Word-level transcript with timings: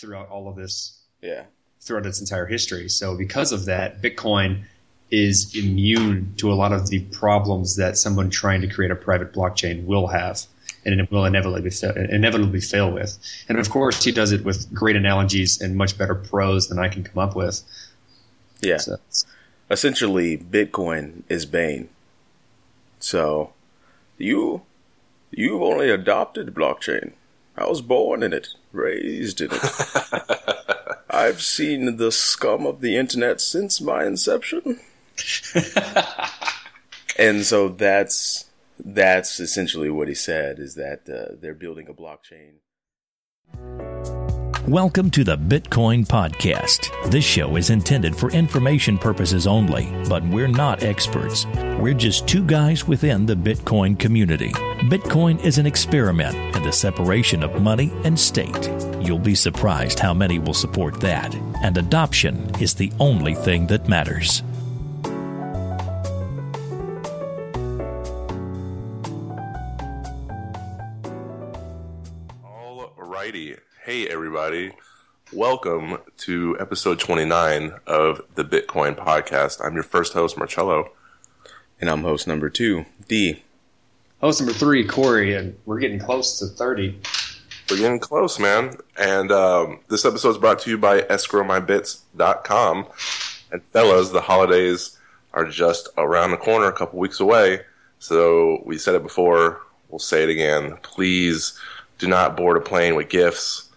throughout 0.00 0.28
all 0.28 0.48
of 0.48 0.56
this 0.56 0.98
Yeah. 1.22 1.44
throughout 1.80 2.06
its 2.06 2.20
entire 2.20 2.46
history. 2.46 2.88
So 2.88 3.16
because 3.16 3.52
of 3.52 3.66
that, 3.66 4.00
Bitcoin 4.02 4.64
is 5.10 5.54
immune 5.54 6.34
to 6.38 6.50
a 6.52 6.54
lot 6.54 6.72
of 6.72 6.88
the 6.88 7.00
problems 7.12 7.76
that 7.76 7.96
someone 7.98 8.30
trying 8.30 8.60
to 8.62 8.66
create 8.66 8.90
a 8.90 8.96
private 8.96 9.32
blockchain 9.32 9.84
will 9.84 10.08
have 10.08 10.42
and 10.84 11.00
it 11.00 11.10
will 11.10 11.24
inevitably 11.24 11.70
inevitably 12.10 12.60
fail 12.60 12.90
with. 12.90 13.18
And 13.48 13.58
of 13.58 13.70
course, 13.70 14.02
he 14.04 14.12
does 14.12 14.32
it 14.32 14.44
with 14.44 14.72
great 14.74 14.96
analogies 14.96 15.60
and 15.60 15.76
much 15.76 15.96
better 15.96 16.14
prose 16.14 16.68
than 16.68 16.78
I 16.78 16.88
can 16.88 17.04
come 17.04 17.18
up 17.18 17.34
with. 17.36 17.62
Yeah. 18.60 18.78
So, 18.78 18.96
Essentially, 19.70 20.36
Bitcoin 20.36 21.22
is 21.28 21.46
Bane. 21.46 21.88
So, 23.00 23.52
you, 24.18 24.62
you've 25.30 25.62
only 25.62 25.88
adopted 25.90 26.54
blockchain. 26.54 27.12
I 27.56 27.66
was 27.66 27.80
born 27.80 28.22
in 28.22 28.32
it, 28.34 28.48
raised 28.74 29.40
in 29.40 29.50
it. 29.52 29.60
I've 31.10 31.42
seen 31.42 31.96
the 31.96 32.10
scum 32.10 32.66
of 32.66 32.80
the 32.80 32.96
internet 32.96 33.40
since 33.40 33.80
my 33.80 34.04
inception. 34.04 34.80
and 37.18 37.44
so 37.44 37.68
that's 37.68 38.46
that's 38.78 39.38
essentially 39.38 39.90
what 39.90 40.08
he 40.08 40.14
said 40.14 40.58
is 40.58 40.74
that 40.74 41.08
uh, 41.08 41.36
they're 41.40 41.54
building 41.54 41.88
a 41.88 41.94
blockchain. 41.94 42.54
Welcome 44.68 45.10
to 45.10 45.24
the 45.24 45.36
Bitcoin 45.36 46.06
Podcast. 46.06 47.10
This 47.10 47.22
show 47.22 47.56
is 47.56 47.68
intended 47.68 48.16
for 48.16 48.30
information 48.30 48.96
purposes 48.96 49.46
only, 49.46 49.92
but 50.08 50.26
we're 50.28 50.48
not 50.48 50.82
experts. 50.82 51.44
We're 51.78 51.92
just 51.92 52.26
two 52.26 52.42
guys 52.42 52.88
within 52.88 53.26
the 53.26 53.34
Bitcoin 53.34 53.98
community. 53.98 54.52
Bitcoin 54.88 55.38
is 55.44 55.58
an 55.58 55.66
experiment 55.66 56.34
in 56.56 56.62
the 56.62 56.72
separation 56.72 57.42
of 57.42 57.60
money 57.60 57.92
and 58.04 58.18
state. 58.18 58.70
You'll 59.02 59.18
be 59.18 59.34
surprised 59.34 59.98
how 59.98 60.14
many 60.14 60.38
will 60.38 60.54
support 60.54 60.98
that, 61.00 61.34
and 61.62 61.76
adoption 61.76 62.50
is 62.58 62.72
the 62.72 62.90
only 62.98 63.34
thing 63.34 63.66
that 63.66 63.86
matters. 63.86 64.42
Hey, 73.84 74.08
everybody. 74.08 74.72
Welcome 75.30 75.98
to 76.20 76.56
episode 76.58 76.98
29 76.98 77.74
of 77.86 78.22
the 78.34 78.42
Bitcoin 78.42 78.96
Podcast. 78.96 79.62
I'm 79.62 79.74
your 79.74 79.82
first 79.82 80.14
host, 80.14 80.38
Marcello. 80.38 80.92
And 81.78 81.90
I'm 81.90 82.00
host 82.00 82.26
number 82.26 82.48
two, 82.48 82.86
D. 83.08 83.42
host 84.22 84.40
number 84.40 84.54
three, 84.54 84.86
Corey, 84.86 85.34
and 85.34 85.58
we're 85.66 85.80
getting 85.80 85.98
close 85.98 86.38
to 86.38 86.46
30. 86.46 86.98
We're 87.68 87.76
getting 87.76 87.98
close, 87.98 88.38
man. 88.38 88.78
And 88.96 89.30
um, 89.30 89.80
this 89.90 90.06
episode 90.06 90.30
is 90.30 90.38
brought 90.38 90.60
to 90.60 90.70
you 90.70 90.78
by 90.78 91.02
escrowmybits.com. 91.02 92.86
And 93.52 93.62
fellas, 93.64 94.08
the 94.08 94.22
holidays 94.22 94.98
are 95.34 95.44
just 95.44 95.90
around 95.98 96.30
the 96.30 96.38
corner, 96.38 96.68
a 96.68 96.72
couple 96.72 96.98
weeks 96.98 97.20
away. 97.20 97.60
So 97.98 98.62
we 98.64 98.78
said 98.78 98.94
it 98.94 99.02
before, 99.02 99.60
we'll 99.90 99.98
say 99.98 100.22
it 100.22 100.30
again. 100.30 100.78
Please 100.80 101.60
do 101.98 102.08
not 102.08 102.34
board 102.34 102.56
a 102.56 102.60
plane 102.62 102.94
with 102.94 103.10
gifts. 103.10 103.68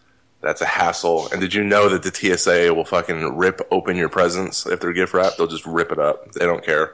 That's 0.42 0.62
a 0.62 0.66
hassle. 0.66 1.30
And 1.32 1.42
did 1.42 1.54
you 1.54 1.64
know 1.64 1.90
that 1.90 2.04
the 2.04 2.14
TSA 2.14 2.74
will 2.74 2.86
fucking 2.86 3.36
rip 3.36 3.62
open 3.72 3.96
your 3.96 4.10
presents 4.10 4.66
if 4.66 4.80
they're 4.80 4.94
gift 4.94 5.14
wrapped? 5.14 5.38
They'll 5.38 5.48
just 5.48 5.66
rip 5.66 5.92
it 5.92 6.00
up. 6.00 6.32
They 6.34 6.46
don't 6.46 6.64
care. 6.64 6.94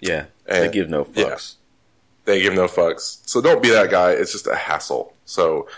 Yeah, 0.00 0.26
they 0.46 0.70
give 0.70 0.88
no 0.88 1.06
yeah. 1.14 1.24
fucks. 1.24 1.54
They 2.24 2.42
give 2.42 2.54
no 2.54 2.66
fucks. 2.66 3.20
So 3.26 3.40
don't 3.40 3.62
be 3.62 3.70
that 3.70 3.90
guy. 3.90 4.12
It's 4.12 4.32
just 4.32 4.46
a 4.46 4.56
hassle. 4.56 5.14
So 5.24 5.68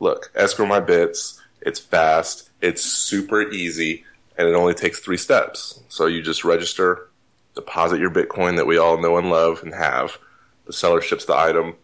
look, 0.00 0.30
escrow 0.34 0.66
my 0.66 0.80
bits. 0.80 1.40
It's 1.60 1.78
fast. 1.78 2.50
It's 2.60 2.82
super 2.82 3.42
easy, 3.50 4.04
and 4.36 4.48
it 4.48 4.54
only 4.54 4.74
takes 4.74 5.00
three 5.00 5.16
steps. 5.16 5.80
So 5.88 6.06
you 6.06 6.22
just 6.22 6.44
register, 6.44 7.08
deposit 7.54 8.00
your 8.00 8.10
Bitcoin 8.10 8.56
that 8.56 8.66
we 8.66 8.76
all 8.76 9.00
know 9.00 9.16
and 9.16 9.30
love 9.30 9.62
and 9.62 9.74
have. 9.74 10.18
The 10.66 10.72
seller 10.72 11.00
ships 11.00 11.24
the 11.24 11.36
item, 11.36 11.74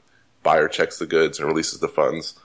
buyer 0.42 0.68
checks 0.68 0.98
the 0.98 1.06
goods 1.06 1.38
and 1.38 1.48
releases 1.48 1.80
the 1.80 1.88
funds. 1.88 2.38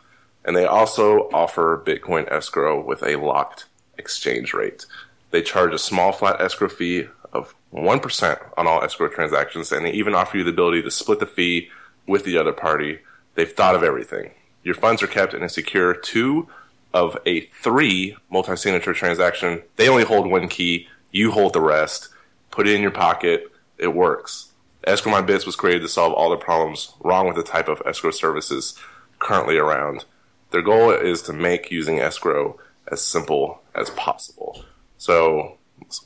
And 0.44 0.56
they 0.56 0.66
also 0.66 1.29
offer 1.31 1.81
Bitcoin 1.85 2.31
escrow 2.31 2.84
with 2.84 3.03
a 3.03 3.16
locked 3.16 3.66
exchange 3.97 4.53
rate. 4.53 4.85
They 5.31 5.41
charge 5.41 5.74
a 5.74 5.79
small 5.79 6.12
flat 6.12 6.41
escrow 6.41 6.68
fee 6.68 7.07
of 7.31 7.56
1% 7.74 8.40
on 8.57 8.68
all 8.68 8.84
escrow 8.84 9.07
transactions, 9.07 9.72
and 9.72 9.85
they 9.85 9.91
even 9.91 10.16
offer 10.16 10.38
you 10.38 10.44
the 10.44 10.50
ability 10.50 10.81
to 10.81 10.91
split 10.91 11.19
the 11.19 11.25
fee 11.25 11.69
with 12.07 12.25
the 12.25 12.38
other 12.38 12.51
party. 12.51 13.00
They've 13.35 13.51
thought 13.51 13.75
of 13.75 13.84
everything. 13.84 14.31
Your 14.63 14.75
funds 14.75 15.01
are 15.01 15.07
kept 15.07 15.34
in 15.34 15.44
a 15.44 15.50
secure 15.50 15.94
two 15.94 16.47
of 16.94 17.18
a 17.25 17.41
three 17.41 18.18
multi 18.30 18.56
signature 18.56 18.94
transaction. 18.94 19.63
They 19.78 19.88
only 19.88 20.03
hold 20.03 20.30
one 20.30 20.47
key, 20.47 20.88
you 21.12 21.31
hold 21.31 21.53
the 21.53 21.62
rest. 21.62 22.09
Put 22.51 22.68
it 22.68 22.75
in 22.75 22.81
your 22.81 22.91
pocket, 22.91 23.50
it 23.78 23.96
works. 23.96 24.51
Escrow 24.84 25.12
My 25.12 25.22
Bits 25.22 25.46
was 25.46 25.56
created 25.56 25.81
to 25.84 25.88
solve 25.88 26.13
all 26.13 26.30
the 26.30 26.38
problems 26.38 26.94
wrong 27.01 27.28
with 27.28 27.35
the 27.35 27.44
type 27.44 27.69
of 27.69 27.81
escrow 27.85 28.12
services 28.12 28.78
currently 29.19 29.57
around. 29.57 30.06
Their 30.51 30.62
goal 30.62 30.91
is 30.91 31.22
to 31.23 31.34
make 31.34 31.72
using 31.72 32.00
escrow 32.00 32.59
as 32.91 33.01
simple 33.01 33.62
as 33.75 33.89
possible. 33.91 34.63
So, 34.97 35.57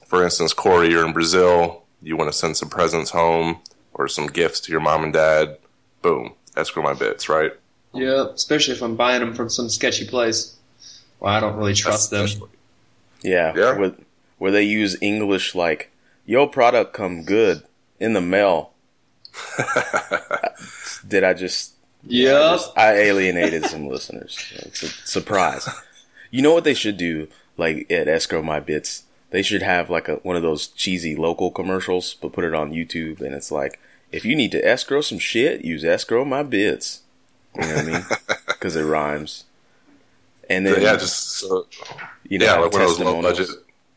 for 0.05 0.23
instance, 0.23 0.53
Corey, 0.53 0.89
you're 0.89 1.05
in 1.05 1.13
Brazil, 1.13 1.83
you 2.01 2.15
want 2.15 2.31
to 2.31 2.37
send 2.37 2.55
some 2.57 2.69
presents 2.69 3.09
home 3.11 3.59
or 3.93 4.07
some 4.07 4.27
gifts 4.27 4.59
to 4.61 4.71
your 4.71 4.81
mom 4.81 5.03
and 5.03 5.13
dad. 5.13 5.57
Boom, 6.01 6.33
escrow 6.55 6.83
my 6.83 6.93
bits, 6.93 7.27
right? 7.27 7.51
Yeah, 7.93 8.27
especially 8.33 8.75
if 8.75 8.81
I'm 8.83 8.95
buying 8.95 9.21
them 9.21 9.33
from 9.33 9.49
some 9.49 9.69
sketchy 9.69 10.05
place. 10.07 10.55
Well, 11.19 11.33
I 11.33 11.39
don't 11.39 11.55
really 11.55 11.73
trust 11.73 12.11
them. 12.11 12.25
Especially- 12.25 12.49
Yeah, 13.23 13.53
Yeah. 13.55 13.77
Where, 13.77 13.93
where 14.37 14.51
they 14.51 14.63
use 14.63 14.97
English 15.01 15.55
like, 15.55 15.89
"Your 16.25 16.47
product 16.47 16.93
come 16.93 17.23
good 17.23 17.63
in 17.99 18.13
the 18.13 18.21
mail." 18.21 18.71
Did 21.07 21.23
I 21.23 21.33
just? 21.33 21.74
I, 22.07 22.11
just- 22.55 22.77
I 22.77 22.93
alienated 22.93 23.65
some 23.65 23.87
listeners. 23.93 24.37
It's 24.57 24.83
a 24.83 24.87
surprise. 25.07 25.67
You 26.31 26.41
know 26.41 26.53
what 26.53 26.63
they 26.63 26.73
should 26.73 26.97
do? 26.97 27.27
Like 27.57 27.89
at 27.91 28.07
Escrow 28.07 28.41
My 28.41 28.59
Bits, 28.59 29.03
they 29.31 29.41
should 29.41 29.61
have 29.61 29.89
like 29.89 30.07
a 30.09 30.15
one 30.17 30.35
of 30.35 30.41
those 30.41 30.67
cheesy 30.67 31.15
local 31.15 31.51
commercials, 31.51 32.13
but 32.15 32.33
put 32.33 32.43
it 32.43 32.53
on 32.53 32.71
YouTube, 32.73 33.21
and 33.21 33.33
it's 33.33 33.51
like, 33.51 33.79
if 34.11 34.25
you 34.25 34.35
need 34.35 34.51
to 34.51 34.65
escrow 34.65 35.01
some 35.01 35.19
shit, 35.19 35.63
use 35.63 35.83
Escrow 35.85 36.25
My 36.25 36.43
Bits. 36.43 37.01
You 37.55 37.61
know 37.61 37.75
what 37.75 37.77
I 37.85 37.89
mean? 37.91 38.03
Because 38.47 38.75
it 38.77 38.83
rhymes. 38.83 39.43
And 40.49 40.65
then 40.65 40.81
yeah, 40.81 40.93
just 40.95 41.31
so, 41.31 41.65
you 42.27 42.39
know, 42.39 42.45
yeah, 42.45 42.53
like 42.59 42.71
one 42.71 42.81
of 42.81 42.87
those 42.89 42.99
low 42.99 43.21
budget. 43.21 43.49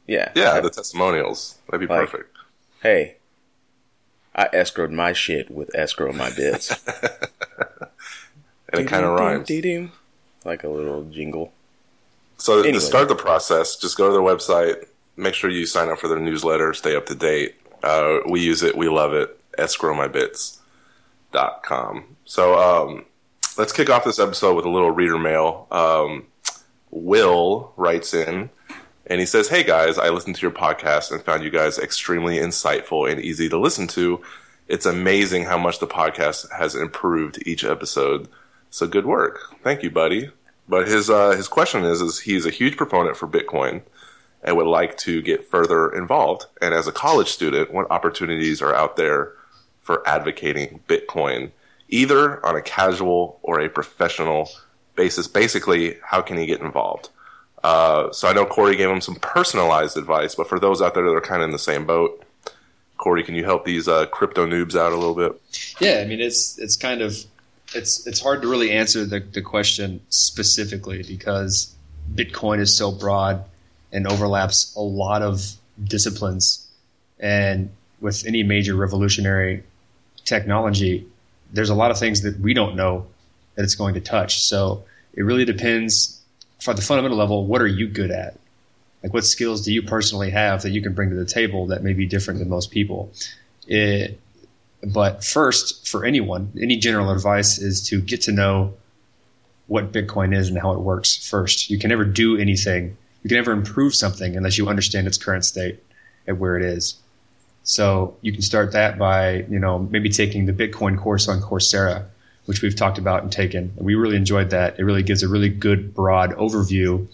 Yeah, 0.06 0.30
Yeah, 0.34 0.60
the 0.60 0.70
testimonials. 0.70 1.56
That'd 1.70 1.86
be 1.88 1.92
Like- 1.94 2.10
perfect. 2.10 2.36
hey, 2.82 3.16
I 4.38 4.48
escrowed 4.54 4.92
my 4.92 5.12
shit 5.12 5.50
with 5.50 5.74
escrow 5.74 6.12
my 6.12 6.30
bits. 6.30 6.72
And 8.70 8.82
it 8.82 8.88
kind 8.88 9.02
of 9.04 9.18
rhymes. 9.18 9.48
Like 10.44 10.62
a 10.62 10.68
little 10.68 11.02
jingle. 11.04 11.52
So 12.36 12.58
Anyway. 12.58 12.72
to 12.74 12.80
start 12.80 13.08
the 13.08 13.14
process, 13.14 13.76
just 13.76 13.96
go 13.96 14.08
to 14.08 14.12
their 14.12 14.20
website. 14.20 14.84
Make 15.16 15.32
sure 15.34 15.48
you 15.48 15.64
sign 15.64 15.88
up 15.88 15.98
for 15.98 16.06
their 16.08 16.18
newsletter. 16.18 16.74
Stay 16.74 16.94
up 16.94 17.06
to 17.06 17.14
date. 17.14 17.54
Uh, 17.82 18.18
we 18.28 18.40
use 18.40 18.62
it. 18.62 18.76
We 18.76 18.88
love 18.90 19.14
it. 19.14 19.40
Escrowmybits.com. 19.58 22.16
So 22.26 22.58
um, 22.58 23.06
let's 23.56 23.72
kick 23.72 23.88
off 23.88 24.04
this 24.04 24.18
episode 24.18 24.54
with 24.54 24.66
a 24.66 24.70
little 24.70 24.90
reader 24.90 25.18
mail. 25.18 25.66
Um, 25.70 26.26
Will 26.90 27.72
writes 27.76 28.12
in 28.12 28.50
and 29.08 29.20
he 29.20 29.26
says, 29.26 29.48
Hey 29.48 29.62
guys, 29.62 29.98
I 29.98 30.10
listened 30.10 30.36
to 30.36 30.42
your 30.42 30.50
podcast 30.50 31.10
and 31.10 31.22
found 31.22 31.42
you 31.42 31.50
guys 31.50 31.78
extremely 31.78 32.36
insightful 32.36 33.10
and 33.10 33.20
easy 33.20 33.48
to 33.48 33.58
listen 33.58 33.86
to. 33.88 34.20
It's 34.68 34.86
amazing 34.86 35.44
how 35.44 35.56
much 35.56 35.78
the 35.78 35.86
podcast 35.86 36.50
has 36.52 36.74
improved 36.74 37.42
each 37.46 37.64
episode. 37.64 38.28
So 38.70 38.86
good 38.86 39.06
work. 39.06 39.56
Thank 39.62 39.82
you, 39.82 39.90
buddy. 39.90 40.30
But 40.68 40.88
his 40.88 41.08
uh, 41.08 41.30
his 41.30 41.48
question 41.48 41.84
is 41.84 42.02
is 42.02 42.20
he's 42.20 42.44
a 42.44 42.50
huge 42.50 42.76
proponent 42.76 43.16
for 43.16 43.26
Bitcoin 43.26 43.82
and 44.42 44.56
would 44.56 44.66
like 44.66 44.96
to 44.98 45.22
get 45.22 45.48
further 45.48 45.90
involved. 45.90 46.46
And 46.60 46.74
as 46.74 46.86
a 46.86 46.92
college 46.92 47.28
student, 47.28 47.72
what 47.72 47.90
opportunities 47.90 48.60
are 48.60 48.74
out 48.74 48.96
there 48.96 49.32
for 49.80 50.06
advocating 50.06 50.80
Bitcoin, 50.86 51.50
either 51.88 52.44
on 52.44 52.54
a 52.54 52.62
casual 52.62 53.40
or 53.42 53.58
a 53.58 53.70
professional 53.70 54.50
basis? 54.94 55.26
Basically, 55.26 55.96
how 56.02 56.20
can 56.20 56.36
he 56.36 56.44
get 56.44 56.60
involved? 56.60 57.08
Uh, 57.64 58.12
so 58.12 58.28
I 58.28 58.32
know 58.32 58.44
Corey 58.44 58.76
gave 58.76 58.88
him 58.88 59.00
some 59.00 59.16
personalized 59.16 59.96
advice, 59.96 60.34
but 60.34 60.48
for 60.48 60.58
those 60.58 60.80
out 60.80 60.94
there 60.94 61.04
that 61.04 61.10
are 61.10 61.20
kind 61.20 61.42
of 61.42 61.48
in 61.48 61.52
the 61.52 61.58
same 61.58 61.86
boat, 61.86 62.24
Corey, 62.96 63.22
can 63.22 63.34
you 63.34 63.44
help 63.44 63.64
these 63.64 63.88
uh, 63.88 64.06
crypto 64.06 64.46
noobs 64.46 64.74
out 64.74 64.92
a 64.92 64.96
little 64.96 65.14
bit? 65.14 65.40
Yeah, 65.80 66.00
I 66.00 66.04
mean 66.04 66.20
it's 66.20 66.58
it's 66.58 66.76
kind 66.76 67.00
of 67.00 67.16
it's 67.74 68.06
it's 68.06 68.20
hard 68.20 68.42
to 68.42 68.48
really 68.48 68.72
answer 68.72 69.04
the, 69.04 69.20
the 69.20 69.42
question 69.42 70.00
specifically 70.08 71.02
because 71.02 71.74
Bitcoin 72.14 72.60
is 72.60 72.76
so 72.76 72.90
broad 72.90 73.44
and 73.92 74.06
overlaps 74.06 74.74
a 74.76 74.80
lot 74.80 75.22
of 75.22 75.52
disciplines, 75.82 76.66
and 77.18 77.70
with 78.00 78.26
any 78.26 78.42
major 78.42 78.74
revolutionary 78.74 79.62
technology, 80.24 81.06
there's 81.52 81.70
a 81.70 81.74
lot 81.74 81.90
of 81.90 81.98
things 81.98 82.22
that 82.22 82.38
we 82.40 82.54
don't 82.54 82.76
know 82.76 83.06
that 83.54 83.64
it's 83.64 83.74
going 83.74 83.94
to 83.94 84.00
touch. 84.00 84.40
So 84.42 84.84
it 85.14 85.22
really 85.22 85.44
depends 85.44 86.17
for 86.60 86.74
the 86.74 86.82
fundamental 86.82 87.16
level, 87.16 87.46
what 87.46 87.60
are 87.60 87.66
you 87.66 87.88
good 87.88 88.10
at? 88.10 88.38
Like, 89.02 89.14
what 89.14 89.24
skills 89.24 89.64
do 89.64 89.72
you 89.72 89.82
personally 89.82 90.30
have 90.30 90.62
that 90.62 90.70
you 90.70 90.82
can 90.82 90.92
bring 90.92 91.10
to 91.10 91.16
the 91.16 91.24
table 91.24 91.66
that 91.68 91.84
may 91.84 91.92
be 91.92 92.06
different 92.06 92.40
than 92.40 92.48
most 92.48 92.70
people? 92.70 93.12
It, 93.66 94.18
but 94.82 95.24
first, 95.24 95.86
for 95.86 96.04
anyone, 96.04 96.52
any 96.60 96.76
general 96.76 97.10
advice 97.10 97.58
is 97.58 97.86
to 97.88 98.00
get 98.00 98.22
to 98.22 98.32
know 98.32 98.74
what 99.66 99.92
Bitcoin 99.92 100.34
is 100.34 100.48
and 100.48 100.58
how 100.58 100.72
it 100.72 100.80
works 100.80 101.28
first. 101.28 101.70
You 101.70 101.78
can 101.78 101.90
never 101.90 102.04
do 102.04 102.36
anything, 102.36 102.96
you 103.22 103.28
can 103.28 103.36
never 103.36 103.52
improve 103.52 103.94
something 103.94 104.36
unless 104.36 104.58
you 104.58 104.68
understand 104.68 105.06
its 105.06 105.18
current 105.18 105.44
state 105.44 105.82
and 106.26 106.40
where 106.40 106.56
it 106.56 106.64
is. 106.64 106.96
So 107.62 108.16
you 108.22 108.32
can 108.32 108.42
start 108.42 108.72
that 108.72 108.98
by, 108.98 109.44
you 109.50 109.58
know, 109.58 109.78
maybe 109.78 110.08
taking 110.08 110.46
the 110.46 110.52
Bitcoin 110.52 110.98
course 110.98 111.28
on 111.28 111.40
Coursera, 111.40 112.06
which 112.48 112.62
we've 112.62 112.74
talked 112.74 112.96
about 112.96 113.22
and 113.22 113.30
taken. 113.30 113.70
We 113.76 113.94
really 113.94 114.16
enjoyed 114.16 114.48
that. 114.50 114.78
It 114.78 114.84
really 114.84 115.02
gives 115.02 115.22
a 115.22 115.28
really 115.28 115.50
good 115.50 115.92
broad 115.92 116.30
overview 116.30 117.06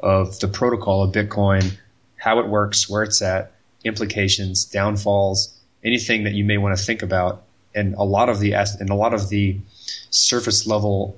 of 0.00 0.40
the 0.40 0.48
protocol 0.48 1.04
of 1.04 1.12
Bitcoin, 1.12 1.78
how 2.16 2.40
it 2.40 2.48
works, 2.48 2.90
where 2.90 3.04
it's 3.04 3.22
at, 3.22 3.52
implications, 3.84 4.64
downfalls, 4.64 5.56
anything 5.84 6.24
that 6.24 6.32
you 6.32 6.44
may 6.44 6.58
want 6.58 6.76
to 6.76 6.84
think 6.84 7.00
about, 7.00 7.44
and 7.76 7.94
a 7.94 8.02
lot 8.02 8.28
of 8.28 8.40
the 8.40 8.54
and 8.54 8.90
a 8.90 8.96
lot 8.96 9.14
of 9.14 9.28
the 9.28 9.56
surface 10.10 10.66
level 10.66 11.16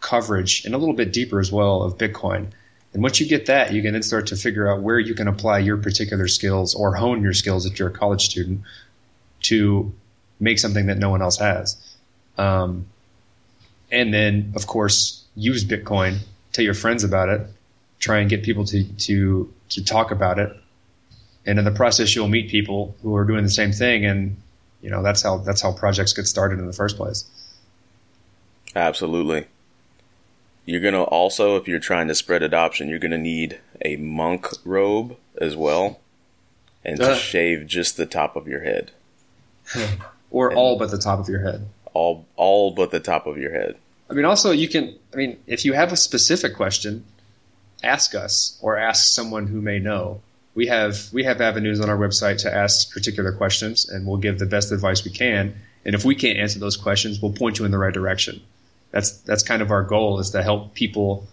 coverage 0.00 0.66
and 0.66 0.74
a 0.74 0.78
little 0.78 0.94
bit 0.94 1.14
deeper 1.14 1.40
as 1.40 1.50
well 1.50 1.82
of 1.82 1.96
Bitcoin. 1.96 2.50
And 2.92 3.02
once 3.02 3.20
you 3.20 3.26
get 3.26 3.46
that, 3.46 3.72
you 3.72 3.80
can 3.80 3.94
then 3.94 4.02
start 4.02 4.26
to 4.26 4.36
figure 4.36 4.70
out 4.70 4.82
where 4.82 4.98
you 4.98 5.14
can 5.14 5.28
apply 5.28 5.60
your 5.60 5.78
particular 5.78 6.28
skills 6.28 6.74
or 6.74 6.94
hone 6.94 7.22
your 7.22 7.32
skills 7.32 7.64
if 7.64 7.78
you're 7.78 7.88
a 7.88 7.90
college 7.92 8.26
student 8.26 8.60
to 9.44 9.94
make 10.38 10.58
something 10.58 10.84
that 10.88 10.98
no 10.98 11.08
one 11.08 11.22
else 11.22 11.38
has. 11.38 11.89
Um, 12.40 12.86
and 13.90 14.14
then, 14.14 14.52
of 14.56 14.66
course, 14.66 15.24
use 15.36 15.64
Bitcoin, 15.64 16.18
tell 16.52 16.64
your 16.64 16.74
friends 16.74 17.04
about 17.04 17.28
it, 17.28 17.46
try 17.98 18.18
and 18.20 18.30
get 18.30 18.42
people 18.42 18.64
to, 18.66 18.84
to, 18.84 19.52
to 19.70 19.84
talk 19.84 20.10
about 20.10 20.38
it. 20.38 20.56
And 21.46 21.58
in 21.58 21.64
the 21.64 21.70
process, 21.70 22.14
you'll 22.14 22.28
meet 22.28 22.48
people 22.50 22.94
who 23.02 23.14
are 23.16 23.24
doing 23.24 23.42
the 23.42 23.50
same 23.50 23.72
thing. 23.72 24.04
And, 24.06 24.36
you 24.80 24.90
know, 24.90 25.02
that's 25.02 25.22
how, 25.22 25.38
that's 25.38 25.60
how 25.60 25.72
projects 25.72 26.12
get 26.12 26.26
started 26.26 26.58
in 26.58 26.66
the 26.66 26.72
first 26.72 26.96
place. 26.96 27.24
Absolutely. 28.74 29.46
You're 30.64 30.80
going 30.80 30.94
to 30.94 31.02
also, 31.02 31.56
if 31.56 31.66
you're 31.66 31.80
trying 31.80 32.08
to 32.08 32.14
spread 32.14 32.42
adoption, 32.42 32.88
you're 32.88 32.98
going 33.00 33.10
to 33.10 33.18
need 33.18 33.58
a 33.84 33.96
monk 33.96 34.46
robe 34.64 35.16
as 35.40 35.56
well 35.56 36.00
and 36.84 36.98
to 36.98 37.12
Uh. 37.12 37.14
shave 37.16 37.66
just 37.66 37.96
the 37.96 38.06
top 38.06 38.36
of 38.36 38.46
your 38.48 38.62
head. 38.62 38.92
Or 40.32 40.54
all 40.54 40.78
but 40.78 40.92
the 40.92 40.98
top 40.98 41.18
of 41.18 41.28
your 41.28 41.42
head. 41.42 41.66
All, 41.92 42.26
all 42.36 42.70
but 42.70 42.90
the 42.90 43.00
top 43.00 43.26
of 43.26 43.36
your 43.38 43.52
head. 43.52 43.76
I 44.10 44.14
mean, 44.14 44.24
also 44.24 44.50
you 44.50 44.68
can. 44.68 44.94
I 45.12 45.16
mean, 45.16 45.38
if 45.46 45.64
you 45.64 45.72
have 45.72 45.92
a 45.92 45.96
specific 45.96 46.56
question, 46.56 47.04
ask 47.82 48.14
us 48.14 48.58
or 48.60 48.76
ask 48.76 49.14
someone 49.14 49.46
who 49.46 49.60
may 49.60 49.78
know. 49.78 50.20
We 50.54 50.66
have 50.66 51.12
we 51.12 51.22
have 51.24 51.40
avenues 51.40 51.80
on 51.80 51.88
our 51.88 51.96
website 51.96 52.38
to 52.38 52.54
ask 52.54 52.92
particular 52.92 53.32
questions, 53.32 53.88
and 53.88 54.06
we'll 54.06 54.16
give 54.16 54.38
the 54.38 54.46
best 54.46 54.72
advice 54.72 55.04
we 55.04 55.12
can. 55.12 55.54
And 55.84 55.94
if 55.94 56.04
we 56.04 56.14
can't 56.14 56.38
answer 56.38 56.58
those 56.58 56.76
questions, 56.76 57.22
we'll 57.22 57.32
point 57.32 57.58
you 57.58 57.64
in 57.64 57.70
the 57.70 57.78
right 57.78 57.94
direction. 57.94 58.42
That's 58.90 59.12
that's 59.18 59.44
kind 59.44 59.62
of 59.62 59.70
our 59.70 59.84
goal 59.84 60.18
is 60.18 60.30
to 60.30 60.42
help 60.42 60.74
people 60.74 61.26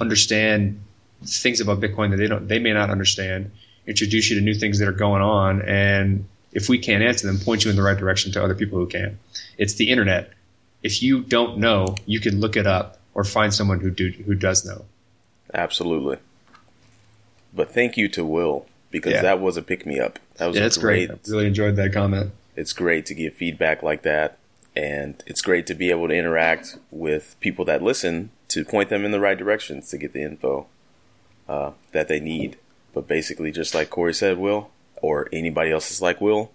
understand 0.00 0.80
things 1.24 1.60
about 1.60 1.80
Bitcoin 1.80 2.10
that 2.10 2.16
they 2.16 2.28
don't 2.28 2.46
they 2.46 2.60
may 2.60 2.72
not 2.72 2.90
understand, 2.90 3.50
introduce 3.86 4.30
you 4.30 4.36
to 4.36 4.42
new 4.42 4.54
things 4.54 4.78
that 4.78 4.88
are 4.88 4.92
going 4.92 5.22
on, 5.22 5.62
and 5.62 6.24
if 6.52 6.68
we 6.68 6.78
can't 6.78 7.02
answer 7.02 7.26
them, 7.26 7.38
point 7.38 7.64
you 7.64 7.70
in 7.70 7.76
the 7.76 7.82
right 7.82 7.96
direction 7.98 8.32
to 8.32 8.42
other 8.44 8.54
people 8.54 8.78
who 8.78 8.86
can. 8.86 9.18
It's 9.58 9.74
the 9.74 9.90
internet. 9.90 10.32
If 10.82 11.02
you 11.02 11.22
don't 11.22 11.58
know, 11.58 11.94
you 12.06 12.20
can 12.20 12.40
look 12.40 12.56
it 12.56 12.66
up 12.66 12.98
or 13.14 13.24
find 13.24 13.52
someone 13.54 13.80
who 13.80 13.90
do 13.90 14.10
who 14.26 14.34
does 14.34 14.64
know. 14.64 14.84
Absolutely. 15.54 16.16
But 17.54 17.72
thank 17.72 17.96
you 17.96 18.08
to 18.08 18.24
Will 18.24 18.66
because 18.90 19.12
Yeah. 19.12 19.22
that 19.22 19.40
was 19.40 19.56
a 19.56 19.62
pick 19.62 19.86
me 19.86 19.98
up. 20.00 20.18
That 20.36 20.46
was 20.46 20.56
Yeah, 20.56 20.62
that's 20.62 20.78
great. 20.78 21.10
I 21.10 21.14
really 21.28 21.46
enjoyed 21.46 21.76
that 21.76 21.92
comment. 21.92 22.32
it's 22.56 22.72
great 22.74 23.06
to 23.06 23.14
get 23.14 23.34
feedback 23.36 23.82
like 23.82 24.02
that 24.02 24.36
and 24.76 25.22
it's 25.26 25.40
great 25.40 25.66
to 25.66 25.74
be 25.74 25.90
able 25.90 26.08
to 26.08 26.14
interact 26.14 26.76
with 26.90 27.34
people 27.40 27.64
that 27.64 27.82
listen 27.82 28.28
to 28.48 28.62
point 28.64 28.90
them 28.90 29.04
in 29.06 29.10
the 29.10 29.20
right 29.20 29.38
directions 29.38 29.88
to 29.88 29.96
get 29.96 30.12
the 30.12 30.22
info 30.22 30.66
uh, 31.48 31.70
that 31.92 32.08
they 32.08 32.20
need 32.20 32.56
but 32.92 33.06
basically 33.08 33.50
just 33.50 33.74
like 33.74 33.88
corey 33.88 34.12
said 34.12 34.36
will 34.36 34.70
or 35.02 35.28
anybody 35.32 35.70
else 35.70 35.90
is 35.90 36.00
like 36.00 36.20
will 36.20 36.50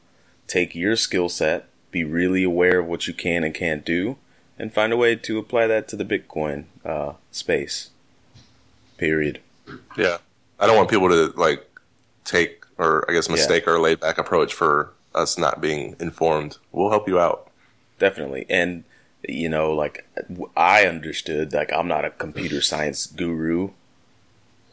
take 0.47 0.73
your 0.73 0.95
skill 0.95 1.29
set 1.29 1.67
be 1.91 2.03
really 2.03 2.43
aware 2.43 2.79
of 2.79 2.87
what 2.87 3.07
you 3.07 3.13
can 3.13 3.43
and 3.43 3.53
can't 3.53 3.85
do 3.85 4.17
and 4.57 4.73
find 4.73 4.91
a 4.91 4.97
way 4.97 5.15
to 5.15 5.37
apply 5.37 5.67
that 5.67 5.87
to 5.87 5.95
the 5.95 6.03
bitcoin 6.05 6.63
uh, 6.83 7.13
space 7.31 7.91
period 8.97 9.39
Yeah. 9.97 10.17
I 10.59 10.65
don't 10.65 10.75
want 10.77 10.89
people 10.89 11.09
to 11.09 11.33
like 11.37 11.63
take 12.25 12.63
or 12.79 13.05
I 13.09 13.13
guess 13.13 13.29
mistake 13.29 13.67
our 13.67 13.79
laid 13.79 13.99
back 13.99 14.17
approach 14.17 14.53
for 14.53 14.93
us 15.13 15.37
not 15.37 15.61
being 15.61 15.95
informed. 15.99 16.57
We'll 16.71 16.89
help 16.89 17.07
you 17.07 17.19
out. 17.19 17.49
definitely 17.99 18.45
and 18.49 18.83
you 19.27 19.49
know 19.49 19.73
like 19.73 20.05
i 20.55 20.85
understood 20.85 21.51
like 21.51 21.73
i'm 21.73 21.87
not 21.87 22.05
a 22.05 22.11
computer 22.11 22.61
science 22.61 23.07
guru 23.07 23.71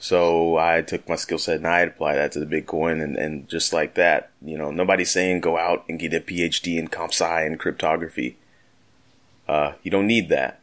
so 0.04 0.58
i 0.58 0.82
took 0.82 1.08
my 1.08 1.16
skill 1.16 1.38
set 1.38 1.56
and 1.56 1.66
i 1.66 1.80
applied 1.80 2.16
that 2.16 2.30
to 2.30 2.38
the 2.38 2.44
bitcoin 2.44 3.02
and, 3.02 3.16
and 3.16 3.48
just 3.48 3.72
like 3.72 3.94
that 3.94 4.30
you 4.42 4.58
know 4.58 4.70
nobody's 4.70 5.10
saying 5.10 5.40
go 5.40 5.56
out 5.56 5.82
and 5.88 5.98
get 5.98 6.12
a 6.12 6.20
phd 6.20 6.76
in 6.76 6.88
comp 6.88 7.10
sci 7.10 7.42
and 7.42 7.58
cryptography 7.58 8.36
uh, 9.48 9.72
you 9.82 9.90
don't 9.90 10.06
need 10.06 10.28
that 10.28 10.60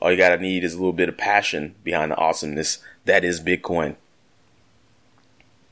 all 0.00 0.10
you 0.10 0.16
gotta 0.16 0.40
need 0.40 0.64
is 0.64 0.72
a 0.72 0.78
little 0.78 0.94
bit 0.94 1.10
of 1.10 1.18
passion 1.18 1.74
behind 1.84 2.10
the 2.10 2.16
awesomeness 2.16 2.78
that 3.04 3.24
is 3.24 3.42
bitcoin 3.42 3.94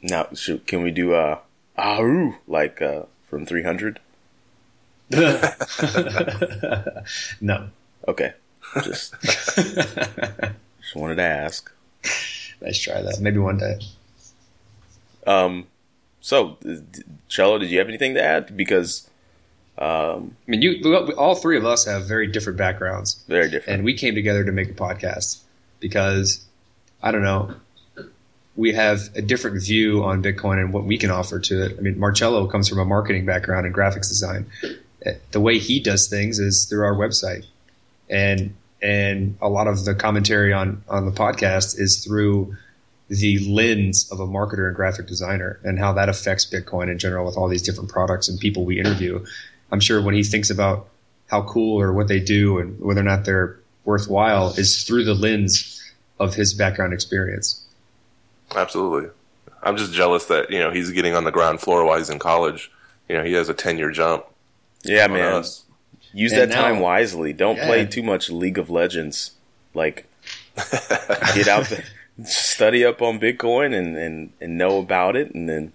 now 0.03 0.29
should, 0.35 0.67
can 0.67 0.83
we 0.83 0.91
do 0.91 1.15
uh 1.15 1.39
ahoo 1.79 2.35
like 2.47 2.83
uh 2.83 3.05
from 3.31 3.47
300 3.47 3.99
no. 7.41 7.71
Okay. 8.09 8.33
Just 8.83 9.15
just 9.23 10.97
wanted 10.97 11.17
to 11.17 11.23
ask. 11.23 11.71
Nice 12.63 12.81
try 12.81 13.03
that. 13.03 13.21
Maybe 13.21 13.39
one 13.39 13.59
day. 13.59 13.79
Um 15.27 15.67
so 16.21 16.57
Cello, 17.29 17.59
did 17.59 17.71
you 17.71 17.79
have 17.79 17.89
anything 17.89 18.15
to 18.15 18.23
add? 18.23 18.57
Because 18.57 19.09
um 19.79 20.37
I 20.47 20.51
mean, 20.51 20.63
you 20.63 21.15
all 21.19 21.35
three 21.35 21.59
of 21.59 21.67
us 21.67 21.85
have 21.85 22.07
very 22.07 22.27
different 22.27 22.57
backgrounds. 22.59 23.23
very 23.29 23.51
different. 23.51 23.69
and 23.69 23.85
we 23.85 23.95
came 23.95 24.15
together 24.15 24.43
to 24.45 24.53
make 24.53 24.71
a 24.71 24.75
podcast 24.75 25.43
because 25.81 26.47
I 27.03 27.13
don't 27.13 27.23
know, 27.23 27.55
we 28.57 28.73
have 28.73 29.11
a 29.15 29.23
different 29.23 29.63
view 29.63 30.03
on 30.03 30.23
Bitcoin 30.23 30.59
and 30.59 30.73
what 30.73 30.85
we 30.85 30.97
can 30.97 31.11
offer 31.11 31.39
to 31.39 31.63
it. 31.67 31.77
I 31.79 31.81
mean, 31.83 31.99
Marcello 31.99 32.47
comes 32.47 32.69
from 32.69 32.79
a 32.79 32.85
marketing 32.85 33.27
background 33.27 33.67
and 33.67 33.75
graphics 33.75 34.09
design. 34.09 34.47
The 35.31 35.41
way 35.41 35.59
he 35.59 35.79
does 35.79 36.09
things 36.09 36.39
is 36.39 36.65
through 36.65 36.85
our 36.85 36.95
website, 36.95 37.45
and 38.09 38.57
and 38.83 39.37
a 39.41 39.49
lot 39.49 39.67
of 39.67 39.85
the 39.85 39.95
commentary 39.95 40.53
on 40.53 40.83
on 40.89 41.07
the 41.07 41.13
podcast 41.13 41.79
is 41.79 42.05
through 42.05 42.57
the 43.09 43.39
lens 43.49 44.11
of 44.11 44.21
a 44.21 44.27
marketer 44.27 44.67
and 44.67 44.75
graphic 44.75 45.07
designer 45.07 45.61
and 45.63 45.79
how 45.79 45.93
that 45.93 46.09
affects 46.09 46.45
Bitcoin 46.45 46.91
in 46.91 46.99
general 46.99 47.25
with 47.25 47.37
all 47.37 47.49
these 47.49 47.63
different 47.63 47.89
products 47.89 48.29
and 48.29 48.39
people 48.41 48.65
we 48.65 48.81
interview. 48.81 49.25
I'm 49.71 49.81
sure 49.81 50.03
when 50.03 50.15
he 50.15 50.25
thinks 50.25 50.51
about 50.51 50.89
how 51.29 51.43
cool 51.43 51.81
or 51.81 51.93
what 51.93 52.09
they 52.09 52.21
do 52.21 52.59
and 52.59 52.81
whether 52.81 53.01
or 53.01 53.05
not 53.05 53.25
they're 53.25 53.59
worthwhile 53.85 54.55
is 54.55 54.83
through 54.83 55.05
the 55.05 55.15
lens 55.15 55.81
of 56.19 56.35
his 56.35 56.53
background 56.53 56.93
experience. 56.93 57.65
Absolutely. 58.55 59.11
I'm 59.63 59.77
just 59.77 59.93
jealous 59.93 60.27
that, 60.27 60.51
you 60.51 60.59
know, 60.59 60.71
he's 60.71 60.91
getting 60.91 61.15
on 61.15 61.25
the 61.25 61.33
ground 61.33 61.61
floor 61.61 61.85
while 61.85 61.99
he's 61.99 62.11
in 62.11 62.19
college. 62.19 62.71
You 63.09 63.17
know, 63.17 63.25
he 63.25 63.33
has 63.35 63.49
a 63.49 63.55
10 63.55 63.79
year 63.79 63.91
jump 63.91 64.25
yeah, 64.83 65.07
man. 65.07 65.35
us. 65.35 65.65
Use 66.19 66.33
And 66.33 66.41
that 66.43 66.49
now- 66.55 66.63
time 66.63 66.81
wisely. 66.81 67.33
Don't 67.33 67.57
Yeah. 67.57 67.67
play 67.67 67.85
too 67.87 68.03
much 68.03 68.31
League 68.31 68.59
of 68.59 68.71
Legends. 68.71 69.33
Like 69.75 70.07
get 71.35 71.49
out 71.49 71.67
there, 71.67 71.85
study 72.25 72.85
up 72.85 73.03
on 73.03 73.21
Bitcoin 73.21 73.75
and, 73.75 73.97
and, 73.97 74.33
and 74.41 74.57
know 74.57 74.79
about 74.79 75.17
it 75.17 75.35
and 75.35 75.49
then 75.49 75.73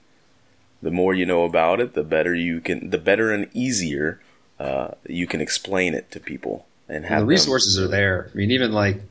the 0.81 0.89
more 0.91 1.13
you 1.13 1.25
know 1.27 1.43
about 1.43 1.79
it, 1.79 1.93
the 1.93 2.03
better 2.03 2.33
you 2.33 2.59
can 2.59 2.89
the 2.89 2.97
better 2.97 3.31
and 3.31 3.47
easier 3.53 4.19
uh, 4.59 4.89
you 5.07 5.27
can 5.27 5.39
explain 5.41 5.93
it 5.93 6.09
to 6.11 6.19
people 6.19 6.65
and 6.89 7.05
have 7.05 7.19
And 7.19 7.21
the 7.21 7.25
them- 7.25 7.27
resources 7.29 7.79
are 7.79 7.87
there. 7.87 8.29
I 8.33 8.35
mean, 8.35 8.49
even 8.49 8.71
like 8.71 9.01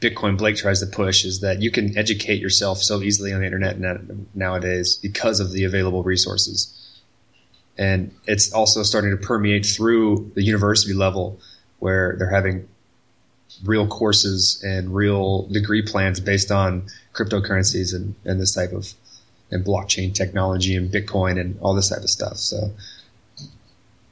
Bitcoin 0.00 0.38
Blake 0.38 0.56
tries 0.56 0.78
to 0.80 0.86
push 0.86 1.24
is 1.24 1.40
that 1.40 1.60
you 1.60 1.70
can 1.72 1.98
educate 1.98 2.40
yourself 2.40 2.78
so 2.78 3.02
easily 3.02 3.32
on 3.32 3.40
the 3.40 3.46
internet 3.46 3.76
nowadays 4.34 4.96
because 4.96 5.40
of 5.40 5.50
the 5.52 5.64
available 5.64 6.02
resources. 6.04 6.72
And 7.80 8.14
it's 8.26 8.52
also 8.52 8.82
starting 8.82 9.10
to 9.10 9.16
permeate 9.16 9.64
through 9.64 10.30
the 10.34 10.42
university 10.42 10.92
level 10.92 11.40
where 11.78 12.14
they're 12.18 12.28
having 12.30 12.68
real 13.64 13.86
courses 13.88 14.62
and 14.62 14.94
real 14.94 15.48
degree 15.48 15.80
plans 15.82 16.20
based 16.20 16.50
on 16.50 16.86
cryptocurrencies 17.14 17.94
and, 17.94 18.14
and 18.24 18.38
this 18.40 18.54
type 18.54 18.72
of 18.72 18.92
and 19.50 19.64
blockchain 19.64 20.14
technology 20.14 20.76
and 20.76 20.92
Bitcoin 20.92 21.40
and 21.40 21.58
all 21.60 21.74
this 21.74 21.88
type 21.88 22.02
of 22.02 22.10
stuff. 22.10 22.36
So 22.36 22.70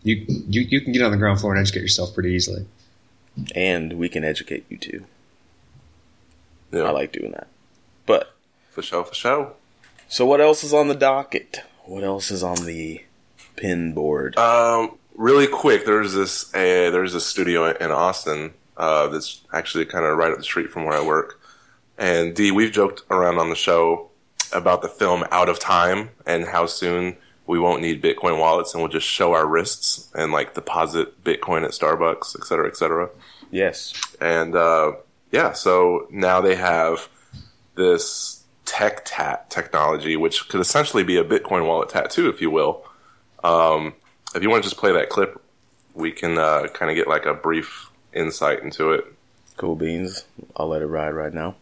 you, 0.02 0.25
you 0.26 0.62
you 0.62 0.80
can 0.80 0.92
get 0.92 1.02
on 1.02 1.10
the 1.12 1.16
ground 1.18 1.38
floor 1.40 1.52
and 1.54 1.60
educate 1.60 1.82
yourself 1.82 2.14
pretty 2.14 2.30
easily. 2.30 2.66
and 3.54 3.92
we 3.98 4.08
can 4.08 4.25
educate 4.25 4.64
you 4.70 4.78
too. 4.78 5.04
Yeah. 6.72 6.84
I 6.84 6.90
like 6.90 7.12
doing 7.12 7.32
that. 7.32 7.46
But 8.06 8.34
For 8.70 8.82
sure, 8.82 9.04
for 9.04 9.14
sure. 9.14 9.52
so 10.08 10.25
what 10.26 10.40
else 10.40 10.64
is 10.64 10.72
on 10.75 10.88
the 10.88 10.94
docket? 10.94 11.60
What 11.84 12.02
else 12.02 12.30
is 12.30 12.42
on 12.42 12.64
the 12.66 13.02
pin 13.60 13.92
board? 13.92 14.36
Um, 14.38 14.96
really 15.16 15.46
quick, 15.46 15.84
there's 15.84 16.14
this 16.14 16.54
uh, 16.54 16.90
there's 16.90 17.14
a 17.14 17.20
studio 17.20 17.70
in 17.76 17.90
Austin 17.90 18.54
uh, 18.76 19.08
that's 19.08 19.42
actually 19.52 19.84
kind 19.84 20.04
of 20.04 20.16
right 20.16 20.30
up 20.32 20.38
the 20.38 20.44
street 20.44 20.70
from 20.70 20.84
where 20.84 20.96
I 20.96 21.04
work. 21.04 21.40
And 21.98 22.34
D, 22.34 22.50
we've 22.52 22.72
joked 22.72 23.02
around 23.10 23.38
on 23.38 23.50
the 23.50 23.56
show 23.56 24.10
about 24.52 24.82
the 24.82 24.88
film 24.88 25.24
Out 25.30 25.48
of 25.48 25.58
Time 25.58 26.10
and 26.24 26.44
how 26.44 26.66
soon 26.66 27.16
we 27.46 27.58
won't 27.58 27.82
need 27.82 28.02
Bitcoin 28.02 28.38
wallets 28.38 28.72
and 28.72 28.82
we'll 28.82 28.92
just 28.92 29.06
show 29.06 29.32
our 29.32 29.46
wrists 29.46 30.10
and 30.14 30.32
like 30.32 30.54
deposit 30.54 31.24
Bitcoin 31.24 31.64
at 31.64 31.72
Starbucks, 31.72 32.36
et 32.38 32.46
cetera, 32.46 32.68
et 32.68 32.76
cetera. 32.76 33.10
yes. 33.50 33.94
And 34.20 34.54
uh, 34.54 34.92
yeah, 35.32 35.52
so 35.52 36.06
now 36.10 36.40
they 36.40 36.54
have 36.54 37.08
this 37.74 38.44
tech 38.64 39.02
tat 39.04 39.50
technology, 39.50 40.16
which 40.16 40.48
could 40.48 40.60
essentially 40.60 41.02
be 41.02 41.16
a 41.16 41.24
Bitcoin 41.24 41.66
wallet 41.66 41.88
tattoo, 41.88 42.28
if 42.28 42.40
you 42.40 42.50
will. 42.50 42.84
Um, 43.45 43.95
if 44.35 44.42
you 44.42 44.50
want 44.50 44.62
to 44.62 44.68
just 44.68 44.80
play 44.80 44.92
that 44.92 45.09
clip, 45.09 45.40
we 45.95 46.12
can 46.12 46.38
uh, 46.38 46.68
kind 46.73 46.90
of 46.90 46.97
get 46.97 47.09
like 47.09 47.26
a 47.26 47.35
brief 47.35 47.90
insight 48.12 48.62
into 48.62 48.92
it. 48.92 49.04
Cool 49.57 49.76
beans. 49.76 50.25
I'll 50.57 50.68
let 50.68 50.83
it 50.83 50.87
ride 50.87 51.14
right 51.14 51.33
now. 51.33 51.57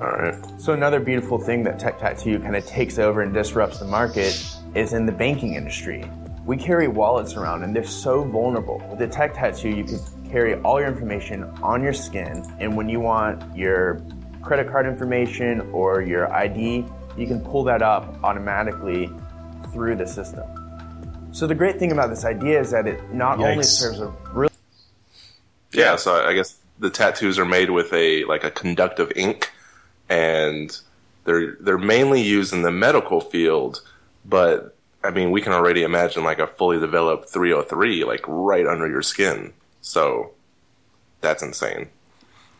All 0.00 0.10
right. 0.10 0.34
So 0.60 0.72
another 0.72 0.98
beautiful 0.98 1.38
thing 1.38 1.62
that 1.64 1.78
Tech 1.78 1.98
Tattoo 1.98 2.40
kind 2.40 2.56
of 2.56 2.66
takes 2.66 2.98
over 2.98 3.22
and 3.22 3.32
disrupts 3.32 3.78
the 3.78 3.84
market 3.84 4.44
is 4.74 4.92
in 4.94 5.06
the 5.06 5.12
banking 5.12 5.54
industry. 5.54 6.10
We 6.44 6.56
carry 6.56 6.88
wallets 6.88 7.34
around 7.34 7.62
and 7.62 7.76
they're 7.76 7.84
so 7.84 8.24
vulnerable. 8.24 8.82
With 8.90 9.00
a 9.02 9.06
Tech 9.06 9.34
Tattoo, 9.34 9.68
you 9.68 9.84
can 9.84 10.00
carry 10.30 10.54
all 10.62 10.80
your 10.80 10.88
information 10.88 11.44
on 11.62 11.82
your 11.82 11.92
skin, 11.92 12.44
and 12.60 12.76
when 12.76 12.88
you 12.88 13.00
want 13.00 13.56
your 13.56 14.00
credit 14.42 14.68
card 14.68 14.86
information 14.86 15.60
or 15.72 16.02
your 16.02 16.32
ID, 16.32 16.84
you 17.16 17.26
can 17.26 17.40
pull 17.40 17.64
that 17.64 17.82
up 17.82 18.16
automatically 18.24 19.10
through 19.72 19.96
the 19.96 20.06
system. 20.06 20.59
So 21.32 21.46
the 21.46 21.54
great 21.54 21.78
thing 21.78 21.92
about 21.92 22.10
this 22.10 22.24
idea 22.24 22.60
is 22.60 22.72
that 22.72 22.86
it 22.86 23.12
not 23.12 23.38
only 23.38 23.62
serves 23.62 24.00
a 24.00 24.08
really 24.32 24.52
Yeah, 25.72 25.96
so 25.96 26.26
I 26.26 26.34
guess 26.34 26.58
the 26.78 26.90
tattoos 26.90 27.38
are 27.38 27.44
made 27.44 27.70
with 27.70 27.92
a 27.92 28.24
like 28.24 28.42
a 28.44 28.50
conductive 28.50 29.12
ink, 29.14 29.52
and 30.08 30.76
they're 31.24 31.56
they're 31.60 31.78
mainly 31.78 32.20
used 32.20 32.52
in 32.52 32.62
the 32.62 32.72
medical 32.72 33.20
field. 33.20 33.82
But 34.24 34.76
I 35.04 35.10
mean, 35.10 35.30
we 35.30 35.40
can 35.40 35.52
already 35.52 35.82
imagine 35.82 36.24
like 36.24 36.40
a 36.40 36.46
fully 36.46 36.80
developed 36.80 37.30
303 37.30 38.04
like 38.04 38.24
right 38.26 38.66
under 38.66 38.88
your 38.88 39.02
skin. 39.02 39.52
So 39.80 40.32
that's 41.20 41.42
insane. 41.42 41.88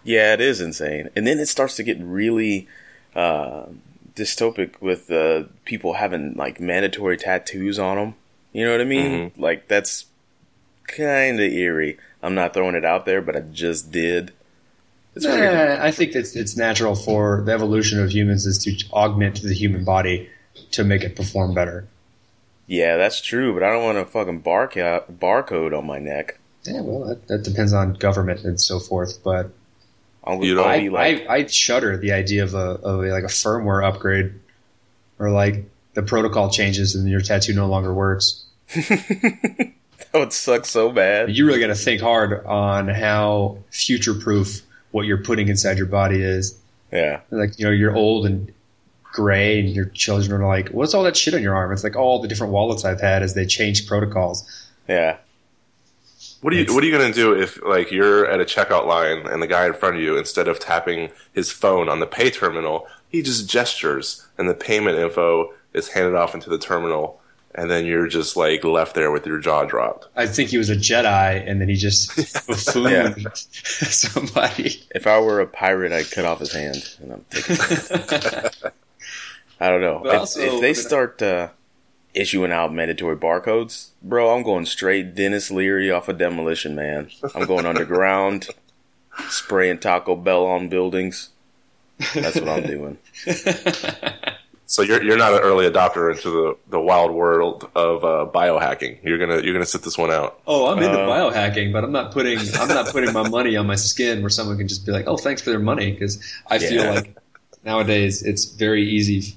Yeah, 0.04 0.32
it 0.32 0.40
is 0.40 0.60
insane. 0.60 1.10
And 1.14 1.26
then 1.26 1.38
it 1.38 1.46
starts 1.46 1.76
to 1.76 1.82
get 1.82 1.98
really 2.00 2.68
uh, 3.14 3.66
dystopic 4.14 4.80
with 4.80 5.10
uh, 5.10 5.44
people 5.64 5.94
having 5.94 6.34
like 6.34 6.60
mandatory 6.60 7.16
tattoos 7.16 7.78
on 7.78 7.96
them. 7.96 8.14
You 8.52 8.64
know 8.64 8.72
what 8.72 8.80
I 8.80 8.84
mean? 8.84 9.12
Mm-hmm. 9.30 9.40
Like 9.40 9.68
that's 9.68 10.06
kind 10.86 11.40
of 11.40 11.50
eerie. 11.52 11.98
I'm 12.22 12.34
not 12.34 12.52
throwing 12.52 12.74
it 12.74 12.84
out 12.84 13.06
there, 13.06 13.22
but 13.22 13.36
I 13.36 13.40
just 13.40 13.90
did. 13.90 14.32
It's 15.14 15.26
weird. 15.26 15.80
I 15.80 15.90
think 15.90 16.14
it's 16.14 16.36
it's 16.36 16.56
natural 16.56 16.94
for 16.94 17.42
the 17.44 17.52
evolution 17.52 18.00
of 18.00 18.10
humans 18.10 18.46
is 18.46 18.58
to 18.64 18.76
augment 18.92 19.42
the 19.42 19.54
human 19.54 19.84
body 19.84 20.28
to 20.72 20.84
make 20.84 21.02
it 21.02 21.16
perform 21.16 21.54
better. 21.54 21.86
Yeah, 22.66 22.96
that's 22.96 23.20
true, 23.20 23.52
but 23.52 23.64
I 23.64 23.70
don't 23.70 23.82
want 23.82 23.98
a 23.98 24.04
fucking 24.04 24.42
barcode 24.42 25.18
barcode 25.18 25.76
on 25.76 25.86
my 25.86 25.98
neck. 25.98 26.38
Yeah, 26.62 26.82
well, 26.82 27.08
that, 27.08 27.26
that 27.28 27.42
depends 27.42 27.72
on 27.72 27.94
government 27.94 28.44
and 28.44 28.60
so 28.60 28.78
forth. 28.78 29.22
But 29.24 29.50
I'm 30.22 30.42
You 30.42 30.56
gonna 30.56 30.68
I, 30.68 30.88
like, 30.88 31.26
I, 31.28 31.34
I 31.34 31.46
shudder 31.46 31.92
at 31.92 32.00
the 32.00 32.12
idea 32.12 32.44
of 32.44 32.54
a 32.54 32.78
of 32.82 33.02
a, 33.02 33.08
like 33.08 33.24
a 33.24 33.28
firmware 33.28 33.84
upgrade, 33.84 34.34
or 35.18 35.30
like 35.30 35.64
the 35.94 36.02
protocol 36.02 36.50
changes 36.50 36.94
and 36.94 37.08
your 37.08 37.20
tattoo 37.20 37.52
no 37.54 37.66
longer 37.66 37.92
works. 37.92 38.44
that 38.74 39.72
would 40.14 40.32
suck 40.32 40.64
so 40.64 40.90
bad. 40.90 41.34
You 41.34 41.46
really 41.46 41.60
got 41.60 41.68
to 41.68 41.74
think 41.74 42.00
hard 42.00 42.44
on 42.46 42.88
how 42.88 43.58
future 43.70 44.14
proof 44.14 44.62
what 44.92 45.06
you're 45.06 45.22
putting 45.22 45.48
inside 45.48 45.78
your 45.78 45.86
body 45.86 46.22
is. 46.22 46.58
Yeah, 46.92 47.20
Like 47.30 47.58
you 47.58 47.66
know, 47.66 47.70
you're 47.70 47.94
old 47.94 48.26
and 48.26 48.52
gray, 49.12 49.60
and 49.60 49.68
your 49.68 49.84
children 49.86 50.40
are 50.42 50.46
like, 50.48 50.70
"What's 50.70 50.92
all 50.92 51.04
that 51.04 51.16
shit 51.16 51.34
on 51.34 51.42
your 51.42 51.54
arm?" 51.54 51.72
It's 51.72 51.84
like 51.84 51.94
all 51.94 52.20
the 52.20 52.26
different 52.26 52.52
wallets 52.52 52.84
I've 52.84 53.00
had 53.00 53.22
as 53.22 53.34
they 53.34 53.46
change 53.46 53.86
protocols. 53.86 54.44
yeah. 54.88 55.18
What 56.40 56.54
are 56.54 56.56
you 56.56 56.74
What 56.74 56.82
are 56.82 56.86
you 56.86 56.96
gonna 56.96 57.12
do 57.12 57.38
if 57.38 57.62
like 57.62 57.90
you're 57.92 58.26
at 58.26 58.40
a 58.40 58.44
checkout 58.44 58.86
line 58.86 59.26
and 59.26 59.42
the 59.42 59.46
guy 59.46 59.66
in 59.66 59.74
front 59.74 59.96
of 59.96 60.02
you, 60.02 60.16
instead 60.16 60.48
of 60.48 60.58
tapping 60.58 61.10
his 61.32 61.52
phone 61.52 61.88
on 61.88 62.00
the 62.00 62.06
pay 62.06 62.30
terminal, 62.30 62.88
he 63.08 63.22
just 63.22 63.48
gestures 63.48 64.26
and 64.38 64.48
the 64.48 64.54
payment 64.54 64.98
info 64.98 65.52
is 65.74 65.88
handed 65.88 66.14
off 66.14 66.34
into 66.34 66.50
the 66.50 66.58
terminal, 66.58 67.20
and 67.54 67.70
then 67.70 67.84
you're 67.86 68.06
just 68.06 68.36
like 68.36 68.64
left 68.64 68.94
there 68.94 69.10
with 69.10 69.26
your 69.26 69.38
jaw 69.38 69.64
dropped. 69.64 70.08
I 70.16 70.26
think 70.26 70.50
he 70.50 70.58
was 70.58 70.70
a 70.70 70.76
Jedi, 70.76 71.44
and 71.48 71.60
then 71.60 71.68
he 71.68 71.74
just 71.76 72.16
buffooned 72.46 72.90
Yeah. 73.22 73.30
somebody. 73.34 74.82
If 74.94 75.06
I 75.06 75.18
were 75.20 75.40
a 75.40 75.46
pirate, 75.46 75.92
I'd 75.92 76.10
cut 76.10 76.24
off 76.24 76.38
his 76.40 76.52
hand, 76.52 76.96
and 77.00 77.12
I'm 77.12 77.24
taking. 77.30 77.56
I 79.60 79.68
don't 79.68 79.80
know. 79.82 80.02
If, 80.06 80.18
also- 80.18 80.40
if 80.40 80.60
they 80.60 80.72
start 80.74 81.20
uh, 81.20 81.48
issuing 82.14 82.50
out 82.52 82.72
mandatory 82.72 83.16
barcodes, 83.16 83.88
bro, 84.02 84.34
I'm 84.34 84.42
going 84.42 84.64
straight 84.66 85.14
Denis 85.14 85.50
Leary 85.50 85.90
off 85.90 86.08
of 86.08 86.16
Demolition 86.18 86.74
Man. 86.74 87.10
I'm 87.34 87.46
going 87.46 87.66
underground, 87.66 88.48
spraying 89.28 89.78
Taco 89.80 90.16
Bell 90.16 90.46
on 90.46 90.68
buildings. 90.68 91.28
That's 92.14 92.40
what 92.40 92.48
I'm 92.48 92.62
doing. 92.66 92.96
So 94.70 94.82
you're 94.82 95.02
you're 95.02 95.16
not 95.16 95.32
an 95.32 95.40
early 95.40 95.68
adopter 95.68 96.14
into 96.14 96.30
the, 96.30 96.56
the 96.68 96.80
wild 96.80 97.10
world 97.10 97.68
of 97.74 98.04
uh, 98.04 98.30
biohacking. 98.32 99.02
You're 99.02 99.18
gonna 99.18 99.40
you're 99.42 99.52
gonna 99.52 99.66
sit 99.66 99.82
this 99.82 99.98
one 99.98 100.12
out. 100.12 100.40
Oh, 100.46 100.70
I'm 100.70 100.78
into 100.78 100.96
Uh, 100.96 101.08
biohacking, 101.08 101.72
but 101.72 101.82
I'm 101.82 101.90
not 101.90 102.12
putting 102.12 102.38
I'm 102.54 102.68
not 102.68 102.86
putting 102.86 103.12
my 103.12 103.28
money 103.28 103.56
on 103.56 103.66
my 103.66 103.74
skin 103.74 104.20
where 104.20 104.30
someone 104.30 104.56
can 104.58 104.68
just 104.68 104.86
be 104.86 104.92
like, 104.92 105.08
"Oh, 105.08 105.16
thanks 105.16 105.42
for 105.42 105.50
their 105.50 105.58
money," 105.58 105.90
because 105.90 106.22
I 106.46 106.60
feel 106.60 106.84
like 106.84 107.16
nowadays 107.64 108.22
it's 108.22 108.44
very 108.44 108.88
easy 108.88 109.34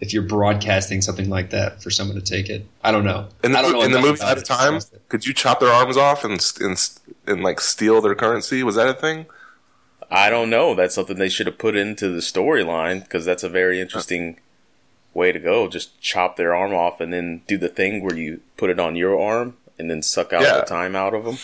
if 0.00 0.12
you're 0.12 0.24
broadcasting 0.24 1.00
something 1.00 1.30
like 1.30 1.50
that 1.50 1.80
for 1.80 1.90
someone 1.90 2.16
to 2.16 2.20
take 2.20 2.50
it. 2.50 2.66
I 2.82 2.90
don't 2.90 3.04
know. 3.04 3.28
In 3.44 3.52
the, 3.52 3.58
I 3.60 3.62
don't 3.62 3.70
know 3.72 3.82
in 3.82 3.92
the 3.92 3.98
enough 3.98 4.10
movie 4.10 4.20
about 4.20 4.38
Out. 4.38 4.44
Time, 4.46 4.80
could 5.08 5.24
you 5.24 5.32
chop 5.32 5.60
their 5.60 5.70
arms 5.70 5.96
off 5.96 6.24
and, 6.24 6.44
and 6.60 6.90
and 7.28 7.44
like 7.44 7.60
steal 7.60 8.00
their 8.00 8.16
currency? 8.16 8.64
Was 8.64 8.74
that 8.74 8.88
a 8.88 8.94
thing? 8.94 9.26
I 10.10 10.28
don't 10.28 10.50
know. 10.50 10.74
That's 10.74 10.96
something 10.96 11.18
they 11.18 11.28
should 11.28 11.46
have 11.46 11.56
put 11.58 11.76
into 11.76 12.08
the 12.08 12.20
storyline 12.20 13.04
because 13.04 13.24
that's 13.24 13.44
a 13.44 13.48
very 13.48 13.80
interesting 13.80 14.38
way 15.16 15.32
to 15.32 15.38
go. 15.40 15.66
Just 15.68 16.00
chop 16.00 16.36
their 16.36 16.54
arm 16.54 16.74
off 16.74 17.00
and 17.00 17.12
then 17.12 17.42
do 17.46 17.56
the 17.58 17.68
thing 17.68 18.02
where 18.02 18.16
you 18.16 18.40
put 18.56 18.70
it 18.70 18.78
on 18.78 18.94
your 18.96 19.20
arm 19.20 19.56
and 19.78 19.90
then 19.90 20.02
suck 20.02 20.32
out 20.32 20.42
Yeah. 20.42 20.58
the 20.58 20.62
time 20.66 20.94
out 20.94 21.14
of 21.14 21.24
them. 21.24 21.38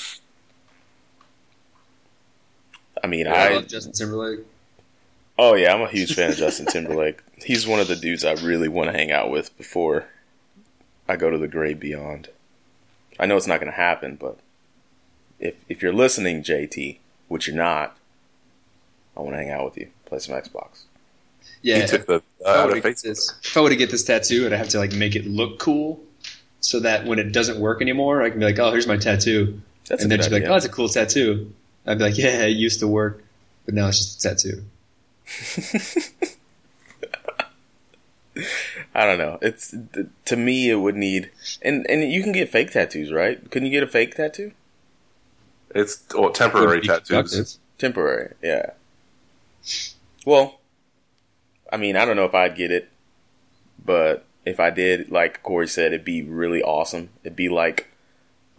I 3.02 3.06
mean, 3.06 3.26
I 3.26 3.32
I 3.48 3.54
love 3.54 3.66
Justin 3.68 3.92
Timberlake. 3.92 4.40
oh 5.38 5.54
yeah, 5.54 5.74
I'm 5.74 5.82
a 5.82 5.88
huge 5.88 6.14
fan 6.14 6.30
of 6.30 6.36
Justin 6.36 6.66
Timberlake. 6.66 7.20
He's 7.44 7.66
one 7.66 7.80
of 7.80 7.88
the 7.88 7.96
dudes 7.96 8.24
I 8.24 8.32
really 8.34 8.68
want 8.68 8.90
to 8.90 8.96
hang 8.96 9.10
out 9.10 9.30
with 9.30 9.56
before 9.56 10.06
I 11.08 11.16
go 11.16 11.30
to 11.30 11.38
the 11.38 11.48
grave 11.48 11.80
beyond. 11.80 12.28
I 13.18 13.26
know 13.26 13.36
it's 13.36 13.46
not 13.48 13.58
going 13.60 13.72
to 13.72 13.76
happen, 13.76 14.16
but 14.16 14.38
if 15.40 15.54
if 15.68 15.82
you're 15.82 15.92
listening, 15.92 16.42
JT, 16.42 16.98
which 17.28 17.48
you're 17.48 17.56
not, 17.56 17.96
I 19.16 19.20
want 19.20 19.32
to 19.34 19.38
hang 19.38 19.50
out 19.50 19.64
with 19.64 19.76
you, 19.78 19.88
play 20.06 20.18
some 20.20 20.34
Xbox. 20.36 20.82
Yeah, 21.62 21.80
he 21.80 21.86
took 21.86 22.06
the 22.06 22.22
if 22.40 22.46
uh, 22.46 22.50
I 22.50 22.56
out 22.58 22.66
were 22.66 22.72
of 22.72 22.76
to 22.76 22.80
get 22.82 22.96
Facebook. 22.96 23.02
this, 23.02 23.32
if 23.44 23.56
I 23.56 23.60
were 23.60 23.68
to 23.70 23.76
get 23.76 23.90
this 23.90 24.04
tattoo, 24.04 24.46
I'd 24.46 24.52
have 24.52 24.68
to 24.70 24.78
like 24.78 24.92
make 24.92 25.14
it 25.16 25.26
look 25.26 25.58
cool, 25.58 26.00
so 26.60 26.80
that 26.80 27.06
when 27.06 27.18
it 27.18 27.32
doesn't 27.32 27.60
work 27.60 27.80
anymore, 27.80 28.22
I 28.22 28.30
can 28.30 28.38
be 28.40 28.46
like, 28.46 28.58
"Oh, 28.58 28.70
here's 28.72 28.86
my 28.86 28.96
tattoo," 28.96 29.60
That's 29.88 30.02
and 30.02 30.10
then 30.10 30.18
good 30.18 30.24
she'd 30.24 30.30
be 30.30 30.40
like, 30.40 30.48
"Oh, 30.48 30.56
it's 30.56 30.66
a 30.66 30.68
cool 30.68 30.88
tattoo." 30.88 31.52
I'd 31.86 31.98
be 31.98 32.04
like, 32.04 32.18
"Yeah, 32.18 32.42
it 32.44 32.50
used 32.50 32.80
to 32.80 32.88
work, 32.88 33.22
but 33.64 33.74
now 33.74 33.88
it's 33.88 33.98
just 33.98 34.24
a 34.24 34.28
tattoo." 34.28 34.64
I 38.94 39.04
don't 39.04 39.18
know. 39.18 39.38
It's 39.42 39.74
to 40.24 40.36
me, 40.36 40.70
it 40.70 40.76
would 40.76 40.96
need 40.96 41.30
and 41.62 41.86
and 41.88 42.02
you 42.10 42.22
can 42.22 42.32
get 42.32 42.48
fake 42.50 42.70
tattoos, 42.72 43.12
right? 43.12 43.38
Couldn't 43.50 43.66
you 43.66 43.72
get 43.72 43.82
a 43.82 43.86
fake 43.86 44.14
tattoo? 44.14 44.52
It's 45.74 46.02
or 46.14 46.30
temporary 46.32 46.80
Would 46.80 46.84
tattoos. 46.84 47.08
productive. 47.08 47.48
Temporary, 47.78 48.34
yeah. 48.42 48.70
Well, 50.24 50.60
I 51.72 51.78
mean, 51.78 51.96
I 51.96 52.04
don't 52.04 52.16
know 52.16 52.24
if 52.26 52.34
I'd 52.34 52.54
get 52.54 52.70
it, 52.70 52.90
but 53.84 54.24
if 54.44 54.60
I 54.60 54.70
did, 54.70 55.10
like 55.10 55.42
Corey 55.42 55.66
said, 55.66 55.92
it'd 55.92 56.04
be 56.04 56.22
really 56.22 56.62
awesome. 56.62 57.08
It'd 57.24 57.34
be 57.34 57.48
like 57.48 57.88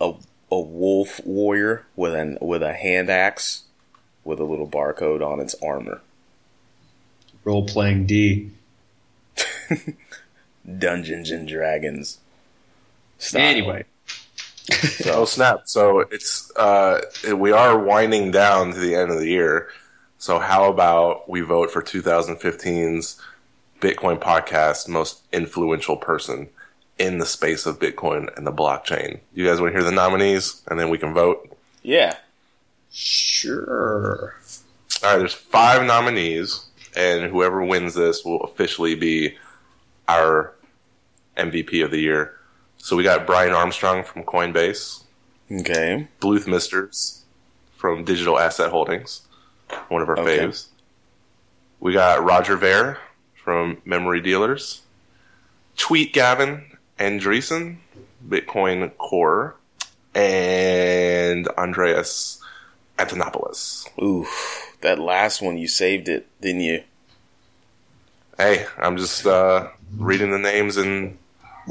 a 0.01 0.13
a 0.51 0.59
wolf 0.59 1.21
warrior 1.25 1.85
with 1.95 2.13
an 2.13 2.37
with 2.41 2.61
a 2.61 2.73
hand 2.73 3.09
axe 3.09 3.63
with 4.23 4.39
a 4.39 4.43
little 4.43 4.67
barcode 4.67 5.25
on 5.25 5.39
its 5.39 5.55
armor. 5.63 6.01
Role 7.43 7.65
playing 7.65 8.05
D. 8.07 8.51
Dungeons 10.79 11.31
and 11.31 11.47
Dragons. 11.47 12.19
Style. 13.17 13.41
Anyway, 13.41 13.85
Oh 15.05 15.25
snap! 15.25 15.63
So 15.65 15.99
it's 15.99 16.51
uh, 16.55 17.01
we 17.35 17.51
are 17.51 17.77
winding 17.77 18.31
down 18.31 18.73
to 18.73 18.79
the 18.79 18.95
end 18.95 19.11
of 19.11 19.19
the 19.19 19.27
year. 19.27 19.69
So 20.23 20.39
how 20.39 20.69
about 20.69 21.29
we 21.29 21.41
vote 21.41 21.69
for 21.69 21.81
2015's 21.81 23.21
Bitcoin 23.81 24.21
podcast 24.21 24.87
most 24.87 25.21
influential 25.33 25.97
person 25.97 26.47
in 26.97 27.17
the 27.17 27.25
space 27.25 27.65
of 27.65 27.77
Bitcoin 27.77 28.33
and 28.37 28.47
the 28.47 28.53
blockchain? 28.53 29.19
You 29.33 29.45
guys 29.45 29.59
want 29.59 29.73
to 29.73 29.79
hear 29.81 29.83
the 29.83 29.93
nominees 29.93 30.61
and 30.67 30.79
then 30.79 30.89
we 30.89 30.97
can 30.97 31.13
vote? 31.13 31.53
Yeah. 31.81 32.15
Sure. 32.89 34.33
All 35.03 35.09
right, 35.09 35.17
there's 35.17 35.33
five 35.33 35.85
nominees, 35.85 36.67
and 36.95 37.29
whoever 37.29 37.61
wins 37.61 37.93
this 37.95 38.23
will 38.23 38.43
officially 38.43 38.95
be 38.95 39.35
our 40.07 40.53
MVP 41.35 41.83
of 41.83 41.91
the 41.91 41.99
year. 41.99 42.39
So 42.77 42.95
we 42.95 43.03
got 43.03 43.27
Brian 43.27 43.51
Armstrong 43.51 44.05
from 44.05 44.23
Coinbase, 44.23 45.03
Okay. 45.51 46.07
Blythe 46.21 46.47
Masters 46.47 47.25
from 47.75 48.05
Digital 48.05 48.39
Asset 48.39 48.71
Holdings, 48.71 49.22
one 49.89 50.01
of 50.01 50.09
our 50.09 50.17
Okay. 50.19 50.39
faves. 50.39 50.67
We 51.79 51.93
got 51.93 52.23
Roger 52.23 52.55
Ver 52.55 52.97
from 53.43 53.81
Memory 53.85 54.21
Dealers, 54.21 54.81
Tweet 55.77 56.13
Gavin 56.13 56.77
Andresen, 56.99 57.77
Bitcoin 58.25 58.95
Core, 58.97 59.55
and 60.15 61.47
Andreas 61.49 62.41
Antonopoulos. 62.97 63.87
Ooh, 64.01 64.25
that 64.81 64.99
last 64.99 65.41
one 65.41 65.57
you 65.57 65.67
saved 65.67 66.07
it, 66.07 66.27
didn't 66.39 66.61
you? 66.61 66.83
Hey, 68.37 68.65
I'm 68.77 68.97
just 68.97 69.25
uh, 69.27 69.69
reading 69.97 70.31
the 70.31 70.39
names 70.39 70.77
in 70.77 71.17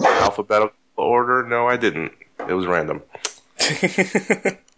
alphabetical 0.04 0.75
order. 0.97 1.42
No, 1.44 1.66
I 1.66 1.76
didn't. 1.76 2.12
It 2.49 2.52
was 2.54 2.66
random. 2.66 3.02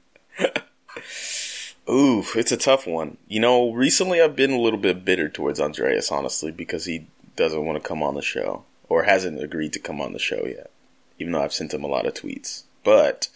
Ooh, 1.88 2.24
it's 2.34 2.52
a 2.52 2.56
tough 2.56 2.86
one. 2.86 3.18
You 3.28 3.40
know, 3.40 3.70
recently 3.70 4.20
I've 4.20 4.36
been 4.36 4.52
a 4.52 4.60
little 4.60 4.78
bit 4.78 5.04
bitter 5.04 5.28
towards 5.28 5.60
Andreas, 5.60 6.10
honestly, 6.10 6.50
because 6.50 6.86
he 6.86 7.06
doesn't 7.36 7.64
want 7.64 7.80
to 7.82 7.86
come 7.86 8.02
on 8.02 8.14
the 8.14 8.22
show 8.22 8.64
or 8.88 9.02
hasn't 9.04 9.42
agreed 9.42 9.72
to 9.74 9.78
come 9.78 10.00
on 10.00 10.12
the 10.12 10.18
show 10.18 10.44
yet, 10.46 10.70
even 11.18 11.32
though 11.32 11.42
I've 11.42 11.52
sent 11.52 11.74
him 11.74 11.84
a 11.84 11.88
lot 11.88 12.06
of 12.06 12.14
tweets. 12.14 12.62
But 12.84 13.28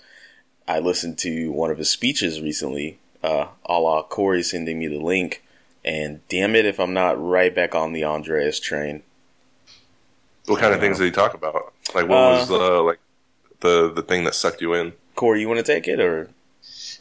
I 0.67 0.79
listened 0.79 1.19
to 1.19 1.51
one 1.53 1.71
of 1.71 1.79
his 1.79 1.91
speeches 1.91 2.41
recently, 2.41 2.99
uh, 3.23 3.49
a 3.67 3.79
la 3.79 4.03
Corey 4.03 4.43
sending 4.43 4.79
me 4.79 4.87
the 4.89 5.01
link, 5.01 5.43
and 5.85 6.27
damn 6.29 6.55
it 6.55 6.65
if 6.65 6.79
I'm 6.81 6.95
not 6.95 7.23
right 7.23 7.55
back 7.55 7.75
on 7.75 7.93
the 7.93 8.05
Andreas 8.05 8.61
train. 8.61 9.03
What 10.47 10.61
kind 10.61 10.73
of 10.73 10.81
things 10.81 10.99
did 10.99 11.05
he 11.05 11.11
talk 11.11 11.35
about? 11.35 11.73
Like, 11.95 12.09
what 12.09 12.17
Uh, 12.17 12.31
was 12.39 12.49
the 12.49 12.81
like 12.83 12.99
the 13.61 13.93
the 13.93 14.03
thing 14.03 14.25
that 14.25 14.35
sucked 14.35 14.63
you 14.63 14.73
in? 14.73 14.95
Corey, 15.15 15.41
you 15.41 15.49
want 15.49 15.59
to 15.59 15.73
take 15.73 15.87
it 15.87 16.01
or? 16.01 16.31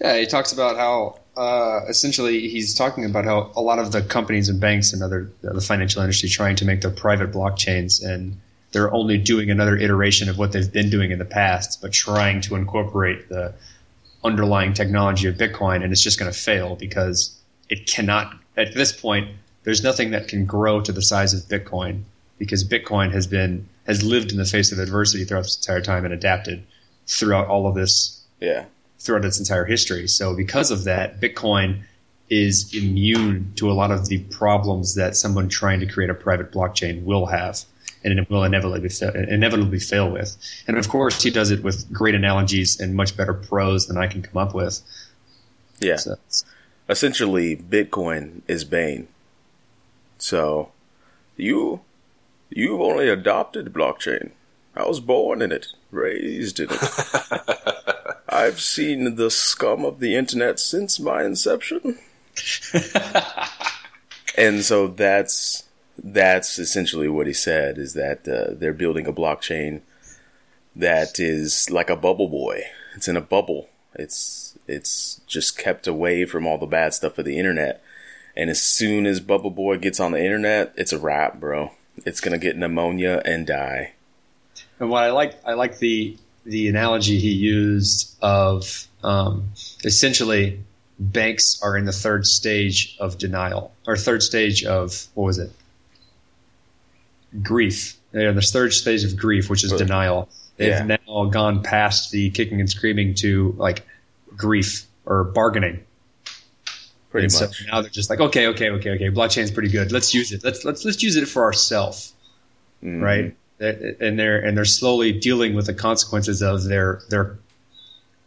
Yeah, 0.02 0.18
he 0.18 0.26
talks 0.26 0.52
about 0.52 0.76
how 0.78 1.20
uh, 1.38 1.86
essentially 1.88 2.50
he's 2.50 2.74
talking 2.74 3.06
about 3.06 3.26
how 3.26 3.52
a 3.56 3.62
lot 3.62 3.80
of 3.80 3.92
the 3.92 4.02
companies 4.02 4.50
and 4.50 4.60
banks 4.60 4.92
and 4.92 5.04
other 5.04 5.32
the 5.42 5.62
financial 5.62 6.02
industry 6.02 6.28
trying 6.28 6.56
to 6.56 6.66
make 6.66 6.82
their 6.82 6.92
private 6.92 7.32
blockchains 7.32 8.04
and 8.04 8.38
they're 8.72 8.94
only 8.94 9.18
doing 9.18 9.50
another 9.50 9.78
iteration 9.78 10.30
of 10.30 10.38
what 10.38 10.52
they've 10.52 10.72
been 10.72 10.90
doing 10.90 11.12
in 11.12 11.20
the 11.20 11.26
past, 11.26 11.82
but 11.82 11.94
trying 11.94 12.42
to 12.42 12.56
incorporate 12.56 13.30
the 13.30 13.54
underlying 14.24 14.74
technology 14.74 15.28
of 15.28 15.36
Bitcoin, 15.36 15.84
and 15.84 15.92
it's 15.92 16.04
just 16.04 16.20
going 16.20 16.32
to 16.32 16.38
fail 16.38 16.76
because 16.76 17.36
it 17.70 17.88
cannot. 17.88 18.34
At 18.58 18.74
this 18.74 18.92
point, 18.92 19.30
there's 19.64 19.84
nothing 19.84 20.12
that 20.12 20.28
can 20.28 20.46
grow 20.46 20.82
to 20.82 20.92
the 20.92 21.02
size 21.02 21.34
of 21.34 21.42
Bitcoin 21.42 22.04
because 22.38 22.68
Bitcoin 22.68 23.12
has 23.14 23.26
been 23.26 23.68
has 23.86 24.04
lived 24.04 24.32
in 24.32 24.38
the 24.38 24.46
face 24.46 24.72
of 24.72 24.80
adversity 24.80 25.24
throughout 25.24 25.44
this 25.44 25.58
entire 25.58 25.82
time 25.82 26.04
and 26.04 26.14
adapted 26.14 26.64
throughout 27.08 27.48
all 27.48 27.68
of 27.68 27.76
this 27.76 28.22
Yeah. 28.40 28.66
Throughout 29.00 29.26
its 29.26 29.40
entire 29.40 29.66
history. 29.66 30.08
So 30.08 30.36
because 30.36 30.72
of 30.72 30.84
that, 30.86 31.20
Bitcoin 31.22 31.82
is 32.30 32.74
immune 32.76 33.54
to 33.56 33.72
a 33.72 33.74
lot 33.74 33.92
of 33.92 34.08
the 34.08 34.20
problems 34.26 34.96
that 34.96 35.16
someone 35.16 35.48
trying 35.48 35.80
to 35.80 35.86
create 35.86 36.10
a 36.10 36.14
private 36.14 36.52
blockchain 36.52 37.04
will 37.04 37.28
have 37.28 37.64
and 38.04 38.20
it 38.20 38.30
will 38.30 38.44
inevitably 38.44 38.90
fa- 38.90 39.14
inevitably 39.30 39.80
fail 39.80 40.10
with. 40.10 40.38
And 40.68 40.78
of 40.78 40.88
course, 40.88 41.22
he 41.22 41.30
does 41.30 41.52
it 41.52 41.64
with 41.64 41.92
great 41.92 42.16
analogies 42.16 42.80
and 42.80 42.96
much 42.96 43.18
better 43.18 43.34
prose 43.34 43.88
than 43.88 43.98
I 43.98 44.08
can 44.08 44.22
come 44.22 44.38
up 44.38 44.54
with. 44.54 44.82
Yeah. 45.80 45.98
So 45.98 46.16
essentially 46.90 47.56
Bitcoin 47.56 48.42
is 48.48 48.64
Bane. 48.64 49.08
So 50.18 50.72
you 51.36 51.82
you've 52.50 52.82
only 52.82 53.10
adopted 53.10 53.74
blockchain. 53.74 54.32
I 54.76 54.88
was 54.88 55.00
born 55.00 55.42
in 55.42 55.52
it, 55.52 55.68
raised 55.92 56.60
in 56.60 56.68
it. 56.70 56.80
I've 58.38 58.62
seen 58.62 59.16
the 59.16 59.32
scum 59.32 59.84
of 59.84 60.00
the 60.00 60.16
internet 60.16 60.60
since 60.60 61.00
my 61.00 61.24
inception. 61.24 61.98
and 64.38 64.64
so 64.64 64.88
that's 64.88 65.64
that's 65.98 66.60
essentially 66.60 67.08
what 67.08 67.26
he 67.26 67.34
said 67.34 67.80
is 67.80 67.96
that 67.96 68.28
uh, 68.28 68.54
they're 68.54 68.74
building 68.74 69.08
a 69.08 69.14
blockchain 69.14 69.82
that 70.76 71.20
is 71.20 71.72
like 71.72 71.90
a 71.90 71.96
bubble 71.96 72.30
boy. 72.30 72.62
It's 72.96 73.08
in 73.08 73.18
a 73.18 73.22
bubble. 73.22 73.70
It's 73.96 74.58
it's 74.68 75.22
just 75.26 75.58
kept 75.58 75.88
away 75.88 76.26
from 76.26 76.46
all 76.46 76.60
the 76.60 76.68
bad 76.68 76.94
stuff 76.94 77.18
of 77.18 77.26
the 77.26 77.40
internet. 77.40 77.84
And 78.36 78.52
as 78.52 78.62
soon 78.62 79.08
as 79.08 79.20
Bubble 79.20 79.50
Boy 79.50 79.80
gets 79.80 80.00
on 80.00 80.12
the 80.12 80.24
internet, 80.24 80.72
it's 80.78 80.94
a 80.94 81.00
wrap, 81.00 81.40
bro. 81.40 81.72
It's 82.06 82.22
gonna 82.22 82.38
get 82.38 82.56
pneumonia 82.56 83.20
and 83.26 83.48
die. 83.48 83.94
And 84.80 84.92
what 84.92 85.04
I 85.04 85.10
like, 85.10 85.40
I 85.44 85.54
like 85.54 85.80
the 85.80 86.18
the 86.48 86.70
analogy 86.70 87.20
he 87.20 87.32
used 87.32 88.16
of 88.22 88.88
um, 89.04 89.50
essentially 89.84 90.60
banks 90.98 91.60
are 91.62 91.78
in 91.78 91.86
the 91.86 91.92
third 91.92 92.26
stage 92.26 92.96
of 93.00 93.18
denial 93.18 93.74
or 93.86 93.98
third 93.98 94.24
stage 94.24 94.64
of 94.64 95.08
what 95.14 95.26
was 95.26 95.38
it? 95.38 95.52
Grief. 97.44 97.98
They're 98.12 98.30
in 98.30 98.36
the 98.36 98.42
third 98.42 98.74
stage 98.74 99.04
of 99.04 99.18
grief, 99.18 99.50
which 99.50 99.64
is 99.64 99.74
denial. 99.74 100.30
They've 100.56 100.70
Yeah. 100.70 100.98
now 101.06 101.26
gone 101.26 101.62
past 101.62 102.12
the 102.12 102.30
kicking 102.32 102.60
and 102.62 102.70
screaming 102.70 103.14
to 103.16 103.54
like 103.58 103.86
grief 104.36 104.86
or 105.06 105.26
bargaining. 105.26 105.84
Pretty 107.12 107.26
and 107.26 107.34
much. 107.34 107.58
So 107.58 107.66
now 107.72 107.82
they're 107.82 107.90
just 107.90 108.10
like, 108.10 108.20
okay, 108.22 108.48
okay, 108.48 108.70
okay, 108.72 108.92
okay. 108.92 109.10
Blockchain's 109.10 109.52
pretty 109.52 109.70
good. 109.70 109.92
Let's 109.92 110.14
use 110.14 110.32
it. 110.32 110.44
Let's 110.44 110.64
let's 110.66 110.86
let's 110.86 111.04
use 111.04 111.16
it 111.18 111.28
for 111.28 111.44
ourselves 111.44 112.14
Mhm. 112.84 113.02
right? 113.02 113.36
And 113.60 114.20
they're 114.20 114.40
and 114.40 114.56
they're 114.56 114.66
slowly 114.66 115.12
dealing 115.12 115.56
with 115.56 115.66
the 115.66 115.74
consequences 115.74 116.42
of 116.42 116.66
their 116.66 117.02
their 117.10 117.38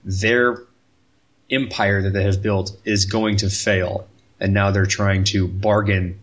their 0.04 0.62
empire 1.50 2.02
that 2.02 2.10
they 2.10 2.24
have 2.24 2.42
built 2.42 2.76
is 2.84 3.04
going 3.04 3.36
to 3.38 3.50
fail, 3.50 4.08
and 4.40 4.52
now 4.52 4.70
they're 4.70 4.86
trying 4.86 5.24
to 5.24 5.46
bargain 5.46 6.20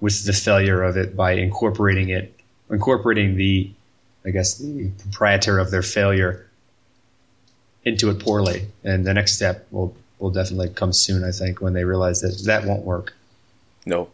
with 0.00 0.24
the 0.24 0.32
failure 0.32 0.82
of 0.82 0.96
it 0.96 1.16
by 1.16 1.32
incorporating 1.32 2.10
it, 2.10 2.38
incorporating 2.70 3.36
the, 3.36 3.70
I 4.24 4.30
guess 4.30 4.58
the 4.58 4.90
proprietor 4.98 5.58
of 5.58 5.70
their 5.70 5.82
failure 5.82 6.46
into 7.84 8.10
it 8.10 8.18
poorly. 8.18 8.66
And 8.82 9.06
the 9.06 9.14
next 9.14 9.36
step 9.36 9.66
will 9.70 9.96
will 10.18 10.30
definitely 10.30 10.68
come 10.70 10.92
soon, 10.92 11.24
I 11.24 11.32
think, 11.32 11.60
when 11.60 11.72
they 11.72 11.84
realize 11.84 12.20
that 12.20 12.42
that 12.44 12.64
won't 12.66 12.84
work. 12.84 13.14
No. 13.86 14.08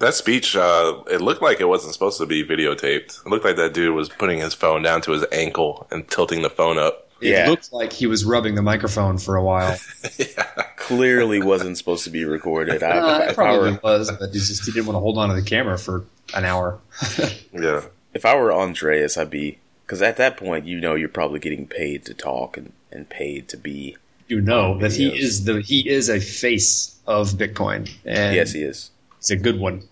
That 0.00 0.06
that 0.06 0.14
speech, 0.14 0.56
uh, 0.56 1.02
it 1.10 1.20
looked 1.20 1.42
like 1.42 1.60
it 1.60 1.68
wasn't 1.68 1.92
supposed 1.92 2.18
to 2.18 2.26
be 2.26 2.42
videotaped. 2.44 3.24
It 3.24 3.26
looked 3.30 3.44
like 3.44 3.56
that 3.56 3.72
dude 3.74 3.94
was 3.94 4.08
putting 4.08 4.38
his 4.40 4.54
phone 4.54 4.82
down 4.82 5.02
to 5.02 5.12
his 5.12 5.24
ankle 5.30 5.86
and 5.90 6.08
tilting 6.08 6.42
the 6.42 6.50
phone 6.50 6.78
up. 6.78 7.06
It 7.20 7.28
Yeah. 7.32 7.48
looked 7.50 7.72
like 7.72 7.92
he 7.92 8.06
was 8.06 8.24
rubbing 8.24 8.54
the 8.54 8.62
microphone 8.62 9.18
for 9.18 9.36
a 9.36 9.44
while. 9.44 9.76
Clearly 10.76 11.42
wasn't 11.42 11.76
supposed 11.78 12.04
to 12.04 12.10
be 12.10 12.24
recorded. 12.24 12.82
I, 12.82 12.90
Uh, 12.98 13.18
it 13.18 13.28
I 13.30 13.32
probably 13.34 13.72
were, 13.72 13.80
was, 13.82 14.10
but 14.10 14.28
he 14.32 14.38
just 14.38 14.64
he 14.64 14.72
didn't 14.72 14.86
want 14.86 14.96
to 14.96 15.00
hold 15.00 15.18
on 15.18 15.28
to 15.28 15.34
the 15.34 15.42
camera 15.42 15.78
for 15.78 16.04
an 16.34 16.44
hour. 16.44 16.78
Yeah. 17.52 17.82
if 18.14 18.24
I 18.24 18.34
were 18.36 18.52
Andreas, 18.52 19.18
I'd 19.18 19.30
be 19.30 19.58
because 19.86 20.00
at 20.02 20.16
that 20.16 20.36
point, 20.36 20.66
you 20.66 20.80
know, 20.80 20.94
you're 20.94 21.08
probably 21.08 21.40
getting 21.40 21.66
paid 21.66 22.04
to 22.06 22.14
talk 22.14 22.56
and, 22.56 22.72
and 22.92 23.08
paid 23.08 23.48
to 23.48 23.56
be. 23.56 23.96
you 24.28 24.40
know 24.40 24.78
that 24.78 24.92
he 24.92 25.08
is 25.08 25.44
the 25.44 25.60
he 25.60 25.88
is 25.88 26.08
a 26.08 26.20
face 26.20 26.96
of 27.06 27.30
Bitcoin, 27.32 27.90
and 28.04 28.34
yes, 28.34 28.52
he 28.52 28.62
is. 28.62 28.90
he's 29.18 29.30
a 29.30 29.36
good 29.36 29.58
one, 29.60 29.82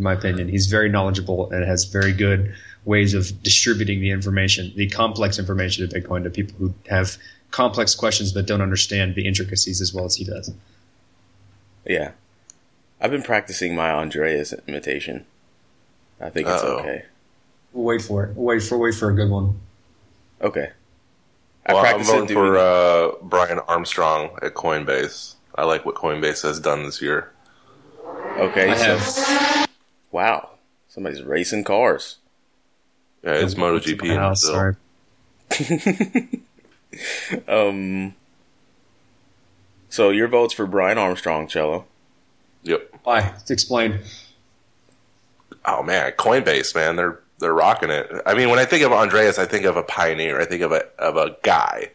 in 0.00 0.04
my 0.04 0.14
opinion. 0.14 0.48
He's 0.48 0.66
very 0.66 0.88
knowledgeable 0.88 1.50
and 1.52 1.62
has 1.62 1.84
very 1.84 2.12
good 2.12 2.54
ways 2.86 3.12
of 3.12 3.42
distributing 3.42 4.00
the 4.00 4.10
information, 4.10 4.72
the 4.74 4.88
complex 4.88 5.38
information 5.38 5.84
of 5.84 5.90
Bitcoin 5.90 6.24
to 6.24 6.30
people 6.30 6.56
who 6.58 6.74
have 6.88 7.18
complex 7.50 7.94
questions 7.94 8.32
but 8.32 8.46
don't 8.46 8.62
understand 8.62 9.14
the 9.14 9.26
intricacies 9.26 9.80
as 9.80 9.92
well 9.92 10.06
as 10.06 10.16
he 10.16 10.24
does. 10.24 10.52
Yeah. 11.86 12.12
I've 13.00 13.10
been 13.10 13.22
practicing 13.22 13.76
my 13.76 13.90
Andreas 13.90 14.54
imitation. 14.66 15.26
I 16.18 16.30
think 16.30 16.48
it's 16.48 16.62
Uh-oh. 16.62 16.78
okay. 16.78 17.04
We'll 17.72 17.84
wait 17.84 18.02
for 18.02 18.24
it. 18.24 18.36
We'll 18.36 18.46
wait 18.46 18.62
for 18.62 18.78
wait 18.78 18.94
for 18.94 19.10
a 19.10 19.14
good 19.14 19.30
one. 19.30 19.60
Okay. 20.40 20.70
I 21.66 21.74
Well, 21.74 21.84
I'm 21.84 21.84
practiced 21.84 22.10
it 22.10 22.20
voting 22.20 22.36
for 22.36 22.58
uh, 22.58 23.10
Brian 23.22 23.58
Armstrong 23.68 24.30
at 24.42 24.54
Coinbase. 24.54 25.34
I 25.54 25.64
like 25.64 25.84
what 25.84 25.94
Coinbase 25.94 26.42
has 26.42 26.58
done 26.58 26.84
this 26.84 27.02
year. 27.02 27.32
Okay, 28.38 28.70
I 28.70 28.76
so 28.76 28.96
have 28.96 29.59
wow, 30.10 30.50
somebody's 30.88 31.22
racing 31.22 31.64
cars. 31.64 32.18
Yeah, 33.22 33.34
it's 33.34 33.54
MotoGP 33.54 34.04
in 34.04 34.16
house, 34.16 34.48
Brazil. 34.48 34.76
sorry. 36.40 36.42
Um, 37.46 38.14
so 39.88 40.10
your 40.10 40.28
votes 40.28 40.54
for 40.54 40.66
Brian 40.66 40.98
Armstrong, 40.98 41.46
Cello. 41.46 41.84
Yep. 42.62 42.94
Why? 43.04 43.34
Explain. 43.48 44.00
Oh 45.64 45.82
man, 45.82 46.12
Coinbase, 46.12 46.74
man, 46.74 46.96
they're 46.96 47.20
they're 47.38 47.54
rocking 47.54 47.90
it. 47.90 48.10
I 48.26 48.34
mean, 48.34 48.50
when 48.50 48.58
I 48.58 48.64
think 48.64 48.84
of 48.84 48.92
Andreas, 48.92 49.38
I 49.38 49.46
think 49.46 49.64
of 49.64 49.76
a 49.76 49.82
pioneer. 49.82 50.40
I 50.40 50.44
think 50.44 50.62
of 50.62 50.72
a 50.72 50.84
of 50.98 51.16
a 51.16 51.36
guy. 51.42 51.90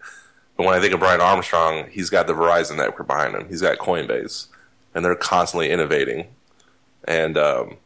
But 0.58 0.66
when 0.66 0.76
I 0.76 0.80
think 0.80 0.94
of 0.94 1.00
Brian 1.00 1.22
Armstrong, 1.22 1.88
he's 1.92 2.10
got 2.10 2.28
the 2.28 2.34
Verizon 2.34 2.78
network 2.78 3.08
behind 3.08 3.36
him. 3.36 3.50
He's 3.50 3.62
got 3.62 3.78
Coinbase, 3.78 4.48
and 4.94 5.04
they're 5.04 5.16
constantly 5.16 5.70
innovating. 5.70 6.28
And 7.06 7.38
um, 7.38 7.78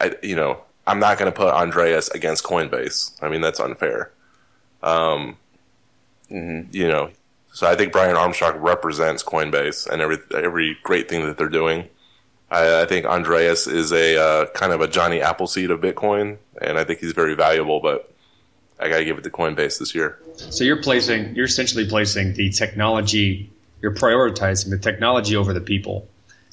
I, 0.00 0.16
you 0.22 0.36
know, 0.36 0.60
I'm 0.86 0.98
not 0.98 1.18
going 1.18 1.30
to 1.30 1.36
put 1.36 1.48
Andreas 1.48 2.08
against 2.08 2.44
Coinbase. 2.44 3.12
I 3.22 3.28
mean, 3.28 3.40
that's 3.40 3.60
unfair. 3.60 4.10
Um, 4.82 5.36
you 6.28 6.88
know, 6.88 7.10
so 7.52 7.66
I 7.66 7.76
think 7.76 7.92
Brian 7.92 8.16
Armstrong 8.16 8.56
represents 8.58 9.22
Coinbase 9.22 9.88
and 9.88 10.02
every 10.02 10.18
every 10.34 10.76
great 10.82 11.08
thing 11.08 11.24
that 11.26 11.38
they're 11.38 11.48
doing. 11.48 11.88
I, 12.50 12.82
I 12.82 12.84
think 12.84 13.06
Andreas 13.06 13.66
is 13.66 13.92
a 13.92 14.20
uh, 14.20 14.46
kind 14.46 14.72
of 14.72 14.80
a 14.80 14.88
Johnny 14.88 15.20
Appleseed 15.20 15.70
of 15.70 15.80
Bitcoin, 15.80 16.38
and 16.60 16.78
I 16.78 16.84
think 16.84 17.00
he's 17.00 17.12
very 17.12 17.34
valuable. 17.34 17.80
But 17.80 18.12
I 18.80 18.88
got 18.88 18.98
to 18.98 19.04
give 19.04 19.16
it 19.18 19.24
to 19.24 19.30
Coinbase 19.30 19.78
this 19.78 19.94
year. 19.94 20.18
So 20.36 20.64
you're 20.64 20.82
placing, 20.82 21.34
you're 21.36 21.46
essentially 21.46 21.88
placing 21.88 22.34
the 22.34 22.50
technology, 22.50 23.50
you're 23.80 23.94
prioritizing 23.94 24.70
the 24.70 24.78
technology 24.78 25.36
over 25.36 25.52
the 25.52 25.60
people, 25.60 26.08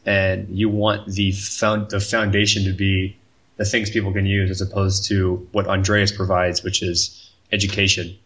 and 0.06 0.48
you 0.50 0.70
want 0.70 1.08
the 1.08 1.32
found 1.32 1.90
the 1.90 2.00
foundation 2.00 2.64
to 2.66 2.74
be 2.74 3.18
the 3.58 3.66
things 3.66 3.90
people 3.90 4.12
can 4.14 4.26
use 4.26 4.50
as 4.50 4.62
opposed 4.62 5.06
to 5.06 5.48
what 5.52 5.68
Andreas 5.68 6.12
provides, 6.12 6.64
which 6.64 6.82
is 6.82 7.32
education. 7.52 8.18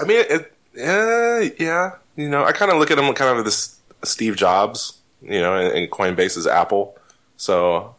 I 0.00 0.04
mean, 0.04 0.24
it, 0.28 0.52
yeah, 0.74 1.48
yeah. 1.58 1.90
You 2.16 2.28
know, 2.28 2.44
I 2.44 2.52
kind 2.52 2.70
of 2.70 2.78
look 2.78 2.90
at 2.90 2.98
him 2.98 3.12
kind 3.14 3.38
of 3.38 3.44
this 3.44 3.78
Steve 4.04 4.36
Jobs, 4.36 4.98
you 5.22 5.40
know, 5.40 5.56
and, 5.56 5.76
and 5.76 5.90
Coinbase's 5.90 6.46
Apple. 6.46 6.96
So 7.36 7.94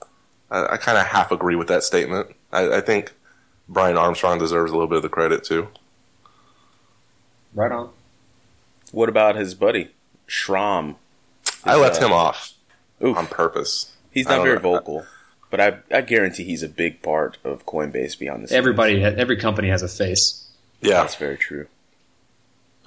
I, 0.50 0.74
I 0.74 0.78
kind 0.78 0.98
of 0.98 1.06
half 1.06 1.32
agree 1.32 1.56
with 1.56 1.68
that 1.68 1.84
statement. 1.84 2.36
I, 2.52 2.78
I 2.78 2.82
think 2.82 3.14
Brian 3.68 3.98
Armstrong 3.98 4.40
deserves 4.40 4.72
a 4.72 4.76
little 4.76 4.88
bit 4.88 4.98
of 4.98 5.04
the 5.04 5.10
credit 5.10 5.44
too. 5.44 5.68
Right 7.54 7.72
on. 7.72 7.90
What 8.92 9.10
about 9.10 9.36
his 9.36 9.56
buddy 9.56 9.92
Schramm? 10.28 10.96
I 11.64 11.76
left 11.76 12.02
uh, 12.02 12.08
him 12.08 12.14
off 12.14 12.54
Oof. 13.04 13.18
on 13.18 13.28
purpose. 13.28 13.96
He's 14.12 14.28
not 14.28 14.44
very 14.44 14.56
know. 14.56 14.62
vocal, 14.62 15.06
but 15.50 15.60
I 15.60 15.78
I 15.92 16.02
guarantee 16.02 16.44
he's 16.44 16.64
a 16.64 16.70
big 16.70 17.02
part 17.02 17.38
of 17.44 17.66
Coinbase 17.66 18.18
beyond 18.18 18.44
this. 18.44 18.50
scenes. 18.52 18.58
Everybody, 18.58 19.04
every 19.04 19.38
company 19.38 19.70
has 19.70 19.82
a 19.82 19.88
face. 19.88 20.48
Yeah, 20.82 21.02
That's 21.02 21.16
very 21.16 21.38
true. 21.38 21.68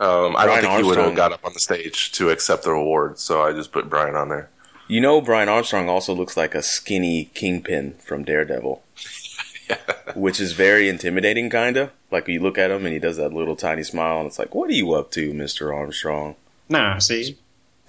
um, 0.01 0.35
I 0.37 0.47
don't 0.47 0.61
Brian 0.61 0.63
think 0.65 0.77
he 0.79 0.83
would 0.85 0.99
have 0.99 1.15
got 1.15 1.33
up 1.33 1.45
on 1.45 1.53
the 1.53 1.61
stage 1.61 2.13
to 2.13 2.31
accept 2.31 2.65
the 2.65 2.71
award, 2.71 3.19
so 3.19 3.43
I 3.43 3.53
just 3.53 3.71
put 3.73 3.91
Brian 3.91 4.15
on 4.15 4.29
there. 4.31 4.49
You 4.89 5.01
know, 5.01 5.21
Brian 5.21 5.49
Armstrong 5.49 5.89
also 5.89 6.15
looks 6.15 6.37
like 6.37 6.55
a 6.55 6.63
skinny 6.63 7.27
kingpin 7.35 7.95
from 7.95 8.25
Daredevil, 8.25 8.83
which 10.15 10.41
is 10.41 10.53
very 10.53 10.89
intimidating, 10.89 11.51
kind 11.51 11.77
of. 11.77 11.91
Like 12.11 12.29
you 12.29 12.41
look 12.41 12.59
at 12.59 12.71
him 12.71 12.85
and 12.85 12.93
he 12.93 12.99
does 12.99 13.17
that 13.19 13.33
little 13.33 13.57
tiny 13.57 13.83
smile, 13.85 14.19
and 14.19 14.27
it's 14.27 14.39
like, 14.39 14.55
"What 14.55 14.69
are 14.71 14.75
you 14.75 14.93
up 14.95 15.11
to, 15.13 15.33
Mister 15.33 15.73
Armstrong?" 15.73 16.35
Nah, 16.69 16.99
see, 16.99 17.37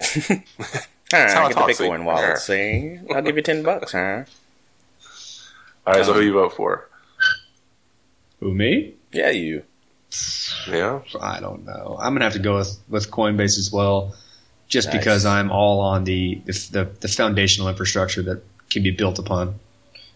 Huh, 0.00 0.38
how 1.12 1.44
I 1.46 1.52
get 1.52 1.56
the 1.66 1.72
Bitcoin 1.84 2.04
wallet, 2.04 2.38
see? 2.38 2.98
I'll 3.14 3.22
give 3.22 3.36
you 3.36 3.42
ten 3.42 3.62
bucks, 3.62 3.92
huh? 3.92 4.24
All 5.86 5.94
right, 5.94 6.04
so 6.04 6.12
Um, 6.12 6.18
who 6.18 6.24
you 6.24 6.32
vote 6.32 6.54
for? 6.54 6.88
who 8.40 8.52
me? 8.54 8.94
Yeah, 9.12 9.30
you. 9.30 9.62
Yeah, 10.68 11.00
I 11.20 11.40
don't 11.40 11.64
know. 11.64 11.96
I'm 12.00 12.14
gonna 12.14 12.24
have 12.24 12.34
to 12.34 12.38
go 12.38 12.56
with, 12.56 12.78
with 12.88 13.10
Coinbase 13.10 13.58
as 13.58 13.70
well, 13.72 14.14
just 14.68 14.88
Nice. 14.88 14.96
because 14.98 15.26
I'm 15.26 15.50
all 15.50 15.80
on 15.80 16.04
the, 16.04 16.40
the 16.46 16.88
the 17.00 17.08
foundational 17.08 17.68
infrastructure 17.68 18.22
that 18.22 18.42
can 18.70 18.82
be 18.82 18.90
built 18.90 19.18
upon, 19.18 19.58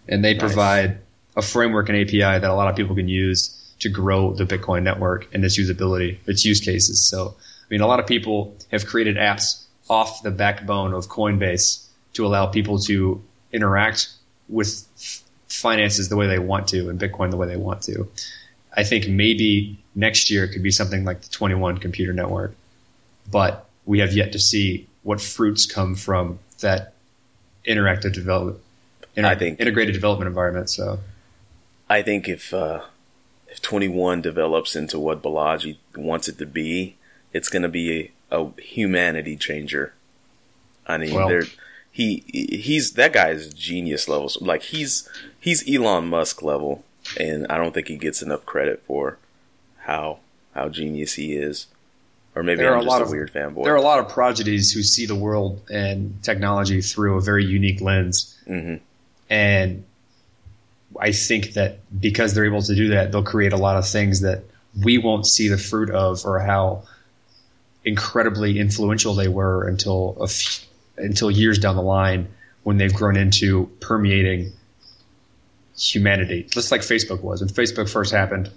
and 0.08 0.24
they 0.24 0.34
Nice. 0.34 0.40
provide 0.40 0.98
a 1.36 1.42
framework 1.42 1.88
and 1.88 1.98
API 1.98 2.18
that 2.20 2.44
a 2.44 2.54
lot 2.54 2.68
of 2.68 2.76
people 2.76 2.94
can 2.96 3.08
use 3.08 3.54
to 3.80 3.88
grow 3.88 4.32
the 4.34 4.44
Bitcoin 4.44 4.82
network 4.82 5.32
and 5.34 5.44
its 5.44 5.58
usability, 5.58 6.18
its 6.26 6.44
use 6.44 6.60
cases. 6.60 7.08
So, 7.08 7.36
I 7.38 7.66
mean, 7.70 7.80
a 7.80 7.86
lot 7.86 8.00
of 8.00 8.06
people 8.06 8.56
have 8.72 8.86
created 8.86 9.16
apps 9.16 9.64
off 9.88 10.22
the 10.22 10.30
backbone 10.32 10.92
of 10.94 11.06
Coinbase 11.08 11.86
to 12.14 12.26
allow 12.26 12.46
people 12.46 12.78
to 12.80 13.22
interact 13.52 14.08
with 14.48 14.84
f- 14.98 15.22
finances 15.48 16.08
the 16.08 16.16
way 16.16 16.26
they 16.26 16.38
want 16.38 16.68
to 16.68 16.88
and 16.88 17.00
Bitcoin 17.00 17.30
the 17.30 17.36
way 17.36 17.46
they 17.46 17.56
want 17.56 17.82
to. 17.82 18.08
I 18.76 18.84
think 18.84 19.08
maybe 19.08 19.78
next 19.94 20.30
year 20.30 20.44
it 20.44 20.52
could 20.52 20.62
be 20.62 20.70
something 20.70 21.04
like 21.04 21.22
the 21.22 21.28
21 21.30 21.78
computer 21.78 22.12
network, 22.12 22.54
but 23.30 23.66
we 23.86 23.98
have 24.00 24.12
yet 24.12 24.32
to 24.32 24.38
see 24.38 24.86
what 25.02 25.20
fruits 25.20 25.64
come 25.66 25.94
from 25.94 26.38
that 26.60 26.92
interactive 27.66 28.12
development, 28.12 28.58
inter- 29.16 29.28
I 29.30 29.34
think- 29.34 29.58
integrated 29.60 29.94
development 29.94 30.28
environment. 30.28 30.68
So 30.70 30.98
I 31.88 32.02
think 32.02 32.28
if 32.28 32.52
uh, 32.52 32.82
if 33.48 33.62
Twenty 33.62 33.88
One 33.88 34.20
develops 34.20 34.76
into 34.76 34.98
what 34.98 35.22
Balaji 35.22 35.78
wants 35.96 36.28
it 36.28 36.36
to 36.38 36.46
be, 36.46 36.96
it's 37.32 37.48
going 37.48 37.62
to 37.62 37.68
be 37.68 38.12
a, 38.30 38.40
a 38.42 38.60
humanity 38.60 39.36
changer. 39.36 39.94
I 40.86 40.98
mean, 40.98 41.14
Well- 41.14 41.28
there 41.28 41.44
he 41.98 42.22
he's 42.62 42.92
that 42.92 43.12
guy 43.12 43.30
is 43.30 43.52
genius 43.52 44.08
levels. 44.08 44.40
Like 44.40 44.62
he's 44.62 45.08
he's 45.40 45.68
Elon 45.68 46.06
Musk 46.06 46.42
level, 46.42 46.84
and 47.18 47.46
I 47.50 47.56
don't 47.56 47.74
think 47.74 47.88
he 47.88 47.96
gets 47.96 48.22
enough 48.22 48.46
credit 48.46 48.82
for 48.86 49.18
how 49.78 50.20
how 50.54 50.68
genius 50.68 51.14
he 51.14 51.34
is. 51.34 51.66
Or 52.36 52.44
maybe 52.44 52.58
There 52.58 52.72
I'm 52.72 52.78
a 52.80 52.82
just 52.84 52.88
lot 52.88 53.00
a 53.02 53.04
of- 53.04 53.10
weird 53.10 53.32
fanboy. 53.32 53.64
there 53.64 53.72
are 53.72 53.76
a 53.76 53.82
lot 53.82 53.98
of 53.98 54.08
prodigies 54.08 54.70
who 54.72 54.82
see 54.84 55.06
the 55.06 55.16
world 55.16 55.60
and 55.70 56.22
technology 56.22 56.80
through 56.80 57.16
a 57.16 57.20
very 57.20 57.44
unique 57.44 57.80
lens. 57.80 58.36
hmm 58.46 58.76
And 59.28 59.82
I 61.00 61.10
think 61.10 61.54
that 61.54 61.78
because 62.00 62.34
they're 62.34 62.44
able 62.46 62.62
to 62.62 62.74
do 62.76 62.88
that, 62.90 63.10
they'll 63.10 63.24
create 63.24 63.52
a 63.52 63.56
lot 63.56 63.76
of 63.76 63.88
things 63.88 64.20
that 64.20 64.44
we 64.84 64.98
won't 64.98 65.26
see 65.26 65.48
the 65.48 65.58
fruit 65.58 65.90
of 65.90 66.24
or 66.24 66.38
how 66.38 66.84
incredibly 67.84 68.58
influential 68.60 69.14
they 69.14 69.28
were 69.28 69.66
until 69.66 70.16
a 70.20 70.24
f- 70.24 70.64
until 70.98 71.30
years 71.30 71.58
down 71.58 71.76
the 71.76 71.82
line 71.82 72.28
when 72.62 72.76
they've 72.76 72.92
grown 72.94 73.16
into 73.16 73.66
permeating 73.80 74.52
humanity. 75.78 76.44
Just 76.50 76.72
like 76.72 76.80
Facebook 76.80 77.22
was. 77.22 77.40
When 77.40 77.48
Facebook 77.50 77.88
first 77.88 78.12
happened, 78.12 78.50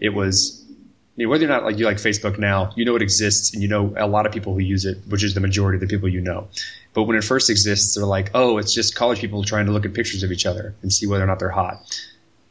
it 0.00 0.10
was 0.10 0.60
I 0.68 1.18
mean, 1.18 1.28
whether 1.28 1.44
or 1.44 1.48
not 1.48 1.62
like 1.62 1.78
you 1.78 1.84
like 1.84 1.98
Facebook 1.98 2.38
now, 2.38 2.72
you 2.76 2.84
know 2.84 2.96
it 2.96 3.02
exists 3.02 3.52
and 3.54 3.62
you 3.62 3.68
know 3.68 3.94
a 3.96 4.06
lot 4.08 4.26
of 4.26 4.32
people 4.32 4.52
who 4.52 4.58
use 4.58 4.84
it, 4.84 4.98
which 5.08 5.22
is 5.22 5.34
the 5.34 5.40
majority 5.40 5.76
of 5.76 5.80
the 5.80 5.86
people 5.86 6.08
you 6.08 6.20
know. 6.20 6.48
But 6.92 7.04
when 7.04 7.16
it 7.16 7.22
first 7.22 7.48
exists, 7.50 7.94
they're 7.94 8.04
like, 8.04 8.30
oh, 8.34 8.58
it's 8.58 8.72
just 8.74 8.96
college 8.96 9.20
people 9.20 9.44
trying 9.44 9.66
to 9.66 9.72
look 9.72 9.84
at 9.84 9.94
pictures 9.94 10.22
of 10.24 10.32
each 10.32 10.46
other 10.46 10.74
and 10.82 10.92
see 10.92 11.06
whether 11.06 11.22
or 11.22 11.26
not 11.26 11.38
they're 11.38 11.50
hot. 11.50 12.00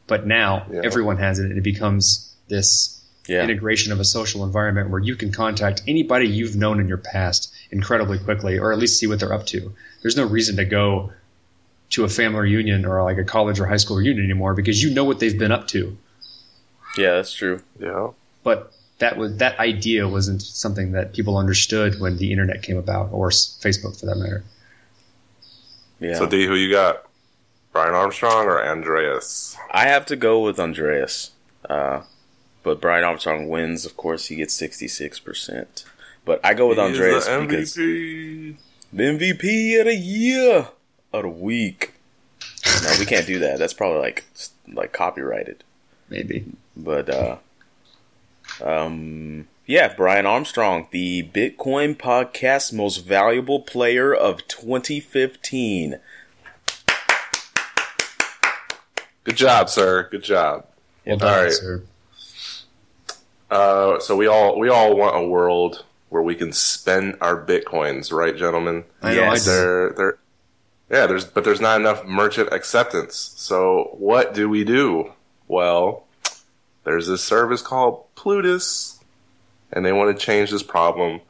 But 0.06 0.26
now 0.26 0.66
Yeah. 0.72 0.80
everyone 0.82 1.18
has 1.18 1.38
it 1.38 1.44
and 1.50 1.58
it 1.58 1.62
becomes 1.62 2.34
this 2.48 3.03
yeah, 3.26 3.42
integration 3.42 3.92
of 3.92 4.00
a 4.00 4.04
social 4.04 4.44
environment 4.44 4.90
where 4.90 5.00
you 5.00 5.16
can 5.16 5.32
contact 5.32 5.82
anybody 5.86 6.26
you've 6.26 6.56
known 6.56 6.80
in 6.80 6.88
your 6.88 6.98
past 6.98 7.52
incredibly 7.70 8.18
quickly 8.18 8.58
or 8.58 8.72
at 8.72 8.78
least 8.78 8.98
see 8.98 9.06
what 9.06 9.20
they're 9.20 9.32
up 9.32 9.46
to. 9.46 9.72
There's 10.02 10.16
no 10.16 10.26
reason 10.26 10.56
to 10.56 10.64
go 10.64 11.12
to 11.90 12.04
a 12.04 12.08
family 12.08 12.40
reunion 12.40 12.84
or 12.84 13.02
like 13.02 13.18
a 13.18 13.24
college 13.24 13.60
or 13.60 13.66
high 13.66 13.76
school 13.76 13.96
reunion 13.96 14.24
anymore 14.24 14.54
because 14.54 14.82
you 14.82 14.92
know 14.92 15.04
what 15.04 15.20
they've 15.20 15.38
been 15.38 15.52
up 15.52 15.68
to. 15.68 15.96
yeah, 16.96 17.14
that's 17.14 17.32
true. 17.32 17.62
yeah. 17.78 18.10
but 18.42 18.72
that 18.98 19.16
was 19.16 19.36
that 19.38 19.58
idea 19.58 20.08
wasn't 20.08 20.40
something 20.40 20.92
that 20.92 21.12
people 21.12 21.36
understood 21.36 22.00
when 22.00 22.16
the 22.16 22.30
internet 22.30 22.62
came 22.62 22.76
about 22.76 23.08
or 23.12 23.30
Facebook 23.30 23.98
for 23.98 24.06
that 24.06 24.16
matter. 24.16 24.44
Yeah, 26.00 26.14
So 26.14 26.26
D, 26.26 26.46
who 26.46 26.54
you 26.54 26.70
got? 26.70 27.06
Brian 27.72 27.94
Armstrong 27.94 28.46
or 28.46 28.64
Andreas? 28.64 29.56
I 29.72 29.88
have 29.88 30.06
to 30.06 30.16
go 30.16 30.40
with 30.40 30.60
Andreas. 30.60 31.32
Uh, 31.68 32.02
but 32.64 32.80
Brian 32.80 33.04
Armstrong 33.04 33.48
wins, 33.48 33.84
of 33.84 33.96
course, 33.96 34.26
he 34.26 34.36
gets 34.36 34.60
66%. 34.60 35.84
But 36.24 36.40
I 36.42 36.54
go 36.54 36.66
with 36.66 36.78
He's 36.78 36.86
Andreas 36.86 37.26
the 37.26 37.46
because 37.46 37.76
MVP. 37.76 38.56
the 38.92 39.02
MVP 39.04 39.80
of 39.80 39.86
the 39.86 39.94
year, 39.94 40.68
of 41.12 41.22
the 41.22 41.28
week. 41.28 41.92
No, 42.82 42.94
we 42.98 43.04
can't 43.04 43.26
do 43.26 43.38
that. 43.40 43.58
That's 43.58 43.74
probably 43.74 44.00
like 44.00 44.24
like 44.72 44.92
copyrighted. 44.92 45.62
Maybe. 46.08 46.46
But 46.74 47.10
uh 47.10 47.36
um 48.62 49.46
yeah, 49.66 49.94
Brian 49.94 50.26
Armstrong, 50.26 50.88
the 50.90 51.22
Bitcoin 51.22 51.96
podcast 51.96 52.72
most 52.72 52.98
valuable 52.98 53.60
player 53.60 54.14
of 54.14 54.46
2015. 54.48 56.00
Good 59.24 59.36
job, 59.36 59.70
sir. 59.70 60.08
Good 60.10 60.22
job. 60.24 60.66
Well 61.06 61.16
done, 61.16 61.44
right. 61.44 61.52
sir. 61.52 61.82
Uh, 63.50 63.98
so 64.00 64.16
we 64.16 64.26
all 64.26 64.58
we 64.58 64.68
all 64.68 64.96
want 64.96 65.16
a 65.16 65.26
world 65.26 65.84
where 66.08 66.22
we 66.22 66.34
can 66.34 66.52
spend 66.52 67.16
our 67.20 67.44
bitcoins, 67.44 68.12
right, 68.12 68.36
gentlemen? 68.36 68.84
I 69.02 69.14
know 69.14 69.20
Yes. 69.22 69.48
I 69.48 69.50
do. 69.50 69.56
There, 69.56 69.90
there, 69.90 70.18
yeah. 70.90 71.06
There's 71.06 71.24
but 71.24 71.44
there's 71.44 71.60
not 71.60 71.80
enough 71.80 72.04
merchant 72.04 72.52
acceptance. 72.52 73.16
So 73.36 73.90
what 73.98 74.34
do 74.34 74.48
we 74.48 74.64
do? 74.64 75.12
Well, 75.48 76.04
there's 76.84 77.06
this 77.06 77.22
service 77.22 77.62
called 77.62 78.04
Plutus, 78.14 78.98
and 79.72 79.84
they 79.84 79.92
want 79.92 80.16
to 80.18 80.24
change 80.26 80.50
this 80.50 80.62
problem. 80.62 81.20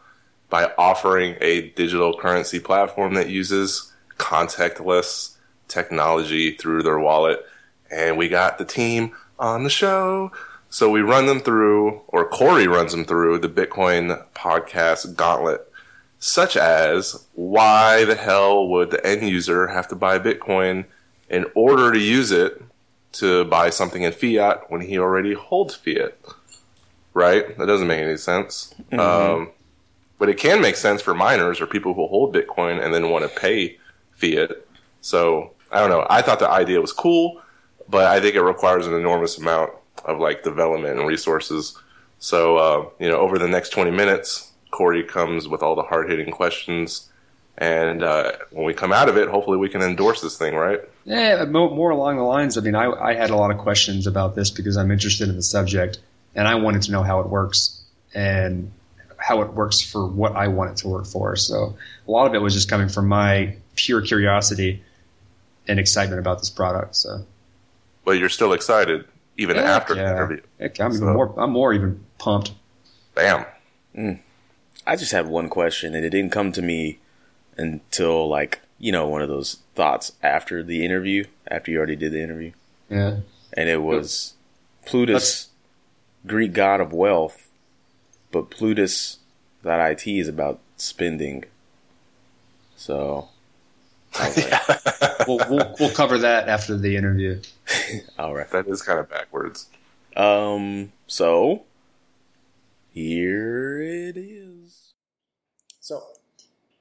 by 0.50 0.70
offering 0.78 1.36
a 1.40 1.70
digital 1.70 2.16
currency 2.16 2.60
platform 2.60 3.14
that 3.14 3.28
uses 3.28 3.92
contactless 4.18 5.34
technology 5.66 6.52
through 6.52 6.82
their 6.82 6.98
wallet. 6.98 7.44
And 7.90 8.16
we 8.16 8.28
got 8.28 8.58
the 8.58 8.64
team 8.64 9.14
on 9.38 9.64
the 9.64 9.70
show. 9.70 10.30
So 10.74 10.90
we 10.90 11.02
run 11.02 11.26
them 11.26 11.38
through, 11.38 12.00
or 12.08 12.28
Corey 12.28 12.66
runs 12.66 12.90
them 12.90 13.04
through 13.04 13.38
the 13.38 13.48
Bitcoin 13.48 14.26
podcast 14.34 15.14
gauntlet, 15.14 15.70
such 16.18 16.56
as 16.56 17.28
why 17.34 18.04
the 18.04 18.16
hell 18.16 18.66
would 18.66 18.90
the 18.90 19.06
end 19.06 19.22
user 19.28 19.68
have 19.68 19.86
to 19.86 19.94
buy 19.94 20.18
Bitcoin 20.18 20.86
in 21.30 21.46
order 21.54 21.92
to 21.92 21.98
use 22.00 22.32
it 22.32 22.60
to 23.12 23.44
buy 23.44 23.70
something 23.70 24.02
in 24.02 24.10
fiat 24.10 24.68
when 24.68 24.80
he 24.80 24.98
already 24.98 25.34
holds 25.34 25.76
fiat? 25.76 26.18
Right? 27.12 27.56
That 27.56 27.66
doesn't 27.66 27.86
make 27.86 28.00
any 28.00 28.16
sense. 28.16 28.74
Um, 28.98 29.52
but 30.18 30.28
it 30.28 30.38
can 30.38 30.60
make 30.60 30.74
sense 30.74 31.00
for 31.00 31.14
miners 31.14 31.60
or 31.60 31.68
people 31.68 31.94
who 31.94 32.08
hold 32.08 32.34
Bitcoin 32.34 32.84
and 32.84 32.92
then 32.92 33.10
want 33.10 33.22
to 33.22 33.40
pay 33.40 33.78
fiat. 34.10 34.50
So 35.02 35.52
I 35.70 35.78
don't 35.78 35.90
know. 35.90 36.04
I 36.10 36.20
thought 36.20 36.40
the 36.40 36.50
idea 36.50 36.80
was 36.80 36.92
cool, 36.92 37.40
but 37.88 38.06
I 38.08 38.20
think 38.20 38.34
it 38.34 38.42
requires 38.42 38.88
an 38.88 38.94
enormous 38.94 39.38
amount 39.38 39.70
of 40.04 40.18
like 40.18 40.42
development 40.42 40.98
and 40.98 41.06
resources. 41.06 41.76
So 42.18 42.56
uh, 42.56 42.88
you 42.98 43.08
know, 43.08 43.18
over 43.18 43.38
the 43.38 43.48
next 43.48 43.70
twenty 43.70 43.90
minutes, 43.90 44.52
Corey 44.70 45.02
comes 45.02 45.48
with 45.48 45.62
all 45.62 45.74
the 45.74 45.82
hard 45.82 46.10
hitting 46.10 46.32
questions, 46.32 47.08
and 47.58 48.02
uh, 48.02 48.32
when 48.50 48.64
we 48.64 48.74
come 48.74 48.92
out 48.92 49.08
of 49.08 49.16
it, 49.16 49.28
hopefully 49.28 49.58
we 49.58 49.68
can 49.68 49.82
endorse 49.82 50.20
this 50.20 50.36
thing, 50.36 50.54
right? 50.54 50.80
Yeah, 51.04 51.44
more 51.44 51.90
along 51.90 52.16
the 52.16 52.22
lines. 52.22 52.56
I 52.56 52.60
mean, 52.62 52.74
I, 52.74 52.90
I 52.90 53.14
had 53.14 53.30
a 53.30 53.36
lot 53.36 53.50
of 53.50 53.58
questions 53.58 54.06
about 54.06 54.34
this 54.34 54.50
because 54.50 54.76
I'm 54.76 54.90
interested 54.90 55.28
in 55.28 55.36
the 55.36 55.42
subject, 55.42 55.98
and 56.34 56.48
I 56.48 56.54
wanted 56.54 56.82
to 56.82 56.92
know 56.92 57.02
how 57.02 57.20
it 57.20 57.28
works 57.28 57.82
and 58.14 58.70
how 59.16 59.42
it 59.42 59.52
works 59.52 59.80
for 59.80 60.06
what 60.06 60.36
I 60.36 60.48
want 60.48 60.70
it 60.72 60.76
to 60.78 60.88
work 60.88 61.06
for. 61.06 61.36
So 61.36 61.76
a 62.06 62.10
lot 62.10 62.26
of 62.26 62.34
it 62.34 62.42
was 62.42 62.54
just 62.54 62.68
coming 62.68 62.88
from 62.88 63.08
my 63.08 63.56
pure 63.76 64.02
curiosity 64.02 64.82
and 65.66 65.78
excitement 65.78 66.18
about 66.18 66.38
this 66.38 66.50
product. 66.50 66.96
So 66.96 67.24
But 68.04 68.12
you're 68.12 68.28
still 68.28 68.52
excited 68.52 69.04
even 69.36 69.56
Heck 69.56 69.64
after 69.66 69.94
the 69.94 70.00
interview. 70.02 70.40
Heck, 70.60 70.80
I'm 70.80 70.92
So- 70.92 71.02
even 71.02 71.14
more. 71.14 71.34
I'm 71.38 71.50
more 71.50 71.72
even 71.72 72.04
pumped. 72.18 72.52
Bam. 73.14 73.44
Mm. 73.96 74.20
I 74.86 74.96
just 74.96 75.12
had 75.12 75.26
one 75.28 75.48
question, 75.48 75.94
and 75.94 76.04
it 76.04 76.10
didn't 76.10 76.32
come 76.32 76.52
to 76.52 76.62
me 76.62 76.98
until 77.56 78.28
like 78.28 78.60
you 78.78 78.90
know 78.92 79.06
one 79.06 79.22
of 79.22 79.28
those 79.28 79.58
thoughts 79.74 80.12
after 80.22 80.62
the 80.62 80.84
interview, 80.84 81.24
after 81.48 81.70
you 81.70 81.78
already 81.78 81.96
did 81.96 82.12
the 82.12 82.20
interview, 82.22 82.52
Yeah. 82.90 83.18
and 83.52 83.68
it 83.68 83.82
was 83.82 84.34
Plutus, 84.84 85.48
Greek 86.26 86.52
god 86.52 86.80
of 86.80 86.92
wealth, 86.92 87.48
but 88.32 88.50
Plutus.it 88.50 90.06
is 90.06 90.28
about 90.28 90.60
spending. 90.76 91.44
So, 92.76 93.28
I 94.16 94.28
was 94.28 94.36
like, 94.36 95.28
we'll, 95.28 95.38
we'll 95.50 95.74
we'll 95.80 95.94
cover 95.94 96.18
that 96.18 96.48
after 96.48 96.76
the 96.76 96.96
interview. 96.96 97.40
all 98.18 98.34
right. 98.34 98.48
That 98.50 98.66
is 98.68 98.82
kind 98.82 98.98
of 98.98 99.08
backwards. 99.08 99.68
Um. 100.16 100.92
So 101.06 101.64
here 102.94 103.80
it 103.82 104.16
is. 104.16 104.92
So, 105.80 106.00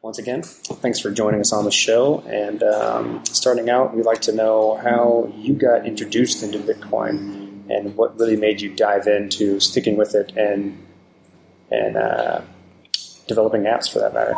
once 0.04 0.20
again, 0.20 0.44
thanks 0.44 1.00
for 1.00 1.10
joining 1.10 1.42
us 1.42 1.52
on 1.52 1.66
the 1.66 1.72
show. 1.72 2.20
And 2.28 2.62
um, 2.62 3.26
starting 3.26 3.68
out, 3.68 3.96
we'd 3.96 4.06
like 4.06 4.22
to 4.22 4.32
know 4.32 4.76
how 4.76 5.34
you 5.36 5.54
got 5.56 5.88
introduced 5.88 6.44
into 6.44 6.60
Bitcoin 6.60 7.68
and 7.68 7.96
what 7.98 8.18
really 8.20 8.36
made 8.36 8.62
you 8.62 8.76
dive 8.76 9.08
into 9.08 9.60
sticking 9.60 9.98
with 9.98 10.14
it 10.14 10.32
and 10.38 10.86
and 11.72 11.98
uh, 11.98 12.42
developing 13.28 13.64
apps 13.64 13.92
for 13.92 13.98
that 13.98 14.14
matter. 14.14 14.36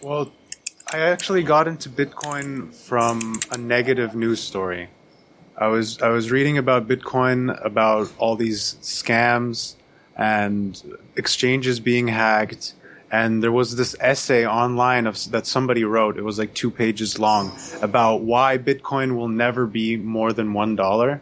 Well, 0.00 0.32
I 0.90 1.00
actually 1.00 1.42
got 1.42 1.68
into 1.68 1.90
Bitcoin 1.90 2.72
from 2.72 3.40
a 3.52 3.58
negative 3.58 4.14
news 4.14 4.40
story. 4.40 4.88
I 5.54 5.66
was 5.66 6.00
I 6.00 6.08
was 6.08 6.30
reading 6.30 6.56
about 6.56 6.88
Bitcoin 6.88 7.62
about 7.62 8.10
all 8.16 8.36
these 8.36 8.76
scams 8.80 9.74
and 10.16 10.80
exchanges 11.14 11.78
being 11.78 12.08
hacked. 12.08 12.72
And 13.12 13.42
there 13.42 13.52
was 13.52 13.76
this 13.76 13.96
essay 14.00 14.46
online 14.46 15.06
of 15.06 15.30
that 15.30 15.46
somebody 15.46 15.84
wrote. 15.84 16.16
It 16.16 16.24
was 16.24 16.38
like 16.38 16.54
2 16.54 16.70
pages 16.70 17.18
long 17.18 17.52
about 17.82 18.22
why 18.22 18.56
Bitcoin 18.56 19.14
will 19.14 19.28
never 19.28 19.66
be 19.66 19.98
more 19.98 20.32
than 20.32 20.54
$1 20.54 21.20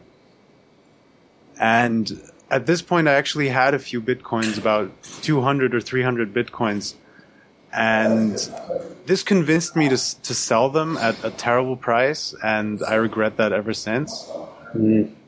and 1.58 2.22
at 2.50 2.66
this 2.66 2.82
point 2.82 3.08
I 3.08 3.14
actually 3.14 3.48
had 3.48 3.74
a 3.74 3.78
few 3.78 4.00
Bitcoins 4.00 4.58
about 4.58 4.90
200 5.22 5.74
or 5.74 5.80
300 5.80 6.32
Bitcoins 6.32 6.94
and 7.76 8.50
this 9.04 9.22
convinced 9.22 9.76
me 9.76 9.88
to 9.88 10.22
to 10.22 10.34
sell 10.34 10.70
them 10.70 10.96
at 10.96 11.22
a 11.22 11.30
terrible 11.30 11.76
price, 11.76 12.34
and 12.42 12.82
I 12.82 12.94
regret 12.94 13.36
that 13.36 13.52
ever 13.52 13.74
since. 13.74 14.30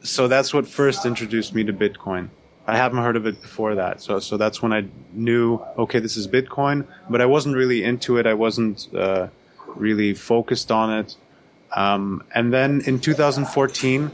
So 0.02 0.28
that's 0.28 0.52
what 0.54 0.66
first 0.66 1.04
introduced 1.04 1.54
me 1.54 1.62
to 1.64 1.72
Bitcoin. 1.72 2.30
I 2.66 2.76
haven't 2.76 2.98
heard 2.98 3.16
of 3.16 3.26
it 3.26 3.40
before 3.40 3.74
that, 3.74 4.00
so 4.00 4.18
so 4.18 4.36
that's 4.38 4.62
when 4.62 4.72
I 4.72 4.86
knew 5.12 5.62
okay, 5.76 6.00
this 6.00 6.16
is 6.16 6.26
Bitcoin, 6.26 6.86
but 7.10 7.20
I 7.20 7.26
wasn't 7.26 7.54
really 7.54 7.84
into 7.84 8.16
it. 8.16 8.26
I 8.26 8.34
wasn't 8.34 8.88
uh, 8.94 9.28
really 9.66 10.14
focused 10.14 10.72
on 10.72 10.92
it. 10.98 11.16
Um, 11.76 12.24
and 12.34 12.52
then 12.52 12.80
in 12.86 12.98
2014, 12.98 14.10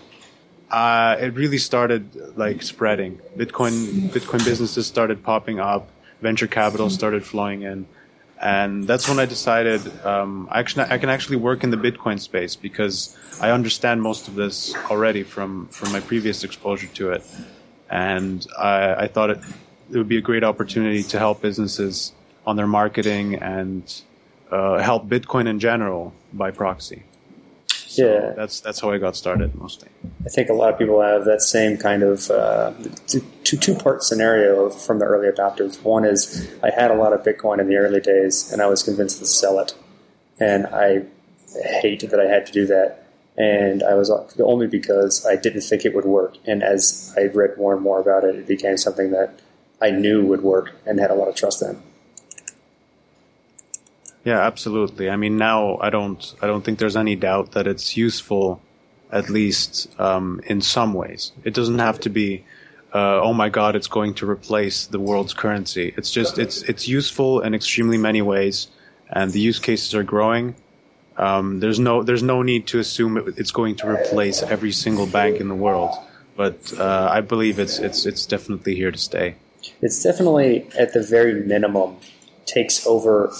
uh, 0.72 1.16
it 1.20 1.34
really 1.34 1.58
started 1.58 2.36
like 2.36 2.62
spreading. 2.62 3.20
Bitcoin 3.36 4.10
Bitcoin 4.10 4.44
businesses 4.44 4.86
started 4.86 5.22
popping 5.22 5.60
up. 5.60 5.88
Venture 6.20 6.46
capital 6.46 6.88
started 6.90 7.24
flowing 7.24 7.62
in, 7.62 7.86
and 8.44 8.86
that's 8.86 9.08
when 9.08 9.18
I 9.18 9.24
decided 9.24 9.80
um, 10.04 10.48
I, 10.50 10.60
actually, 10.60 10.84
I 10.90 10.98
can 10.98 11.08
actually 11.08 11.36
work 11.36 11.64
in 11.64 11.70
the 11.70 11.78
Bitcoin 11.78 12.20
space 12.20 12.56
because 12.56 13.16
I 13.40 13.50
understand 13.50 14.02
most 14.02 14.28
of 14.28 14.34
this 14.34 14.74
already 14.90 15.22
from 15.22 15.68
from 15.68 15.92
my 15.92 16.00
previous 16.00 16.44
exposure 16.44 16.88
to 16.88 17.12
it, 17.12 17.24
and 17.88 18.46
I, 18.58 18.94
I 19.04 19.06
thought 19.08 19.30
it, 19.30 19.38
it 19.90 19.96
would 19.96 20.08
be 20.08 20.18
a 20.18 20.26
great 20.30 20.44
opportunity 20.44 21.02
to 21.04 21.18
help 21.18 21.40
businesses 21.40 22.12
on 22.46 22.56
their 22.56 22.66
marketing 22.66 23.36
and 23.36 23.82
uh, 24.50 24.78
help 24.78 25.08
Bitcoin 25.08 25.48
in 25.48 25.58
general 25.58 26.12
by 26.30 26.50
proxy. 26.50 27.04
So 27.94 28.04
Yeah. 28.06 28.32
that's 28.34 28.60
that's 28.60 28.80
how 28.80 28.90
I 28.90 28.98
got 28.98 29.14
started 29.16 29.54
mostly. 29.54 29.88
I 30.26 30.28
think 30.28 30.48
a 30.48 30.52
lot 30.52 30.72
of 30.72 30.78
people 30.78 31.00
have 31.00 31.24
that 31.26 31.42
same 31.42 31.76
kind 31.76 32.02
of 32.02 32.30
uh, 32.30 32.72
two 33.06 33.56
two 33.56 33.74
part 33.74 34.02
scenario 34.02 34.70
from 34.70 34.98
the 34.98 35.04
early 35.04 35.28
adopters. 35.28 35.82
One 35.82 36.04
is 36.04 36.48
I 36.62 36.70
had 36.70 36.90
a 36.90 36.94
lot 36.94 37.12
of 37.12 37.22
Bitcoin 37.22 37.60
in 37.60 37.68
the 37.68 37.76
early 37.76 38.00
days, 38.00 38.52
and 38.52 38.60
I 38.60 38.66
was 38.66 38.82
convinced 38.82 39.18
to 39.20 39.26
sell 39.26 39.58
it, 39.60 39.74
and 40.40 40.66
I 40.66 41.04
hate 41.80 42.08
that 42.10 42.18
I 42.20 42.26
had 42.26 42.46
to 42.46 42.52
do 42.52 42.66
that. 42.66 43.00
And 43.36 43.82
I 43.82 43.94
was 43.94 44.10
only 44.38 44.68
because 44.68 45.26
I 45.26 45.34
didn't 45.36 45.62
think 45.62 45.84
it 45.84 45.92
would 45.94 46.04
work. 46.04 46.36
And 46.46 46.62
as 46.62 47.12
I 47.16 47.22
read 47.24 47.56
more 47.58 47.74
and 47.74 47.82
more 47.82 48.00
about 48.00 48.22
it, 48.22 48.36
it 48.36 48.46
became 48.46 48.76
something 48.76 49.10
that 49.10 49.40
I 49.82 49.90
knew 49.90 50.24
would 50.24 50.42
work 50.42 50.72
and 50.86 51.00
had 51.00 51.10
a 51.10 51.14
lot 51.14 51.26
of 51.28 51.34
trust 51.34 51.60
in. 51.62 51.82
Yeah, 54.24 54.40
absolutely. 54.40 55.10
I 55.10 55.16
mean, 55.16 55.36
now 55.36 55.76
I 55.78 55.90
don't, 55.90 56.34
I 56.40 56.46
don't 56.46 56.64
think 56.64 56.78
there's 56.78 56.96
any 56.96 57.14
doubt 57.14 57.52
that 57.52 57.66
it's 57.66 57.96
useful, 57.96 58.62
at 59.12 59.28
least 59.28 59.88
um, 60.00 60.40
in 60.46 60.62
some 60.62 60.94
ways. 60.94 61.32
It 61.44 61.52
doesn't 61.52 61.78
have 61.78 62.00
to 62.00 62.08
be, 62.08 62.44
uh, 62.94 63.20
oh 63.20 63.34
my 63.34 63.50
God, 63.50 63.76
it's 63.76 63.86
going 63.86 64.14
to 64.14 64.28
replace 64.28 64.86
the 64.86 64.98
world's 64.98 65.34
currency. 65.34 65.92
It's 65.96 66.10
just, 66.10 66.38
it's, 66.38 66.62
it's 66.62 66.88
useful 66.88 67.40
in 67.40 67.54
extremely 67.54 67.98
many 67.98 68.22
ways, 68.22 68.68
and 69.10 69.30
the 69.30 69.40
use 69.40 69.58
cases 69.58 69.94
are 69.94 70.02
growing. 70.02 70.54
Um, 71.18 71.60
there's 71.60 71.78
no, 71.78 72.02
there's 72.02 72.22
no 72.22 72.42
need 72.42 72.66
to 72.68 72.78
assume 72.78 73.18
it, 73.18 73.34
it's 73.36 73.52
going 73.52 73.76
to 73.76 73.88
replace 73.88 74.42
every 74.42 74.72
single 74.72 75.06
bank 75.06 75.38
in 75.38 75.48
the 75.48 75.54
world, 75.54 75.94
but 76.34 76.72
uh, 76.78 77.08
I 77.12 77.20
believe 77.20 77.58
it's, 77.58 77.78
it's, 77.78 78.06
it's 78.06 78.24
definitely 78.24 78.74
here 78.74 78.90
to 78.90 78.98
stay. 78.98 79.36
it's 79.82 80.02
definitely 80.02 80.66
at 80.78 80.92
the 80.94 81.02
very 81.02 81.34
minimum 81.44 81.98
takes 82.46 82.86
over 82.86 83.32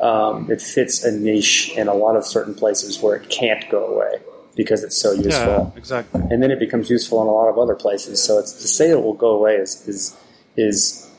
um, 0.00 0.50
it 0.50 0.60
fits 0.60 1.04
a 1.04 1.12
niche 1.12 1.72
in 1.76 1.88
a 1.88 1.94
lot 1.94 2.16
of 2.16 2.24
certain 2.24 2.54
places 2.54 3.00
where 3.00 3.16
it 3.16 3.28
can't 3.30 3.68
go 3.70 3.86
away 3.86 4.20
because 4.56 4.84
it's 4.84 4.96
so 4.96 5.12
useful. 5.12 5.72
Yeah, 5.72 5.78
exactly. 5.78 6.20
and 6.30 6.42
then 6.42 6.50
it 6.50 6.58
becomes 6.58 6.90
useful 6.90 7.22
in 7.22 7.28
a 7.28 7.32
lot 7.32 7.48
of 7.48 7.58
other 7.58 7.74
places. 7.74 8.22
So 8.22 8.38
it's 8.38 8.52
to 8.52 8.68
say 8.68 8.90
it 8.90 9.02
will 9.02 9.14
go 9.14 9.30
away 9.30 9.56
is 9.56 9.86
is, 9.88 10.16
is 10.56 11.10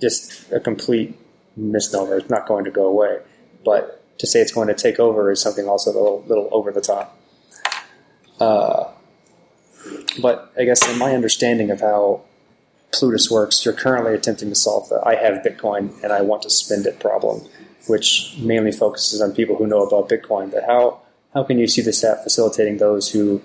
just 0.00 0.50
a 0.52 0.60
complete 0.60 1.18
misnomer. 1.56 2.16
It's 2.16 2.30
not 2.30 2.46
going 2.46 2.64
to 2.64 2.70
go 2.70 2.86
away. 2.86 3.18
But 3.64 4.18
to 4.18 4.26
say 4.26 4.40
it's 4.40 4.52
going 4.52 4.68
to 4.68 4.74
take 4.74 4.98
over 4.98 5.30
is 5.30 5.40
something 5.40 5.68
also 5.68 5.90
a 5.90 5.94
little, 5.94 6.24
little 6.26 6.48
over 6.52 6.70
the 6.72 6.80
top. 6.80 7.18
Uh, 8.40 8.90
but 10.20 10.52
I 10.58 10.64
guess 10.64 10.88
in 10.88 10.98
my 10.98 11.14
understanding 11.14 11.70
of 11.70 11.80
how 11.80 12.22
Plutus 12.92 13.30
works, 13.30 13.64
you're 13.64 13.74
currently 13.74 14.14
attempting 14.14 14.48
to 14.48 14.54
solve 14.54 14.88
the 14.88 15.00
I 15.04 15.14
have 15.14 15.42
Bitcoin 15.42 16.02
and 16.02 16.12
I 16.12 16.22
want 16.22 16.42
to 16.42 16.50
spend 16.50 16.86
it 16.86 17.00
problem, 17.00 17.46
which 17.86 18.36
mainly 18.38 18.72
focuses 18.72 19.20
on 19.20 19.32
people 19.32 19.56
who 19.56 19.66
know 19.66 19.82
about 19.82 20.08
Bitcoin. 20.08 20.50
But 20.50 20.64
how, 20.64 21.00
how 21.34 21.44
can 21.44 21.58
you 21.58 21.66
see 21.66 21.82
this 21.82 22.02
app 22.02 22.22
facilitating 22.22 22.78
those 22.78 23.10
who 23.10 23.42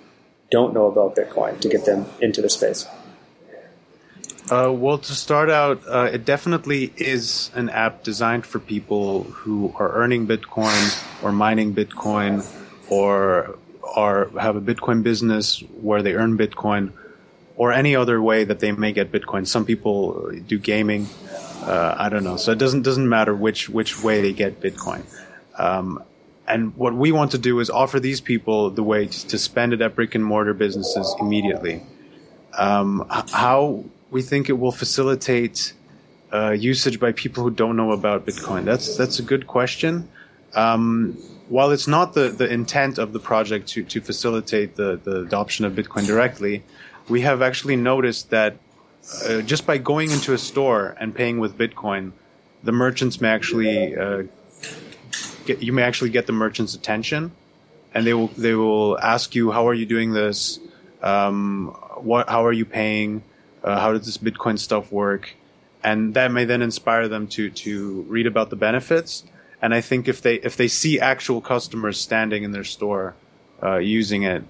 don't 0.49 0.73
know 0.73 0.85
about 0.85 1.15
Bitcoin 1.15 1.59
to 1.59 1.69
get 1.69 1.85
them 1.85 2.05
into 2.21 2.41
the 2.41 2.49
space? 2.49 2.87
Uh, 4.51 4.71
well, 4.71 4.97
to 4.97 5.13
start 5.13 5.49
out, 5.49 5.81
uh, 5.87 6.09
it 6.11 6.25
definitely 6.25 6.93
is 6.97 7.49
an 7.55 7.69
app 7.69 8.03
designed 8.03 8.45
for 8.45 8.59
people 8.59 9.23
who 9.23 9.73
are 9.79 9.93
earning 9.93 10.27
Bitcoin 10.27 11.23
or 11.23 11.31
mining 11.31 11.73
Bitcoin 11.73 12.45
or 12.89 13.57
are 13.95 14.29
have 14.39 14.55
a 14.55 14.61
Bitcoin 14.61 15.01
business 15.01 15.61
where 15.81 16.01
they 16.01 16.13
earn 16.13 16.37
Bitcoin 16.37 16.91
or 17.55 17.71
any 17.71 17.95
other 17.95 18.21
way 18.21 18.43
that 18.43 18.59
they 18.59 18.71
may 18.71 18.91
get 18.91 19.11
Bitcoin. 19.11 19.47
Some 19.47 19.65
people 19.65 20.31
do 20.47 20.57
gaming. 20.57 21.07
Uh, 21.61 21.95
I 21.97 22.09
don't 22.09 22.23
know. 22.23 22.37
So 22.37 22.51
it 22.51 22.57
doesn't 22.57 22.81
doesn't 22.81 23.07
matter 23.07 23.33
which 23.33 23.69
which 23.69 24.03
way 24.03 24.21
they 24.21 24.33
get 24.33 24.59
Bitcoin. 24.59 25.03
Um, 25.57 26.03
and 26.47 26.75
what 26.75 26.93
we 26.93 27.11
want 27.11 27.31
to 27.31 27.37
do 27.37 27.59
is 27.59 27.69
offer 27.69 27.99
these 27.99 28.19
people 28.19 28.69
the 28.69 28.83
way 28.83 29.07
to, 29.07 29.27
to 29.27 29.37
spend 29.37 29.71
it 29.73 29.81
at 29.81 29.95
brick 29.95 30.13
and 30.13 30.25
mortar 30.25 30.53
businesses 30.53 31.15
immediately. 31.19 31.83
Um, 32.57 33.05
how 33.09 33.85
we 34.11 34.21
think 34.21 34.49
it 34.49 34.53
will 34.53 34.71
facilitate 34.71 35.73
uh, 36.33 36.51
usage 36.51 36.99
by 36.99 37.11
people 37.13 37.43
who 37.43 37.49
don't 37.49 37.77
know 37.77 37.91
about 37.91 38.25
Bitcoin? 38.25 38.65
That's 38.65 38.97
that's 38.97 39.19
a 39.19 39.23
good 39.23 39.47
question. 39.47 40.09
Um, 40.53 41.17
while 41.49 41.71
it's 41.71 41.87
not 41.87 42.13
the, 42.13 42.29
the 42.29 42.51
intent 42.51 42.97
of 42.97 43.11
the 43.13 43.19
project 43.19 43.67
to, 43.69 43.83
to 43.83 44.01
facilitate 44.01 44.75
the, 44.75 44.99
the 45.03 45.21
adoption 45.21 45.65
of 45.65 45.73
Bitcoin 45.73 46.05
directly, 46.05 46.63
we 47.09 47.21
have 47.21 47.41
actually 47.41 47.75
noticed 47.75 48.29
that 48.29 48.57
uh, 49.25 49.41
just 49.41 49.65
by 49.65 49.77
going 49.77 50.11
into 50.11 50.33
a 50.33 50.37
store 50.37 50.95
and 50.99 51.13
paying 51.13 51.39
with 51.39 51.57
Bitcoin, 51.57 52.13
the 52.63 52.71
merchants 52.71 53.19
may 53.19 53.29
actually 53.29 53.95
uh, 53.95 54.23
get 55.45 55.61
you 55.61 55.73
may 55.73 55.83
actually 55.83 56.09
get 56.09 56.25
the 56.25 56.33
merchant's 56.33 56.73
attention, 56.73 57.31
and 57.93 58.07
they 58.07 58.13
will 58.13 58.27
they 58.29 58.55
will 58.55 58.97
ask 58.99 59.35
you 59.35 59.51
how 59.51 59.67
are 59.67 59.73
you 59.73 59.85
doing 59.85 60.13
this, 60.13 60.59
um, 61.01 61.75
what 61.97 62.29
how 62.29 62.45
are 62.45 62.53
you 62.53 62.65
paying, 62.65 63.23
uh, 63.63 63.79
how 63.79 63.91
does 63.91 64.05
this 64.05 64.17
Bitcoin 64.17 64.57
stuff 64.57 64.91
work, 64.91 65.35
and 65.83 66.13
that 66.13 66.31
may 66.31 66.45
then 66.45 66.61
inspire 66.61 67.07
them 67.07 67.27
to 67.27 67.49
to 67.49 68.03
read 68.03 68.27
about 68.27 68.49
the 68.49 68.55
benefits. 68.55 69.25
And 69.61 69.73
I 69.73 69.81
think 69.81 70.07
if 70.07 70.21
they 70.21 70.35
if 70.35 70.55
they 70.55 70.67
see 70.67 70.99
actual 70.99 71.41
customers 71.41 71.99
standing 71.99 72.43
in 72.43 72.51
their 72.51 72.63
store 72.63 73.15
uh, 73.61 73.77
using 73.77 74.23
it, 74.23 74.43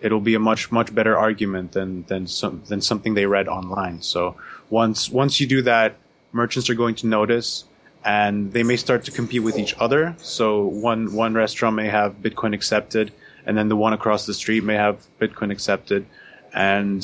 it'll 0.00 0.20
be 0.20 0.34
a 0.34 0.38
much 0.40 0.70
much 0.70 0.94
better 0.94 1.16
argument 1.16 1.72
than 1.72 2.04
than 2.04 2.26
some 2.26 2.62
than 2.68 2.80
something 2.80 3.14
they 3.14 3.26
read 3.26 3.48
online. 3.48 4.02
So 4.02 4.36
once 4.70 5.10
once 5.10 5.40
you 5.40 5.46
do 5.46 5.62
that, 5.62 5.96
merchants 6.32 6.68
are 6.70 6.74
going 6.74 6.94
to 6.96 7.06
notice 7.06 7.64
and 8.04 8.52
they 8.52 8.62
may 8.62 8.76
start 8.76 9.04
to 9.04 9.10
compete 9.10 9.42
with 9.42 9.58
each 9.58 9.74
other. 9.78 10.14
So 10.18 10.64
one 10.64 11.14
one 11.14 11.34
restaurant 11.34 11.76
may 11.76 11.88
have 11.88 12.20
Bitcoin 12.20 12.54
accepted, 12.54 13.12
and 13.46 13.56
then 13.56 13.68
the 13.68 13.76
one 13.76 13.92
across 13.92 14.26
the 14.26 14.34
street 14.34 14.62
may 14.62 14.74
have 14.74 15.06
Bitcoin 15.18 15.50
accepted, 15.50 16.06
and 16.52 17.00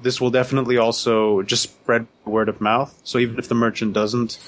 this 0.00 0.20
will 0.20 0.30
definitely 0.30 0.78
also 0.78 1.42
just 1.42 1.64
spread 1.64 2.06
word 2.24 2.48
of 2.48 2.60
mouth. 2.60 2.94
So 3.02 3.18
even 3.18 3.38
if 3.38 3.48
the 3.48 3.54
merchant 3.54 3.94
doesn't 3.94 4.38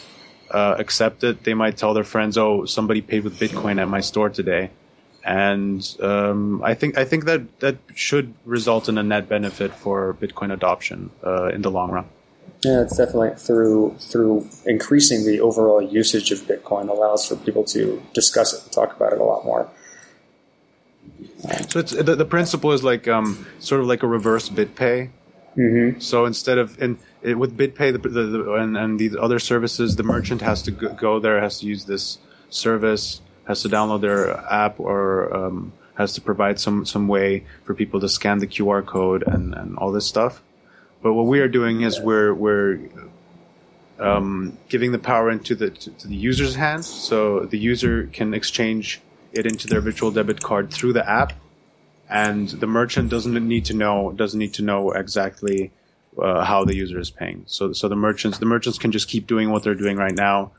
uh, 0.51 0.77
accept 0.79 1.25
it, 1.25 1.43
they 1.43 1.55
might 1.55 1.77
tell 1.77 1.93
their 1.93 2.05
friends, 2.05 2.39
"Oh, 2.39 2.67
somebody 2.67 3.01
paid 3.01 3.25
with 3.25 3.39
Bitcoin 3.41 3.81
at 3.81 3.89
my 3.89 4.01
store 4.01 4.31
today," 4.31 4.71
and 5.27 5.97
um, 6.01 6.63
I 6.63 6.75
think 6.75 6.97
I 6.97 7.05
think 7.05 7.25
that 7.25 7.59
that 7.61 7.77
should 7.95 8.33
result 8.45 8.89
in 8.89 8.97
a 8.97 9.03
net 9.03 9.29
benefit 9.29 9.75
for 9.75 10.15
Bitcoin 10.15 10.53
adoption 10.53 11.11
uh, 11.25 11.49
in 11.49 11.63
the 11.63 11.71
long 11.71 11.91
run. 11.91 12.07
Yeah, 12.65 12.83
it's 12.83 12.97
definitely 12.97 13.35
through 13.37 13.97
through 13.99 14.49
increasing 14.65 15.27
the 15.27 15.41
overall 15.41 15.83
usage 15.83 16.31
of 16.31 16.41
Bitcoin 16.43 16.89
allows 16.89 17.27
for 17.27 17.35
people 17.37 17.65
to 17.65 18.01
discuss 18.15 18.55
it 18.55 18.63
and 18.63 18.73
talk 18.73 18.95
about 18.95 19.13
it 19.13 19.21
a 19.21 19.25
lot 19.25 19.45
more. 19.45 19.69
So 21.69 21.81
it's 21.81 21.93
the, 21.93 22.15
the 22.15 22.25
principle 22.25 22.73
is 22.73 22.85
like 22.85 23.09
um, 23.09 23.47
sort 23.59 23.81
of 23.81 23.89
like 23.89 24.05
a 24.05 24.07
reverse 24.07 24.49
BitPay. 24.49 25.11
Mm-hmm. 25.57 26.01
So 26.01 26.25
instead 26.25 26.59
of 26.59 26.81
in 26.81 26.99
it, 27.23 27.37
with 27.37 27.57
BitPay 27.57 27.93
the, 27.93 27.99
the, 27.99 28.23
the, 28.23 28.53
and, 28.55 28.77
and 28.77 28.99
these 28.99 29.17
other 29.17 29.41
services, 29.41 29.97
the 29.97 30.05
merchant 30.05 30.43
has 30.43 30.63
to 30.63 30.71
go, 30.71 30.93
go 30.93 31.19
there, 31.19 31.41
has 31.41 31.59
to 31.61 31.67
use 31.67 31.87
this 31.87 32.19
service, 32.49 33.21
has 33.47 33.63
to 33.63 33.69
download 33.69 34.01
their 34.01 34.37
app, 34.51 34.81
or 34.81 35.35
um, 35.35 35.73
has 35.97 36.13
to 36.15 36.21
provide 36.21 36.61
some 36.61 36.85
some 36.85 37.09
way 37.09 37.45
for 37.65 37.75
people 37.75 38.01
to 38.01 38.09
scan 38.09 38.39
the 38.39 38.47
QR 38.47 38.85
code 38.85 39.23
and, 39.27 39.55
and 39.55 39.77
all 39.79 39.93
this 39.93 40.07
stuff. 40.07 40.43
But 41.03 41.15
what 41.15 41.27
we 41.27 41.41
are 41.41 41.49
doing 41.49 41.83
is 41.83 42.01
we're 42.01 42.35
we're 42.35 42.81
um, 43.99 44.59
giving 44.69 44.93
the 44.93 44.99
power 44.99 45.31
into 45.31 45.55
the 45.55 45.71
to, 45.71 45.91
to 45.91 46.09
the 46.09 46.17
user's 46.17 46.55
hands, 46.55 46.87
so 46.87 47.41
the 47.41 47.59
user 47.59 48.09
can 48.13 48.35
exchange 48.35 49.01
it 49.33 49.47
into 49.47 49.67
their 49.67 49.81
virtual 49.81 50.11
debit 50.11 50.43
card 50.43 50.73
through 50.73 50.93
the 50.93 51.09
app, 51.09 51.33
and 52.09 52.49
the 52.49 52.67
merchant 52.67 53.11
doesn't 53.11 53.35
need 53.47 53.65
to 53.67 53.75
know 53.75 54.13
doesn't 54.13 54.39
need 54.39 54.55
to 54.55 54.63
know 54.63 54.93
exactly 54.93 55.71
uh, 56.21 56.45
how 56.45 56.65
the 56.65 56.75
user 56.75 56.99
is 56.99 57.11
paying. 57.11 57.45
So 57.47 57.73
so 57.73 57.89
the 57.89 57.97
merchants 57.97 58.39
the 58.39 58.47
merchants 58.47 58.79
can 58.79 58.93
just 58.93 59.09
keep 59.09 59.27
doing 59.27 59.51
what 59.51 59.63
they're 59.63 59.75
doing 59.75 59.97
right 59.97 60.15
now, 60.15 60.53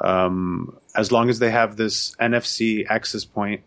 um, 0.00 0.76
as 0.94 1.12
long 1.12 1.28
as 1.28 1.38
they 1.38 1.50
have 1.50 1.76
this 1.76 2.14
NFC 2.16 2.86
access 2.88 3.24
point, 3.24 3.62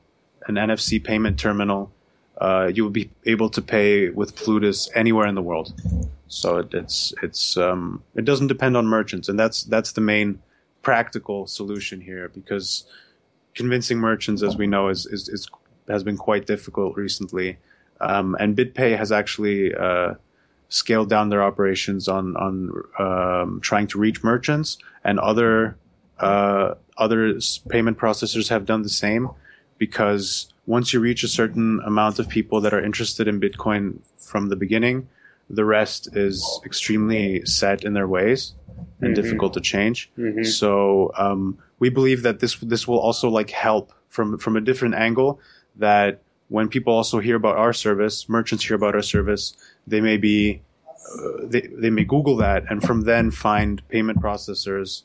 an 0.47 0.55
NFC 0.55 1.03
payment 1.03 1.39
terminal. 1.39 1.91
Uh, 2.39 2.69
you 2.73 2.83
will 2.83 2.91
be 2.91 3.09
able 3.25 3.49
to 3.49 3.61
pay 3.61 4.09
with 4.09 4.35
Plutus 4.35 4.89
anywhere 4.95 5.27
in 5.27 5.35
the 5.35 5.41
world. 5.41 5.71
So 6.27 6.57
it, 6.57 6.73
it's 6.73 7.13
it's 7.21 7.55
um, 7.57 8.03
it 8.15 8.25
doesn't 8.25 8.47
depend 8.47 8.75
on 8.75 8.87
merchants, 8.87 9.29
and 9.29 9.39
that's 9.39 9.63
that's 9.63 9.91
the 9.91 10.01
main 10.01 10.41
practical 10.81 11.45
solution 11.45 12.01
here 12.01 12.29
because 12.29 12.85
convincing 13.53 13.99
merchants, 13.99 14.41
as 14.41 14.57
we 14.57 14.65
know, 14.65 14.89
is 14.89 15.05
is, 15.05 15.29
is 15.29 15.47
has 15.87 16.03
been 16.03 16.17
quite 16.17 16.47
difficult 16.47 16.97
recently. 16.97 17.57
Um, 18.01 18.35
and 18.39 18.57
BitPay 18.57 18.97
has 18.97 19.11
actually 19.11 19.73
uh, 19.73 20.15
scaled 20.69 21.09
down 21.09 21.29
their 21.29 21.43
operations 21.43 22.07
on 22.07 22.35
on 22.35 22.83
um, 22.97 23.59
trying 23.61 23.87
to 23.87 23.99
reach 23.99 24.23
merchants, 24.23 24.79
and 25.03 25.19
other 25.19 25.77
uh, 26.19 26.75
other 26.97 27.39
payment 27.69 27.97
processors 27.97 28.49
have 28.49 28.65
done 28.65 28.83
the 28.83 28.89
same 28.89 29.29
because 29.77 30.53
once 30.65 30.93
you 30.93 30.99
reach 30.99 31.23
a 31.23 31.27
certain 31.27 31.81
amount 31.85 32.19
of 32.19 32.29
people 32.29 32.61
that 32.61 32.73
are 32.73 32.83
interested 32.83 33.27
in 33.27 33.39
Bitcoin 33.39 33.99
from 34.17 34.49
the 34.49 34.55
beginning, 34.55 35.07
the 35.49 35.65
rest 35.65 36.15
is 36.15 36.61
extremely 36.65 37.45
set 37.45 37.83
in 37.83 37.93
their 37.93 38.07
ways 38.07 38.53
and 39.01 39.13
mm-hmm. 39.13 39.21
difficult 39.21 39.53
to 39.53 39.61
change. 39.61 40.11
Mm-hmm. 40.17 40.43
So 40.43 41.11
um, 41.17 41.57
we 41.79 41.89
believe 41.89 42.23
that 42.23 42.39
this 42.39 42.55
this 42.57 42.87
will 42.87 42.99
also 42.99 43.29
like 43.29 43.49
help 43.49 43.91
from 44.09 44.37
from 44.37 44.55
a 44.55 44.61
different 44.61 44.95
angle. 44.95 45.39
That 45.75 46.21
when 46.47 46.69
people 46.69 46.93
also 46.93 47.19
hear 47.19 47.35
about 47.35 47.57
our 47.57 47.73
service, 47.73 48.29
merchants 48.29 48.65
hear 48.65 48.75
about 48.75 48.95
our 48.95 49.01
service, 49.01 49.55
they 49.85 50.01
may 50.01 50.17
be 50.17 50.61
uh, 51.13 51.45
they 51.45 51.61
they 51.61 51.89
may 51.89 52.05
Google 52.05 52.37
that 52.37 52.63
and 52.69 52.81
from 52.81 53.01
then 53.01 53.31
find 53.31 53.87
payment 53.89 54.21
processors 54.21 55.03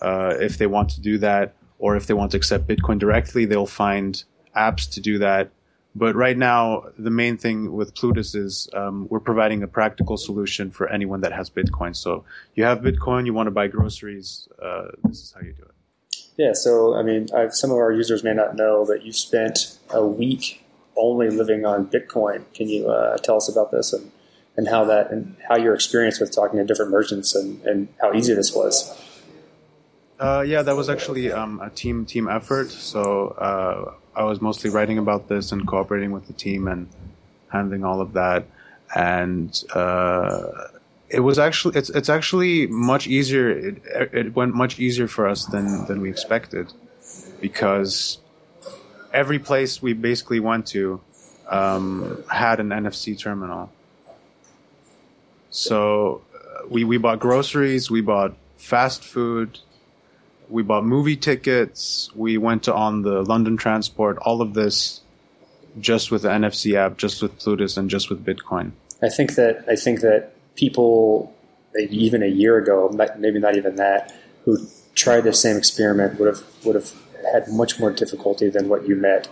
uh, 0.00 0.34
if 0.40 0.58
they 0.58 0.66
want 0.66 0.90
to 0.90 1.00
do 1.00 1.18
that, 1.18 1.54
or 1.78 1.96
if 1.96 2.06
they 2.06 2.14
want 2.14 2.30
to 2.32 2.36
accept 2.36 2.66
Bitcoin 2.66 2.98
directly, 2.98 3.44
they'll 3.44 3.66
find 3.66 4.24
apps 4.54 4.90
to 4.92 5.00
do 5.00 5.18
that 5.18 5.50
but 5.94 6.14
right 6.14 6.36
now, 6.36 6.84
the 6.98 7.10
main 7.10 7.36
thing 7.36 7.72
with 7.72 7.94
Plutus 7.94 8.34
is 8.34 8.68
um, 8.74 9.08
we're 9.10 9.20
providing 9.20 9.62
a 9.62 9.66
practical 9.66 10.16
solution 10.16 10.70
for 10.70 10.88
anyone 10.88 11.20
that 11.22 11.32
has 11.32 11.50
Bitcoin. 11.50 11.96
So 11.96 12.24
you 12.54 12.64
have 12.64 12.80
Bitcoin, 12.80 13.26
you 13.26 13.34
want 13.34 13.48
to 13.48 13.50
buy 13.50 13.66
groceries, 13.66 14.48
uh, 14.62 14.88
this 15.04 15.20
is 15.20 15.32
how 15.32 15.40
you 15.40 15.52
do 15.52 15.64
it. 15.64 15.74
Yeah, 16.36 16.52
so 16.54 16.94
I 16.94 17.02
mean, 17.02 17.26
I've, 17.34 17.54
some 17.54 17.70
of 17.70 17.76
our 17.76 17.92
users 17.92 18.22
may 18.22 18.32
not 18.32 18.56
know 18.56 18.84
that 18.86 19.04
you 19.04 19.12
spent 19.12 19.78
a 19.90 20.06
week 20.06 20.64
only 20.96 21.28
living 21.28 21.66
on 21.66 21.86
Bitcoin. 21.86 22.44
Can 22.54 22.68
you 22.68 22.88
uh, 22.88 23.16
tell 23.18 23.36
us 23.36 23.48
about 23.50 23.72
this 23.72 23.92
and, 23.92 24.12
and 24.56 24.68
how 24.68 24.84
that 24.84 25.10
and 25.10 25.36
how 25.48 25.56
your 25.56 25.74
experience 25.74 26.20
with 26.20 26.34
talking 26.34 26.58
to 26.58 26.64
different 26.64 26.92
merchants 26.92 27.34
and, 27.34 27.62
and 27.62 27.88
how 28.00 28.14
easy 28.14 28.32
this 28.32 28.54
was? 28.54 28.96
Uh, 30.20 30.42
yeah, 30.46 30.60
that 30.60 30.76
was 30.76 30.90
actually 30.90 31.32
um, 31.32 31.58
a 31.62 31.70
team 31.70 32.04
team 32.04 32.28
effort. 32.28 32.70
So 32.70 33.28
uh, 33.28 33.94
I 34.14 34.24
was 34.24 34.42
mostly 34.42 34.68
writing 34.68 34.98
about 34.98 35.28
this 35.28 35.50
and 35.50 35.66
cooperating 35.66 36.12
with 36.12 36.26
the 36.26 36.34
team 36.34 36.68
and 36.68 36.88
handling 37.48 37.84
all 37.84 38.02
of 38.02 38.12
that. 38.12 38.44
And 38.94 39.50
uh, 39.74 40.68
it 41.08 41.20
was 41.20 41.38
actually 41.38 41.78
it's 41.78 41.88
it's 41.88 42.10
actually 42.10 42.66
much 42.66 43.06
easier. 43.06 43.48
It, 43.48 43.82
it 44.12 44.36
went 44.36 44.54
much 44.54 44.78
easier 44.78 45.08
for 45.08 45.26
us 45.26 45.46
than 45.46 45.86
than 45.86 46.02
we 46.02 46.10
expected 46.10 46.70
because 47.40 48.18
every 49.14 49.38
place 49.38 49.80
we 49.80 49.94
basically 49.94 50.38
went 50.38 50.66
to 50.66 51.00
um, 51.48 52.22
had 52.30 52.60
an 52.60 52.68
NFC 52.68 53.18
terminal. 53.18 53.72
So 55.48 56.20
uh, 56.34 56.66
we 56.68 56.84
we 56.84 56.98
bought 56.98 57.20
groceries, 57.20 57.90
we 57.90 58.02
bought 58.02 58.34
fast 58.58 59.02
food, 59.02 59.60
we 60.50 60.62
bought 60.62 60.84
movie 60.84 61.16
tickets. 61.16 62.10
We 62.14 62.36
went 62.38 62.64
to 62.64 62.74
on 62.74 63.02
the 63.02 63.22
London 63.22 63.56
transport. 63.56 64.18
All 64.18 64.42
of 64.42 64.54
this 64.54 65.00
just 65.78 66.10
with 66.10 66.22
the 66.22 66.28
NFC 66.28 66.74
app, 66.74 66.98
just 66.98 67.22
with 67.22 67.38
Plutus, 67.38 67.76
and 67.76 67.88
just 67.88 68.10
with 68.10 68.24
Bitcoin. 68.24 68.72
I 69.02 69.08
think 69.08 69.36
that 69.36 69.64
I 69.68 69.76
think 69.76 70.00
that 70.00 70.32
people 70.56 71.34
even 71.78 72.22
a 72.22 72.26
year 72.26 72.58
ago, 72.58 72.90
maybe 73.18 73.38
not 73.38 73.56
even 73.56 73.76
that, 73.76 74.12
who 74.44 74.58
tried 74.94 75.20
the 75.20 75.32
same 75.32 75.56
experiment 75.56 76.18
would 76.18 76.26
have 76.26 76.44
would 76.64 76.74
have 76.74 76.92
had 77.32 77.48
much 77.48 77.78
more 77.78 77.92
difficulty 77.92 78.48
than 78.48 78.68
what 78.68 78.88
you 78.88 78.96
met. 78.96 79.28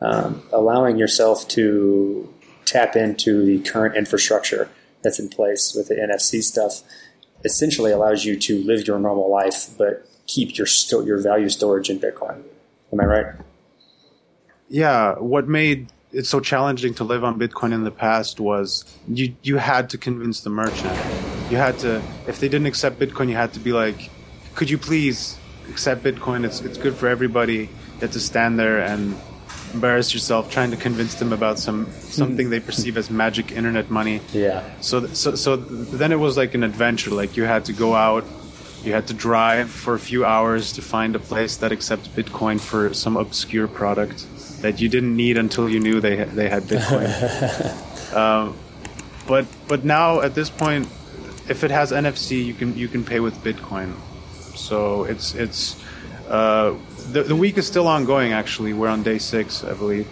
Um, 0.00 0.42
allowing 0.52 0.98
yourself 0.98 1.48
to 1.48 2.32
tap 2.66 2.96
into 2.96 3.44
the 3.46 3.60
current 3.60 3.96
infrastructure 3.96 4.68
that's 5.02 5.18
in 5.18 5.28
place 5.28 5.72
with 5.74 5.88
the 5.88 5.94
NFC 5.94 6.42
stuff 6.42 6.82
essentially 7.44 7.92
allows 7.92 8.24
you 8.24 8.38
to 8.38 8.62
live 8.64 8.86
your 8.86 8.98
normal 8.98 9.30
life, 9.30 9.68
but 9.78 10.05
keep 10.26 10.56
your 10.56 10.66
sto- 10.66 11.02
your 11.02 11.18
value 11.18 11.48
storage 11.48 11.90
in 11.90 11.98
Bitcoin. 11.98 12.42
Am 12.92 13.00
I 13.00 13.04
right? 13.04 13.26
Yeah. 14.68 15.14
What 15.18 15.48
made 15.48 15.88
it 16.12 16.26
so 16.26 16.40
challenging 16.40 16.94
to 16.94 17.04
live 17.04 17.24
on 17.24 17.38
Bitcoin 17.38 17.72
in 17.72 17.84
the 17.84 17.90
past 17.90 18.40
was 18.40 18.84
you 19.08 19.34
you 19.42 19.56
had 19.56 19.90
to 19.90 19.98
convince 19.98 20.40
the 20.40 20.50
merchant. 20.50 20.96
You 21.50 21.56
had 21.56 21.78
to 21.80 22.02
if 22.26 22.40
they 22.40 22.48
didn't 22.48 22.66
accept 22.66 22.98
Bitcoin, 22.98 23.28
you 23.28 23.36
had 23.36 23.52
to 23.54 23.60
be 23.60 23.72
like, 23.72 24.10
could 24.54 24.70
you 24.70 24.78
please 24.78 25.38
accept 25.68 26.02
Bitcoin? 26.02 26.44
It's 26.44 26.60
it's 26.60 26.78
good 26.78 26.94
for 26.94 27.08
everybody. 27.08 27.68
You 27.94 28.00
had 28.00 28.12
to 28.12 28.20
stand 28.20 28.58
there 28.58 28.80
and 28.80 29.16
embarrass 29.72 30.14
yourself 30.14 30.50
trying 30.50 30.70
to 30.70 30.76
convince 30.76 31.14
them 31.14 31.32
about 31.32 31.58
some 31.58 31.90
something 32.00 32.46
hmm. 32.46 32.50
they 32.50 32.60
perceive 32.60 32.96
as 32.96 33.10
magic 33.10 33.52
internet 33.52 33.90
money. 33.90 34.20
Yeah. 34.32 34.64
So, 34.80 35.06
so, 35.08 35.34
so 35.34 35.56
then 35.56 36.12
it 36.12 36.18
was 36.18 36.36
like 36.36 36.54
an 36.54 36.62
adventure. 36.62 37.10
Like 37.10 37.36
you 37.36 37.44
had 37.44 37.66
to 37.66 37.72
go 37.72 37.94
out, 37.94 38.24
you 38.86 38.92
had 38.92 39.08
to 39.08 39.14
drive 39.14 39.70
for 39.70 39.94
a 39.94 39.98
few 39.98 40.24
hours 40.24 40.72
to 40.72 40.82
find 40.82 41.16
a 41.16 41.18
place 41.18 41.56
that 41.56 41.72
accepts 41.72 42.08
Bitcoin 42.08 42.60
for 42.60 42.94
some 42.94 43.16
obscure 43.16 43.68
product 43.68 44.26
that 44.62 44.80
you 44.80 44.88
didn't 44.88 45.14
need 45.14 45.36
until 45.36 45.68
you 45.68 45.80
knew 45.80 46.00
they 46.00 46.24
they 46.24 46.48
had 46.48 46.62
Bitcoin. 46.64 48.14
um, 48.16 48.56
but 49.26 49.46
but 49.68 49.84
now 49.84 50.20
at 50.20 50.34
this 50.34 50.50
point, 50.50 50.86
if 51.48 51.64
it 51.64 51.70
has 51.70 51.92
NFC, 51.92 52.44
you 52.44 52.54
can 52.54 52.76
you 52.76 52.88
can 52.88 53.04
pay 53.04 53.20
with 53.20 53.34
Bitcoin. 53.42 53.94
So 54.54 55.04
it's 55.04 55.34
it's 55.34 55.76
uh, 56.28 56.74
the 57.12 57.22
the 57.22 57.36
week 57.36 57.58
is 57.58 57.66
still 57.66 57.88
ongoing. 57.88 58.32
Actually, 58.32 58.72
we're 58.72 58.88
on 58.88 59.02
day 59.02 59.18
six, 59.18 59.64
I 59.64 59.74
believe. 59.74 60.08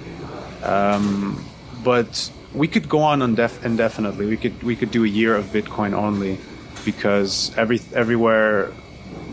Um, 0.64 1.44
but 1.82 2.30
we 2.54 2.68
could 2.68 2.88
go 2.88 3.00
on 3.00 3.20
indef- 3.20 3.64
indefinitely. 3.64 4.26
We 4.26 4.36
could 4.36 4.62
we 4.62 4.76
could 4.76 4.90
do 4.90 5.04
a 5.04 5.08
year 5.08 5.34
of 5.34 5.46
Bitcoin 5.46 5.92
only, 5.92 6.38
because 6.84 7.56
every 7.56 7.80
everywhere 7.94 8.72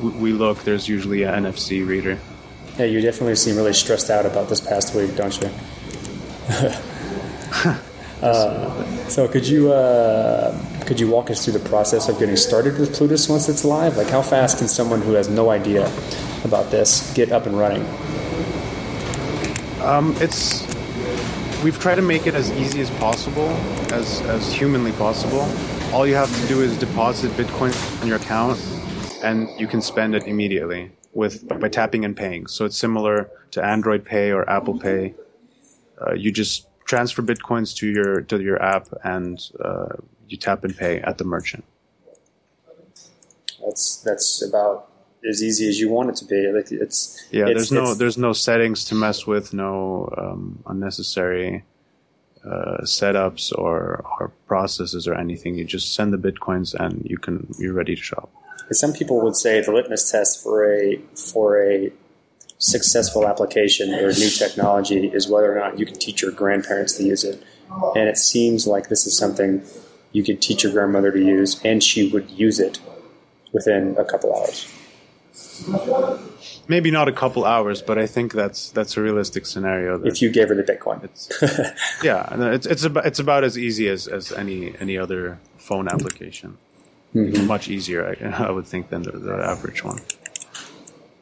we 0.02 0.32
look, 0.34 0.64
there's 0.64 0.88
usually 0.88 1.24
an 1.24 1.46
NFC 1.46 1.86
reader. 1.86 2.18
Yeah, 2.78 2.86
you 2.86 3.02
definitely 3.02 3.36
seem 3.36 3.56
really 3.56 3.74
stressed 3.74 4.10
out 4.10 4.26
about 4.26 4.50
this 4.50 4.62
past 4.62 4.96
week, 4.96 5.16
don't 5.16 5.38
you? 5.42 5.50
uh, 8.22 9.08
so 9.08 9.28
could 9.28 9.48
you 9.48 9.72
uh, 9.72 10.58
could 10.86 11.00
you 11.00 11.10
walk 11.10 11.30
us 11.30 11.44
through 11.44 11.54
the 11.54 11.70
process 11.70 12.10
of 12.10 12.18
getting 12.20 12.36
started 12.36 12.80
with 12.80 12.94
Plutus 12.94 13.30
once 13.30 13.50
it's 13.50 13.64
live? 13.64 13.98
Like, 13.98 14.10
how 14.10 14.22
fast 14.22 14.58
can 14.60 14.68
someone 14.68 15.02
who 15.02 15.14
has 15.14 15.30
no 15.30 15.50
idea 15.50 15.92
about 16.44 16.72
this 16.72 17.14
get 17.14 17.32
up 17.32 17.46
and 17.46 17.58
running? 17.58 17.86
Um, 19.82 20.16
it's 20.18 20.62
we've 21.64 21.80
tried 21.80 21.96
to 21.96 22.02
make 22.02 22.28
it 22.28 22.36
as 22.36 22.52
easy 22.52 22.82
as 22.82 22.90
possible, 22.92 23.50
as 23.94 24.22
as 24.22 24.54
humanly 24.54 24.92
possible. 24.94 25.48
All 25.94 26.08
you 26.08 26.16
have 26.16 26.34
to 26.42 26.48
do 26.48 26.62
is 26.62 26.78
deposit 26.78 27.32
Bitcoin 27.32 28.02
on 28.02 28.08
your 28.08 28.16
account, 28.16 28.58
and 29.22 29.50
you 29.60 29.68
can 29.68 29.82
spend 29.82 30.16
it 30.16 30.26
immediately 30.26 30.90
with 31.14 31.46
by 31.60 31.68
tapping 31.68 32.06
and 32.06 32.16
paying. 32.16 32.48
So 32.48 32.64
it's 32.64 32.78
similar 32.78 33.30
to 33.52 33.62
Android 33.62 34.06
Pay 34.06 34.32
or 34.32 34.50
Apple 34.50 34.80
Pay. 34.80 35.16
Uh, 36.00 36.14
you 36.14 36.32
just 36.32 36.68
transfer 36.86 37.22
bitcoins 37.22 37.76
to 37.76 37.88
your 37.88 38.22
to 38.22 38.42
your 38.42 38.62
app, 38.62 38.88
and 39.04 39.38
uh, 39.64 39.98
you 40.30 40.38
tap 40.38 40.64
and 40.64 40.76
pay 40.76 41.02
at 41.02 41.18
the 41.18 41.26
merchant. 41.26 41.66
That's 43.62 43.98
that's 43.98 44.42
about 44.48 44.88
as 45.30 45.44
easy 45.44 45.68
as 45.68 45.78
you 45.78 45.90
want 45.90 46.10
it 46.10 46.16
to 46.18 46.26
be. 46.26 46.50
Like 46.54 46.72
it's 46.72 47.28
Yeah, 47.32 47.48
it's, 47.48 47.56
there's 47.56 47.72
no 47.74 47.94
there's 47.94 48.18
no 48.18 48.32
settings 48.32 48.86
to 48.86 48.96
mess 48.96 49.28
with, 49.28 49.54
no 49.54 50.10
um, 50.18 50.64
unnecessary 50.66 51.66
uh, 52.46 52.82
setups 52.82 53.52
or, 53.58 54.04
or 54.20 54.32
processes 54.48 55.08
or 55.08 55.16
anything. 55.16 55.56
You 55.56 55.66
just 55.66 55.94
send 55.94 56.14
the 56.14 56.18
bitcoins 56.18 56.74
and 56.74 57.06
you 57.10 57.18
can 57.18 57.48
you're 57.60 57.74
ready 57.74 57.96
to 57.96 58.02
shop. 58.02 58.30
Some 58.72 58.94
people 58.94 59.22
would 59.22 59.36
say 59.36 59.62
the 59.62 59.72
litmus 59.72 60.10
test 60.10 60.42
for 60.42 60.74
a 60.74 60.98
for 61.16 61.62
a 61.62 61.92
successful 62.58 63.28
application 63.28 63.94
or 63.94 64.12
new 64.14 64.30
technology 64.30 65.08
is 65.08 65.28
whether 65.28 65.52
or 65.52 65.60
not 65.60 65.80
you 65.80 65.86
can 65.86 65.96
teach 65.96 66.22
your 66.22 66.32
grandparents 66.32 66.96
to 66.98 67.04
use 67.04 67.24
it. 67.24 67.44
And 67.96 68.08
it 68.08 68.18
seems 68.18 68.68
like 68.68 68.90
this 68.90 69.08
is 69.08 69.18
something 69.18 69.64
you 70.12 70.24
could 70.24 70.42
teach 70.42 70.64
your 70.64 70.72
grandmother 70.72 71.12
to 71.12 71.20
use, 71.20 71.60
and 71.64 71.82
she 71.82 72.10
would 72.10 72.30
use 72.30 72.60
it 72.60 72.80
within 73.54 73.96
a 73.98 74.06
couple 74.06 74.36
hours. 74.36 74.68
Maybe 76.68 76.92
not 76.92 77.08
a 77.08 77.12
couple 77.12 77.44
hours, 77.44 77.82
but 77.82 77.98
I 77.98 78.08
think 78.08 78.34
that's 78.34 78.70
that's 78.72 78.96
a 78.96 79.02
realistic 79.02 79.46
scenario. 79.46 80.02
If 80.04 80.22
you 80.22 80.30
gave 80.30 80.50
her 80.50 80.56
the 80.56 80.64
Bitcoin, 80.64 81.04
yeah, 82.04 82.54
it's 82.54 82.66
it's 82.66 82.84
about 82.84 83.06
it's 83.06 83.20
about 83.20 83.44
as 83.44 83.58
easy 83.58 83.90
as, 83.90 84.08
as 84.08 84.32
any 84.32 84.74
any 84.80 84.98
other 84.98 85.40
phone 85.58 85.88
application. 85.88 86.58
Much 87.14 87.68
easier, 87.68 88.16
I, 88.22 88.46
I 88.48 88.52
would 88.52 88.66
think, 88.66 88.90
than 88.90 89.04
the, 89.04 89.12
the 89.12 89.34
average 89.34 89.84
one. 89.84 90.00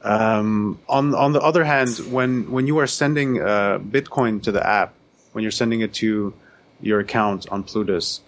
Um, 0.04 0.80
on 0.88 1.16
on 1.16 1.34
the 1.34 1.42
other 1.42 1.64
hand, 1.64 1.98
when 2.12 2.52
when 2.52 2.68
you 2.68 2.78
are 2.78 2.88
sending 2.88 3.42
uh, 3.42 3.80
Bitcoin 3.80 4.42
to 4.44 4.52
the 4.52 4.66
app, 4.66 4.94
when 5.32 5.42
you're 5.44 5.52
sending 5.52 5.82
it 5.82 5.94
to 5.96 6.34
your 6.82 7.00
account 7.00 7.48
on 7.50 7.64
Plutus, 7.64 8.22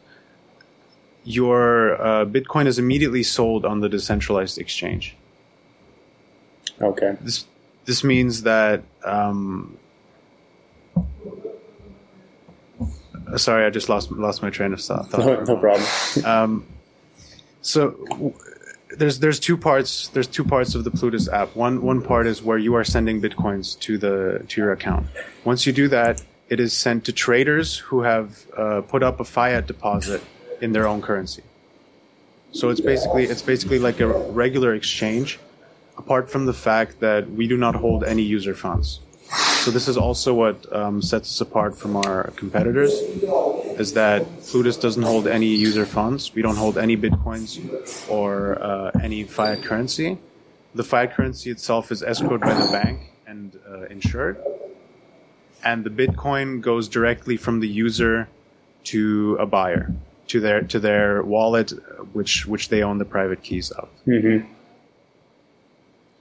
your 1.23 2.01
uh, 2.01 2.25
Bitcoin 2.25 2.67
is 2.67 2.79
immediately 2.79 3.23
sold 3.23 3.65
on 3.65 3.79
the 3.79 3.89
decentralized 3.89 4.57
exchange. 4.57 5.15
Okay. 6.81 7.17
This 7.21 7.45
this 7.85 8.03
means 8.03 8.43
that. 8.43 8.83
Um, 9.03 9.77
sorry, 13.37 13.65
I 13.65 13.69
just 13.69 13.89
lost 13.89 14.11
lost 14.11 14.41
my 14.41 14.49
train 14.49 14.73
of 14.73 14.81
thought. 14.81 15.11
No, 15.17 15.43
no 15.43 15.57
problem. 15.57 16.65
So 17.61 17.91
w- 18.09 18.33
there's 18.97 19.19
there's 19.19 19.39
two 19.39 19.55
parts 19.57 20.09
there's 20.09 20.27
two 20.27 20.43
parts 20.43 20.75
of 20.75 20.83
the 20.83 20.91
Plutus 20.91 21.29
app. 21.29 21.55
One 21.55 21.81
one 21.81 22.01
part 22.01 22.27
is 22.27 22.41
where 22.43 22.57
you 22.57 22.75
are 22.75 22.83
sending 22.83 23.21
bitcoins 23.21 23.79
to 23.81 23.97
the 23.97 24.45
to 24.49 24.61
your 24.61 24.71
account. 24.71 25.07
Once 25.45 25.65
you 25.65 25.73
do 25.73 25.87
that, 25.89 26.23
it 26.49 26.59
is 26.59 26.73
sent 26.73 27.05
to 27.05 27.13
traders 27.13 27.77
who 27.77 28.01
have 28.01 28.45
uh, 28.57 28.81
put 28.81 29.03
up 29.03 29.19
a 29.19 29.23
fiat 29.23 29.67
deposit 29.67 30.21
in 30.59 30.73
their 30.73 30.87
own 30.87 31.01
currency. 31.01 31.43
So 32.51 32.69
it's 32.69 32.81
basically 32.81 33.25
it's 33.25 33.41
basically 33.41 33.79
like 33.79 33.99
a 34.01 34.07
regular 34.07 34.73
exchange, 34.73 35.39
apart 36.01 36.25
from 36.33 36.43
the 36.51 36.57
fact 36.67 36.91
that 36.99 37.21
we 37.37 37.45
do 37.53 37.57
not 37.65 37.75
hold 37.83 38.03
any 38.13 38.25
user 38.37 38.55
funds. 38.65 38.87
So 39.63 39.67
this 39.77 39.87
is 39.87 39.97
also 40.05 40.29
what 40.33 40.57
um, 40.79 41.01
sets 41.11 41.27
us 41.33 41.39
apart 41.47 41.73
from 41.81 41.91
our 41.95 42.17
competitors, 42.41 42.91
is 43.83 43.89
that 43.93 44.19
Plutus 44.47 44.77
doesn't 44.85 45.03
hold 45.11 45.25
any 45.27 45.51
user 45.67 45.85
funds. 45.85 46.33
We 46.35 46.41
don't 46.41 46.59
hold 46.65 46.75
any 46.85 46.95
bitcoins 47.05 47.49
or 48.09 48.31
uh, 48.69 48.91
any 49.07 49.23
fiat 49.37 49.59
currency. 49.63 50.17
The 50.73 50.83
fiat 50.83 51.09
currency 51.15 51.49
itself 51.55 51.91
is 51.95 52.01
escrowed 52.01 52.41
by 52.49 52.55
the 52.61 52.69
bank 52.79 52.97
and 53.31 53.47
uh, 53.71 53.95
insured, 53.95 54.35
and 55.63 55.77
the 55.87 55.93
bitcoin 56.01 56.47
goes 56.69 56.89
directly 56.97 57.37
from 57.37 57.55
the 57.63 57.71
user 57.85 58.27
to 58.91 59.37
a 59.39 59.45
buyer 59.45 59.93
to 60.31 60.39
their 60.45 60.61
to 60.73 60.79
their 60.87 61.21
wallet, 61.23 61.71
which 62.17 62.33
which 62.47 62.65
they 62.71 62.81
own 62.87 62.97
the 63.03 63.09
private 63.17 63.41
keys 63.47 63.67
of. 63.71 63.87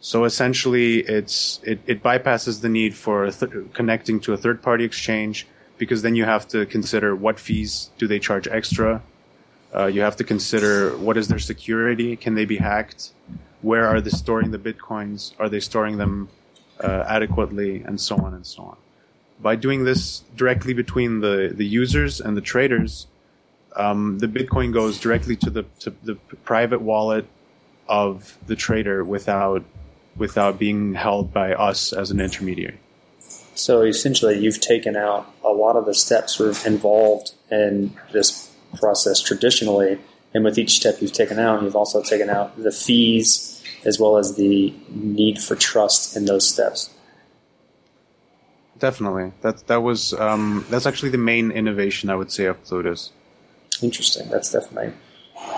So 0.00 0.24
essentially, 0.24 1.00
it's 1.00 1.60
it, 1.62 1.80
it 1.86 2.02
bypasses 2.02 2.62
the 2.62 2.68
need 2.68 2.94
for 2.94 3.30
th- 3.30 3.52
connecting 3.74 4.18
to 4.20 4.32
a 4.32 4.36
third 4.36 4.62
party 4.62 4.84
exchange 4.84 5.46
because 5.76 6.02
then 6.02 6.14
you 6.14 6.24
have 6.24 6.48
to 6.48 6.66
consider 6.66 7.14
what 7.14 7.38
fees 7.38 7.90
do 7.98 8.06
they 8.06 8.18
charge 8.18 8.48
extra. 8.48 9.02
Uh, 9.74 9.86
you 9.86 10.00
have 10.00 10.16
to 10.16 10.24
consider 10.24 10.96
what 10.96 11.16
is 11.16 11.28
their 11.28 11.38
security. 11.38 12.16
Can 12.16 12.34
they 12.34 12.44
be 12.44 12.56
hacked? 12.56 13.12
Where 13.62 13.86
are 13.86 14.00
they 14.00 14.10
storing 14.10 14.50
the 14.50 14.58
bitcoins? 14.58 15.32
Are 15.38 15.48
they 15.48 15.60
storing 15.60 15.98
them 15.98 16.30
uh, 16.82 17.04
adequately? 17.06 17.82
And 17.82 18.00
so 18.00 18.16
on 18.16 18.34
and 18.34 18.46
so 18.46 18.62
on. 18.62 18.76
By 19.38 19.56
doing 19.56 19.84
this 19.84 20.24
directly 20.34 20.72
between 20.74 21.20
the, 21.20 21.52
the 21.54 21.66
users 21.66 22.20
and 22.20 22.36
the 22.36 22.40
traders, 22.40 23.06
um, 23.76 24.18
the 24.18 24.26
Bitcoin 24.26 24.72
goes 24.72 24.98
directly 24.98 25.36
to 25.36 25.50
the 25.50 25.62
to 25.80 25.94
the 26.02 26.16
private 26.44 26.80
wallet 26.80 27.26
of 27.88 28.36
the 28.46 28.56
trader 28.56 29.04
without 29.04 29.64
without 30.20 30.58
being 30.58 30.94
held 30.94 31.32
by 31.32 31.52
us 31.54 31.92
as 31.92 32.12
an 32.12 32.20
intermediary. 32.20 32.78
So 33.54 33.82
essentially, 33.82 34.38
you've 34.38 34.60
taken 34.60 34.94
out 34.96 35.26
a 35.44 35.48
lot 35.48 35.74
of 35.76 35.84
the 35.86 35.94
steps 35.94 36.36
sort 36.36 36.50
of 36.50 36.64
involved 36.64 37.32
in 37.50 37.92
this 38.12 38.48
process 38.78 39.20
traditionally, 39.20 39.98
and 40.32 40.44
with 40.44 40.56
each 40.56 40.76
step 40.76 41.00
you've 41.00 41.12
taken 41.12 41.38
out, 41.38 41.62
you've 41.62 41.74
also 41.74 42.02
taken 42.02 42.30
out 42.30 42.56
the 42.62 42.70
fees 42.70 43.62
as 43.84 43.98
well 43.98 44.16
as 44.18 44.36
the 44.36 44.72
need 44.90 45.40
for 45.42 45.56
trust 45.56 46.16
in 46.16 46.26
those 46.26 46.48
steps. 46.48 46.90
Definitely, 48.78 49.32
that 49.42 49.66
that 49.66 49.82
was 49.82 50.14
um, 50.14 50.64
that's 50.70 50.86
actually 50.86 51.10
the 51.10 51.18
main 51.18 51.50
innovation 51.50 52.08
I 52.08 52.14
would 52.14 52.30
say 52.30 52.44
of 52.44 52.62
Plutus. 52.64 53.10
Interesting. 53.82 54.28
That's 54.28 54.52
definitely, 54.52 54.92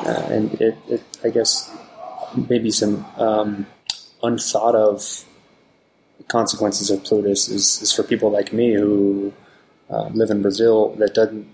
uh, 0.06 0.26
and 0.30 0.54
it, 0.60 0.76
it, 0.88 1.02
I 1.22 1.30
guess, 1.30 1.70
maybe 2.48 2.70
some 2.70 3.04
um, 3.16 3.66
unthought 4.22 4.74
of 4.74 5.24
consequences 6.28 6.90
of 6.90 7.02
Plutus 7.04 7.48
is, 7.48 7.82
is 7.82 7.92
for 7.92 8.02
people 8.02 8.30
like 8.30 8.52
me 8.52 8.74
who 8.74 9.32
uh, 9.90 10.08
live 10.08 10.30
in 10.30 10.42
Brazil 10.42 10.94
that 10.96 11.14
doesn't 11.14 11.48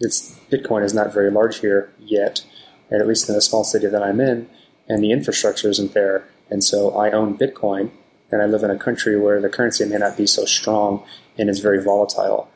it's 0.00 0.38
Bitcoin 0.50 0.82
is 0.82 0.94
not 0.94 1.12
very 1.12 1.30
large 1.30 1.58
here 1.58 1.92
yet, 1.98 2.44
at 2.90 3.06
least 3.06 3.28
in 3.28 3.34
the 3.34 3.42
small 3.42 3.64
city 3.64 3.86
that 3.86 4.02
I'm 4.02 4.20
in, 4.20 4.48
and 4.88 5.04
the 5.04 5.12
infrastructure 5.12 5.68
isn't 5.68 5.92
there. 5.92 6.26
And 6.48 6.64
so 6.64 6.96
I 6.96 7.10
own 7.10 7.36
Bitcoin, 7.36 7.90
and 8.32 8.42
I 8.42 8.46
live 8.46 8.64
in 8.64 8.70
a 8.70 8.78
country 8.78 9.18
where 9.20 9.40
the 9.40 9.50
currency 9.50 9.84
may 9.84 9.98
not 9.98 10.16
be 10.16 10.26
so 10.26 10.46
strong 10.46 11.04
and 11.38 11.50
is 11.50 11.60
very 11.60 11.82
volatile, 11.82 12.48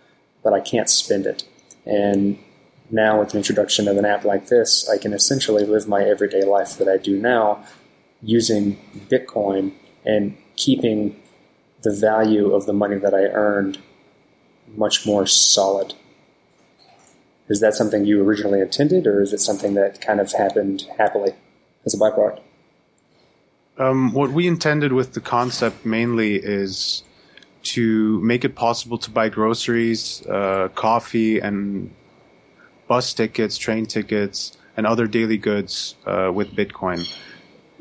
but 0.43 0.55
I 0.55 0.61
can't 0.61 0.89
spend 0.89 1.27
it. 1.27 1.45
And 1.85 2.39
now, 2.91 3.21
with 3.21 3.31
the 3.31 3.39
introduction 3.39 3.89
of 3.89 3.97
an 3.99 4.05
app 4.05 4.25
like 4.25 4.47
this, 4.49 4.89
I 4.89 4.99
can 4.99 5.13
essentially 5.13 5.65
live 5.65 5.87
my 5.87 6.03
everyday 6.03 6.45
life 6.45 6.79
that 6.79 6.89
I 6.89 6.97
do 6.97 7.19
now 7.19 7.65
using 8.25 8.79
Bitcoin 9.11 9.73
and 10.05 10.37
keeping 10.57 11.21
the 11.83 11.93
value 11.95 12.53
of 12.53 12.67
the 12.67 12.73
money 12.73 12.97
that 12.97 13.15
I 13.15 13.25
earned 13.25 13.79
much 14.77 15.07
more 15.07 15.27
solid. 15.27 15.95
Is 17.49 17.61
that 17.61 17.75
something 17.75 18.07
you 18.07 18.23
originally 18.23 18.61
intended, 18.61 19.07
or 19.07 19.21
is 19.21 19.33
it 19.33 19.41
something 19.41 19.75
that 19.75 20.01
kind 20.01 20.19
of 20.19 20.33
happened 20.33 20.87
happily 20.97 21.35
as 21.85 21.95
a 21.95 21.99
byproduct? 21.99 22.41
Um, 23.77 24.13
what 24.13 24.31
we 24.31 24.47
intended 24.47 24.93
with 24.93 25.13
the 25.13 25.21
concept 25.21 25.85
mainly 25.85 26.37
is 26.37 27.03
to 27.65 28.21
make 28.23 28.45
it 28.45 28.55
possible 28.55 28.99
to 28.99 29.11
buy 29.11 29.29
groceries, 29.29 30.25
uh, 30.27 30.69
coffee, 30.75 31.39
and 31.41 31.93
bus 32.89 33.13
tickets, 33.13 33.59
train 33.59 33.85
tickets, 33.87 34.57
and 34.77 34.87
other 34.87 35.07
daily 35.07 35.37
goods 35.37 35.97
uh, 36.07 36.31
with 36.33 36.55
Bitcoin. 36.55 37.07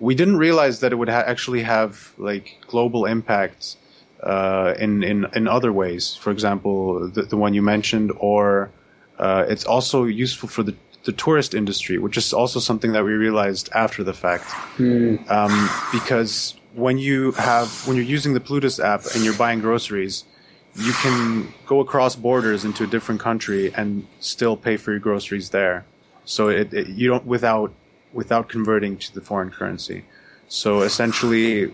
We 0.07 0.13
didn't 0.15 0.37
realize 0.47 0.75
that 0.81 0.91
it 0.93 0.97
would 1.01 1.13
ha- 1.17 1.27
actually 1.33 1.63
have 1.63 1.91
like 2.17 2.45
global 2.73 3.01
impacts 3.15 3.77
uh, 4.33 4.73
in 4.85 5.03
in 5.11 5.17
in 5.33 5.47
other 5.47 5.71
ways. 5.71 6.15
For 6.23 6.31
example, 6.31 7.07
the, 7.15 7.23
the 7.23 7.37
one 7.37 7.53
you 7.53 7.61
mentioned, 7.75 8.09
or 8.31 8.69
uh, 9.25 9.45
it's 9.53 9.65
also 9.73 9.97
useful 10.25 10.49
for 10.49 10.63
the 10.63 10.75
the 11.05 11.11
tourist 11.11 11.53
industry, 11.53 11.97
which 11.97 12.17
is 12.17 12.33
also 12.33 12.59
something 12.59 12.93
that 12.93 13.03
we 13.03 13.13
realized 13.27 13.69
after 13.73 14.03
the 14.03 14.13
fact. 14.13 14.45
Um, 15.29 15.69
because 15.91 16.55
when 16.73 16.97
you 16.97 17.31
have 17.33 17.67
when 17.87 17.95
you're 17.97 18.11
using 18.17 18.33
the 18.33 18.39
Plutus 18.39 18.79
app 18.79 19.01
and 19.13 19.23
you're 19.23 19.37
buying 19.45 19.59
groceries, 19.59 20.25
you 20.75 20.93
can 21.03 21.53
go 21.65 21.79
across 21.79 22.15
borders 22.15 22.65
into 22.65 22.83
a 22.83 22.87
different 22.87 23.21
country 23.21 23.73
and 23.75 24.07
still 24.19 24.55
pay 24.57 24.75
for 24.77 24.91
your 24.91 24.99
groceries 24.99 25.49
there. 25.49 25.85
So 26.25 26.47
it, 26.47 26.73
it 26.73 26.87
you 26.87 27.09
don't 27.09 27.25
without 27.25 27.71
without 28.13 28.47
converting 28.47 28.97
to 28.97 29.13
the 29.13 29.21
foreign 29.21 29.49
currency. 29.49 30.05
So 30.47 30.81
essentially, 30.81 31.73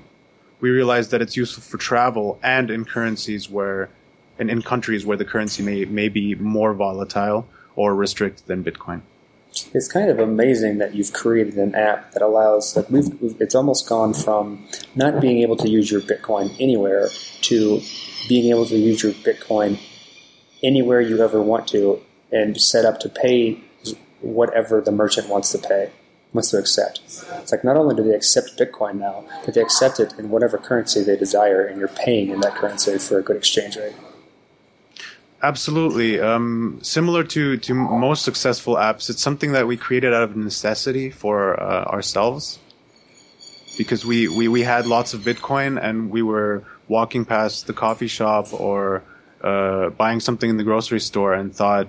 we 0.60 0.70
realized 0.70 1.12
that 1.12 1.22
it's 1.22 1.36
useful 1.38 1.64
for 1.64 1.78
travel 1.78 2.40
and 2.42 2.72
in 2.72 2.86
currencies 2.86 3.50
where, 3.50 3.90
and 4.38 4.50
in 4.50 4.62
countries 4.62 5.06
where 5.06 5.18
the 5.18 5.26
currency 5.26 5.62
may 5.64 5.86
may 5.86 6.10
be 6.10 6.36
more 6.36 6.74
volatile 6.74 7.48
or 7.76 7.94
restricted 7.96 8.46
than 8.48 8.64
Bitcoin. 8.64 9.02
It's 9.74 9.92
kind 9.92 10.10
of 10.10 10.20
amazing 10.20 10.78
that 10.78 10.96
you've 10.96 11.12
created 11.12 11.56
an 11.56 11.76
app 11.76 12.12
that 12.12 12.22
allows 12.22 12.76
like 12.76 12.90
we've, 12.90 13.22
we've 13.22 13.40
it's 13.42 13.56
almost 13.56 13.90
gone 13.90 14.14
from 14.14 14.68
not 14.96 15.20
being 15.20 15.40
able 15.40 15.58
to 15.58 15.70
use 15.70 15.92
your 15.92 16.02
Bitcoin 16.02 16.56
anywhere 16.60 17.10
to 17.42 17.82
being 18.28 18.50
able 18.52 18.66
to 18.68 18.78
use 18.78 19.02
your 19.04 19.14
Bitcoin 19.14 19.80
anywhere 20.64 21.02
you 21.02 21.22
ever 21.24 21.42
want 21.42 21.68
to 21.70 22.02
and 22.32 22.62
set 22.62 22.86
up 22.86 23.00
to 23.00 23.10
pay 23.10 23.60
whatever 24.22 24.82
the 24.82 24.92
merchant 24.92 25.30
wants 25.30 25.52
to 25.52 25.58
pay, 25.58 25.92
wants 26.34 26.52
to 26.52 26.58
accept. 26.58 27.02
It's 27.06 27.52
like 27.52 27.64
not 27.64 27.78
only 27.78 27.96
do 27.96 28.04
they 28.04 28.16
accept 28.16 28.58
Bitcoin 28.58 28.96
now, 28.96 29.26
but 29.46 29.54
they 29.54 29.62
accept 29.62 30.00
it 30.00 30.14
in 30.20 30.30
whatever 30.30 30.58
currency 30.58 31.04
they 31.04 31.16
desire, 31.16 31.66
and 31.66 31.80
you're 31.80 31.88
paying 31.88 32.30
in 32.30 32.42
that 32.42 32.56
currency 32.56 32.98
for 32.98 33.20
a 33.20 33.24
good 33.24 33.38
exchange 33.38 33.78
rate. 33.78 33.96
Absolutely. 35.42 36.20
Um, 36.20 36.80
similar 36.82 37.24
to, 37.24 37.58
to 37.58 37.74
most 37.74 38.24
successful 38.24 38.76
apps, 38.76 39.10
it's 39.10 39.22
something 39.22 39.54
that 39.54 39.68
we 39.68 39.78
created 39.78 40.14
out 40.14 40.24
of 40.24 40.36
necessity 40.36 41.10
for 41.10 41.60
uh, 41.60 41.86
ourselves. 41.86 42.60
Because 43.78 44.06
we, 44.06 44.28
we, 44.28 44.50
we 44.50 44.64
had 44.64 44.86
lots 44.86 45.14
of 45.14 45.22
Bitcoin 45.22 45.82
and 45.82 46.10
we 46.10 46.22
were 46.22 46.66
walking 46.90 47.24
past 47.24 47.68
the 47.68 47.74
coffee 47.74 48.08
shop 48.08 48.54
or 48.54 49.04
uh, 49.42 49.90
buying 49.92 50.20
something 50.20 50.50
in 50.50 50.58
the 50.58 50.66
grocery 50.66 51.00
store 51.00 51.34
and 51.34 51.56
thought, 51.56 51.88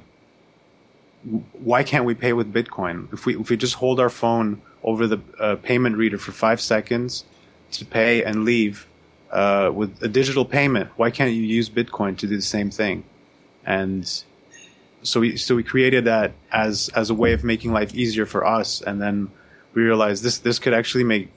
why 1.53 1.83
can't 1.83 2.05
we 2.05 2.15
pay 2.15 2.33
with 2.33 2.53
Bitcoin? 2.53 3.13
If 3.13 3.27
we, 3.27 3.37
if 3.37 3.51
we 3.51 3.57
just 3.57 3.75
hold 3.75 4.01
our 4.01 4.11
phone 4.11 4.63
over 4.83 5.07
the 5.07 5.21
uh, 5.39 5.57
payment 5.57 5.97
reader 5.97 6.19
for 6.19 6.33
five 6.33 6.61
seconds 6.61 7.25
to 7.73 7.85
pay 7.85 8.25
and 8.25 8.45
leave 8.45 8.87
uh, 9.31 9.71
with 9.73 10.03
a 10.03 10.09
digital 10.09 10.45
payment, 10.45 10.91
why 10.97 11.11
can't 11.11 11.33
you 11.33 11.43
use 11.43 11.69
Bitcoin 11.69 12.17
to 12.19 12.27
do 12.27 12.37
the 12.37 12.43
same 12.43 12.71
thing? 12.71 13.05
and 13.65 14.25
so 15.03 15.21
we 15.21 15.37
so 15.37 15.55
we 15.55 15.63
created 15.63 16.05
that 16.05 16.33
as 16.53 16.89
as 16.95 17.11
a 17.11 17.15
way 17.15 17.33
of 17.33 17.45
making 17.45 17.73
life 17.73 17.95
easier 17.95 18.27
for 18.27 18.47
us 18.47 18.81
and 18.83 19.01
then 19.01 19.31
we 19.75 19.83
realized 19.83 20.23
this 20.23 20.39
this 20.39 20.59
could 20.59 20.75
actually 20.75 21.05
make 21.05 21.29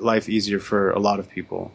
life 0.00 0.28
easier 0.28 0.58
for 0.58 0.90
a 0.90 0.98
lot 0.98 1.18
of 1.18 1.28
people 1.28 1.72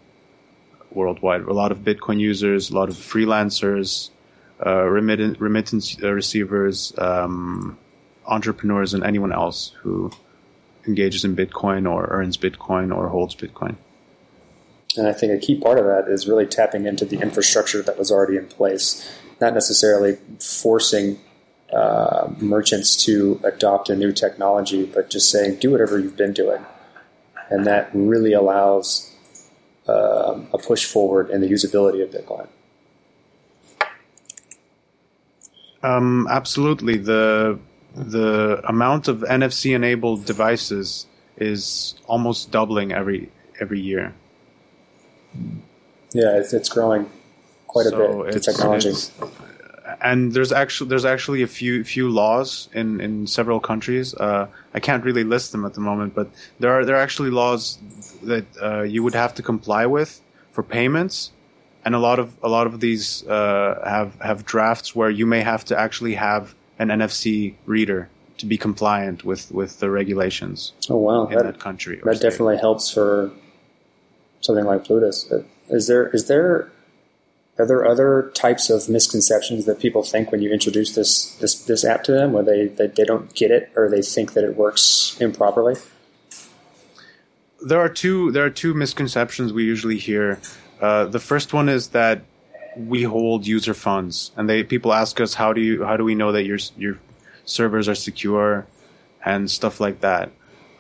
worldwide 0.92 1.42
a 1.42 1.54
lot 1.54 1.72
of 1.72 1.80
bitcoin 1.80 2.20
users 2.20 2.70
a 2.70 2.76
lot 2.76 2.90
of 2.90 2.96
freelancers 2.96 4.10
uh, 4.66 4.84
remittance, 4.84 5.40
remittance 5.40 6.00
receivers 6.02 6.94
um, 6.98 7.78
entrepreneurs 8.26 8.94
and 8.94 9.04
anyone 9.04 9.32
else 9.32 9.74
who 9.82 10.12
engages 10.88 11.24
in 11.24 11.36
bitcoin 11.36 11.90
or 11.90 12.08
earns 12.08 12.38
bitcoin 12.38 12.96
or 12.96 13.10
holds 13.10 13.36
bitcoin 13.36 13.76
and 14.98 15.08
i 15.08 15.14
think 15.14 15.32
a 15.32 15.38
key 15.38 15.60
part 15.60 15.78
of 15.78 15.86
that 15.86 16.08
is 16.08 16.28
really 16.28 16.46
tapping 16.46 16.86
into 16.86 17.06
the 17.06 17.20
infrastructure 17.20 17.82
that 17.82 17.98
was 17.98 18.12
already 18.12 18.38
in 18.38 18.46
place 18.48 19.10
not 19.40 19.54
necessarily 19.54 20.18
forcing 20.40 21.20
uh, 21.74 22.32
merchants 22.40 23.04
to 23.06 23.40
adopt 23.44 23.90
a 23.90 23.96
new 23.96 24.12
technology, 24.12 24.86
but 24.86 25.10
just 25.10 25.32
saying, 25.32 25.56
do 25.56 25.72
whatever 25.72 25.98
you've 25.98 26.16
been 26.16 26.34
doing. 26.34 26.64
And 27.50 27.66
that 27.66 27.90
really 27.94 28.34
allows 28.34 29.12
um, 29.88 30.48
a 30.54 30.58
push 30.58 30.86
forward 30.86 31.30
in 31.30 31.42
the 31.42 31.48
usability 31.48 32.04
of 32.04 32.12
Bitcoin. 32.12 32.48
Um, 35.84 36.28
absolutely. 36.30 36.98
The 36.98 37.60
the 37.96 38.62
amount 38.68 39.08
of 39.08 39.20
NFC 39.20 39.76
enabled 39.76 40.26
devices 40.26 41.06
is 41.38 41.96
almost 42.08 42.52
doubling 42.52 42.92
every 42.92 43.30
every 43.60 43.80
year. 43.80 44.14
Yeah, 46.14 46.38
it's, 46.38 46.54
it's 46.54 46.70
growing 46.70 47.10
quite 47.68 47.88
so 47.88 48.22
a 48.22 48.26
bit. 48.26 48.34
The 48.34 48.40
technology. 48.40 48.94
and 50.02 50.32
there's 50.32 50.52
actually 50.52 50.90
there's 50.90 51.06
actually 51.06 51.42
a 51.42 51.48
few 51.48 51.84
few 51.84 52.10
laws 52.10 52.70
in, 52.74 53.02
in 53.02 53.28
several 53.28 53.60
countries. 53.60 54.14
Uh, 54.16 54.48
I 54.74 54.80
can't 54.80 55.04
really 55.04 55.24
list 55.24 55.52
them 55.52 55.66
at 55.66 55.74
the 55.74 55.82
moment, 55.82 56.16
but 56.16 56.30
there 56.60 56.72
are 56.72 56.86
there 56.86 56.96
are 56.96 57.02
actually 57.02 57.32
laws 57.32 57.78
that 58.24 58.46
uh, 58.62 58.82
you 58.82 59.04
would 59.04 59.16
have 59.16 59.34
to 59.36 59.44
comply 59.44 59.86
with 59.86 60.22
for 60.52 60.64
payments, 60.64 61.32
and 61.86 61.96
a 61.96 62.00
lot 62.00 62.20
of 62.20 62.38
a 62.44 62.50
lot 62.50 62.68
of 62.68 62.80
these 62.80 63.26
uh, 63.28 63.82
have 63.86 64.20
have 64.22 64.46
drafts 64.46 64.96
where 64.96 65.10
you 65.10 65.26
may 65.26 65.42
have 65.42 65.66
to 65.66 65.78
actually 65.78 66.16
have 66.16 66.56
an 66.80 66.90
NFC 66.90 67.56
reader 67.66 68.10
to 68.38 68.46
be 68.46 68.58
compliant 68.58 69.24
with 69.24 69.52
with 69.52 69.80
the 69.80 69.90
regulations. 69.90 70.74
Oh 70.90 70.98
wow, 70.98 71.28
in 71.28 71.36
that, 71.36 71.44
that 71.44 71.60
country. 71.60 72.02
That 72.04 72.18
state. 72.18 72.30
definitely 72.30 72.58
helps 72.58 72.92
for 72.92 73.32
something 74.42 74.66
like 74.66 74.86
Plutus. 74.86 75.32
Is 75.70 75.88
there 75.88 76.08
is 76.10 76.28
there 76.28 76.72
are 77.58 77.68
there 77.68 77.86
other 77.86 78.32
types 78.34 78.70
of 78.70 78.90
misconceptions 78.90 79.66
that 79.66 79.80
people 79.80 80.04
think 80.04 80.32
when 80.32 80.42
you 80.42 80.52
introduce 80.52 80.96
this 80.96 81.36
this, 81.36 81.64
this 81.66 81.86
app 81.86 82.04
to 82.06 82.12
them, 82.12 82.34
where 82.34 82.44
they, 82.44 82.68
they, 82.68 82.88
they 82.88 83.04
don't 83.04 83.34
get 83.36 83.52
it 83.52 83.72
or 83.76 83.90
they 83.90 84.02
think 84.02 84.34
that 84.34 84.44
it 84.44 84.56
works 84.56 85.18
improperly? 85.20 85.76
There 87.62 87.80
are 87.80 87.90
two 87.90 88.32
there 88.32 88.44
are 88.44 88.50
two 88.50 88.74
misconceptions 88.74 89.54
we 89.54 89.64
usually 89.64 89.98
hear. 89.98 90.40
Uh, 90.84 91.06
the 91.06 91.20
first 91.20 91.54
one 91.54 91.70
is 91.70 91.88
that 91.90 92.24
we 92.76 93.04
hold 93.04 93.48
user 93.48 93.74
funds, 93.74 94.32
and 94.36 94.50
they 94.50 94.64
people 94.64 94.92
ask 94.92 95.22
us 95.22 95.34
how 95.34 95.54
do 95.54 95.62
you 95.62 95.86
how 95.86 95.96
do 95.96 96.04
we 96.04 96.14
know 96.14 96.34
that 96.34 96.44
your 96.44 96.60
your 96.78 97.00
servers 97.46 97.88
are 97.88 97.96
secure 97.96 98.68
and 99.24 99.50
stuff 99.50 99.80
like 99.80 100.02
that, 100.02 100.30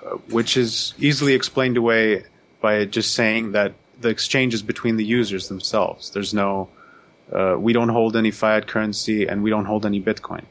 uh, 0.05 0.17
which 0.37 0.57
is 0.57 0.93
easily 0.99 1.33
explained 1.33 1.77
away 1.77 2.25
by 2.59 2.83
just 2.83 3.13
saying 3.13 3.53
that 3.53 3.71
the 4.01 4.09
exchanges 4.09 4.61
between 4.61 4.97
the 4.97 5.05
users 5.05 5.47
themselves. 5.47 6.09
There's 6.09 6.33
no, 6.33 6.67
uh, 7.31 7.55
we 7.57 7.71
don't 7.71 7.87
hold 7.87 8.17
any 8.17 8.31
fiat 8.31 8.67
currency 8.67 9.25
and 9.25 9.41
we 9.41 9.49
don't 9.49 9.65
hold 9.71 9.85
any 9.85 10.01
Bitcoin. 10.01 10.43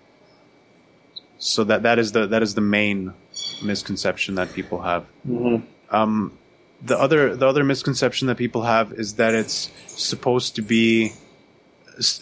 So 1.38 1.62
that 1.64 1.82
that 1.82 1.98
is 1.98 2.12
the 2.12 2.26
that 2.28 2.42
is 2.42 2.54
the 2.54 2.62
main 2.78 3.12
misconception 3.62 4.36
that 4.36 4.54
people 4.54 4.80
have. 4.80 5.04
Mm-hmm. 5.28 5.66
Um, 5.94 6.38
the 6.84 6.98
other 6.98 7.36
the 7.36 7.46
other 7.46 7.64
misconception 7.64 8.26
that 8.28 8.36
people 8.36 8.62
have 8.62 8.92
is 8.92 9.14
that 9.14 9.34
it's 9.34 9.70
supposed 9.86 10.56
to 10.56 10.62
be 10.62 11.12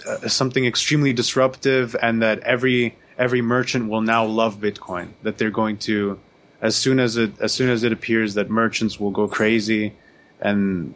uh, 0.06 0.28
something 0.28 0.66
extremely 0.66 1.12
disruptive 1.12 1.96
and 2.02 2.22
that 2.22 2.40
every 2.40 2.96
every 3.18 3.40
merchant 3.40 3.88
will 3.88 4.02
now 4.02 4.24
love 4.24 4.56
Bitcoin. 4.60 5.08
That 5.22 5.38
they're 5.38 5.50
going 5.50 5.78
to 5.78 6.18
as 6.60 6.76
soon 6.76 7.00
as 7.00 7.16
it 7.16 7.32
as 7.40 7.52
soon 7.52 7.70
as 7.70 7.82
it 7.84 7.92
appears 7.92 8.34
that 8.34 8.50
merchants 8.50 9.00
will 9.00 9.10
go 9.10 9.26
crazy 9.28 9.94
and 10.40 10.94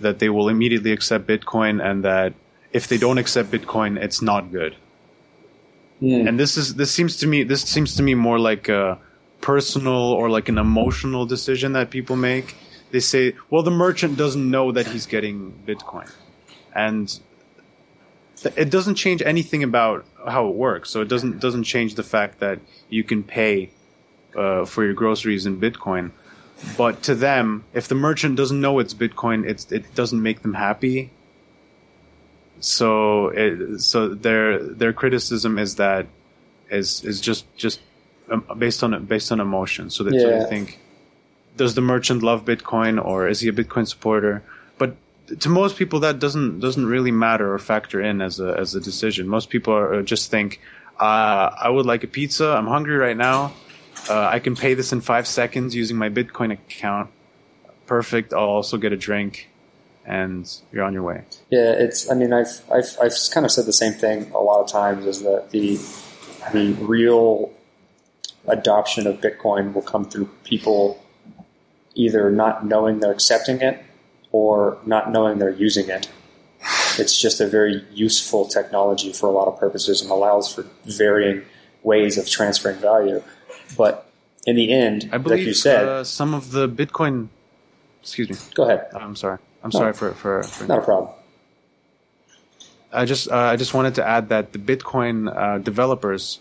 that 0.00 0.18
they 0.18 0.28
will 0.28 0.48
immediately 0.48 0.92
accept 0.92 1.26
Bitcoin 1.26 1.84
and 1.84 2.04
that 2.04 2.34
if 2.72 2.86
they 2.88 2.98
don't 2.98 3.18
accept 3.18 3.50
Bitcoin, 3.50 3.98
it's 3.98 4.20
not 4.20 4.52
good. 4.52 4.76
And 6.28 6.38
this 6.38 6.56
is 6.56 6.74
this 6.74 6.92
seems 6.92 7.16
to 7.16 7.26
me 7.26 7.42
this 7.42 7.62
seems 7.62 7.96
to 7.96 8.02
me 8.02 8.14
more 8.14 8.38
like 8.38 8.68
a 8.68 8.98
personal 9.40 10.12
or 10.12 10.28
like 10.28 10.48
an 10.48 10.58
emotional 10.58 11.26
decision 11.26 11.72
that 11.72 11.90
people 11.90 12.16
make. 12.16 12.54
They 12.90 13.00
say, 13.00 13.34
"Well, 13.50 13.62
the 13.62 13.70
merchant 13.70 14.16
doesn't 14.16 14.50
know 14.50 14.72
that 14.72 14.86
he's 14.86 15.06
getting 15.06 15.52
Bitcoin," 15.66 16.10
and 16.74 17.18
it 18.56 18.70
doesn't 18.70 18.96
change 18.96 19.22
anything 19.22 19.62
about 19.62 20.04
how 20.26 20.48
it 20.48 20.54
works. 20.54 20.90
So 20.90 21.00
it 21.00 21.08
doesn't 21.08 21.40
doesn't 21.40 21.64
change 21.64 21.94
the 21.94 22.02
fact 22.02 22.40
that 22.40 22.60
you 22.88 23.02
can 23.02 23.22
pay 23.22 23.70
uh, 24.36 24.64
for 24.64 24.84
your 24.84 24.94
groceries 24.94 25.46
in 25.46 25.60
Bitcoin. 25.60 26.12
But 26.76 27.02
to 27.04 27.14
them, 27.14 27.64
if 27.74 27.88
the 27.88 27.94
merchant 27.94 28.36
doesn't 28.36 28.60
know 28.60 28.78
it's 28.78 28.94
Bitcoin, 28.94 29.46
it's, 29.46 29.70
it 29.70 29.94
doesn't 29.94 30.22
make 30.22 30.42
them 30.42 30.54
happy. 30.54 31.10
So, 32.60 33.28
it, 33.28 33.80
so 33.80 34.14
their 34.14 34.58
their 34.58 34.92
criticism 34.94 35.58
is 35.58 35.74
that 35.74 36.06
is 36.70 37.04
is 37.04 37.20
just 37.20 37.44
just 37.56 37.80
um, 38.30 38.46
based 38.56 38.82
on 38.82 39.04
based 39.04 39.30
on 39.30 39.40
emotion. 39.40 39.90
So 39.90 40.04
they, 40.04 40.18
so 40.18 40.30
they 40.30 40.48
think, 40.48 40.78
does 41.56 41.74
the 41.74 41.80
merchant 41.80 42.22
love 42.22 42.44
Bitcoin 42.44 43.02
or 43.02 43.28
is 43.28 43.40
he 43.40 43.48
a 43.48 43.52
Bitcoin 43.52 43.88
supporter? 43.88 44.42
But 44.78 44.96
to 45.40 45.48
most 45.48 45.76
people, 45.76 46.00
that 46.00 46.18
doesn't 46.18 46.60
doesn't 46.60 46.86
really 46.86 47.10
matter 47.10 47.52
or 47.52 47.58
factor 47.58 48.00
in 48.00 48.20
as 48.20 48.40
a 48.40 48.56
as 48.58 48.74
a 48.74 48.80
decision. 48.80 49.28
Most 49.28 49.50
people 49.50 49.74
are, 49.74 50.02
just 50.02 50.30
think, 50.30 50.60
uh, 51.00 51.50
I 51.60 51.68
would 51.68 51.86
like 51.86 52.04
a 52.04 52.06
pizza. 52.06 52.48
I'm 52.48 52.66
hungry 52.66 52.96
right 52.96 53.16
now. 53.16 53.52
Uh, 54.08 54.28
I 54.28 54.38
can 54.38 54.54
pay 54.54 54.74
this 54.74 54.92
in 54.92 55.00
five 55.00 55.26
seconds 55.26 55.74
using 55.74 55.96
my 55.96 56.10
Bitcoin 56.10 56.52
account. 56.52 57.10
Perfect. 57.86 58.32
I'll 58.32 58.40
also 58.40 58.76
get 58.76 58.92
a 58.92 58.96
drink, 58.96 59.48
and 60.04 60.48
you're 60.72 60.84
on 60.84 60.92
your 60.92 61.02
way. 61.02 61.24
Yeah, 61.50 61.72
it's. 61.72 62.10
I 62.10 62.14
mean, 62.14 62.32
I've 62.32 62.60
I've 62.72 62.96
I've 63.00 63.16
kind 63.32 63.46
of 63.46 63.50
said 63.50 63.66
the 63.66 63.72
same 63.72 63.94
thing 63.94 64.30
a 64.32 64.38
lot 64.38 64.60
of 64.62 64.70
times. 64.70 65.06
Is 65.06 65.22
that 65.22 65.50
the 65.50 65.78
the 66.52 66.72
real 66.84 67.52
adoption 68.46 69.06
of 69.06 69.20
Bitcoin 69.20 69.72
will 69.72 69.82
come 69.82 70.08
through 70.08 70.26
people 70.44 71.02
either 71.96 72.30
not 72.30 72.64
knowing 72.64 73.00
they're 73.00 73.10
accepting 73.10 73.60
it 73.60 73.82
or 74.30 74.78
not 74.86 75.10
knowing 75.10 75.38
they're 75.38 75.50
using 75.50 75.88
it. 75.88 76.08
It's 76.98 77.20
just 77.20 77.40
a 77.40 77.46
very 77.46 77.84
useful 77.92 78.46
technology 78.46 79.12
for 79.12 79.28
a 79.28 79.32
lot 79.32 79.48
of 79.48 79.58
purposes 79.58 80.02
and 80.02 80.10
allows 80.10 80.52
for 80.52 80.66
varying 80.84 81.42
ways 81.82 82.18
of 82.18 82.28
transferring 82.28 82.78
value. 82.78 83.22
But 83.76 84.08
in 84.46 84.56
the 84.56 84.72
end, 84.72 85.08
I 85.12 85.18
believe 85.18 85.40
like 85.40 85.46
you 85.46 85.54
said, 85.54 85.84
uh, 85.88 86.04
some 86.04 86.34
of 86.34 86.52
the 86.52 86.68
Bitcoin. 86.68 87.28
Excuse 88.02 88.30
me. 88.30 88.36
go 88.54 88.64
ahead. 88.64 88.86
I'm 88.94 89.16
sorry. 89.16 89.38
I'm 89.62 89.72
sorry 89.72 89.92
for 89.92 90.12
for. 90.12 90.42
for 90.44 90.66
Not 90.66 90.78
a 90.78 90.82
problem. 90.82 91.12
I 92.92 93.04
just 93.04 93.28
uh, 93.30 93.36
I 93.36 93.56
just 93.56 93.74
wanted 93.74 93.94
to 93.96 94.06
add 94.06 94.28
that 94.28 94.52
the 94.52 94.58
Bitcoin 94.58 95.34
uh, 95.34 95.58
developers 95.58 96.40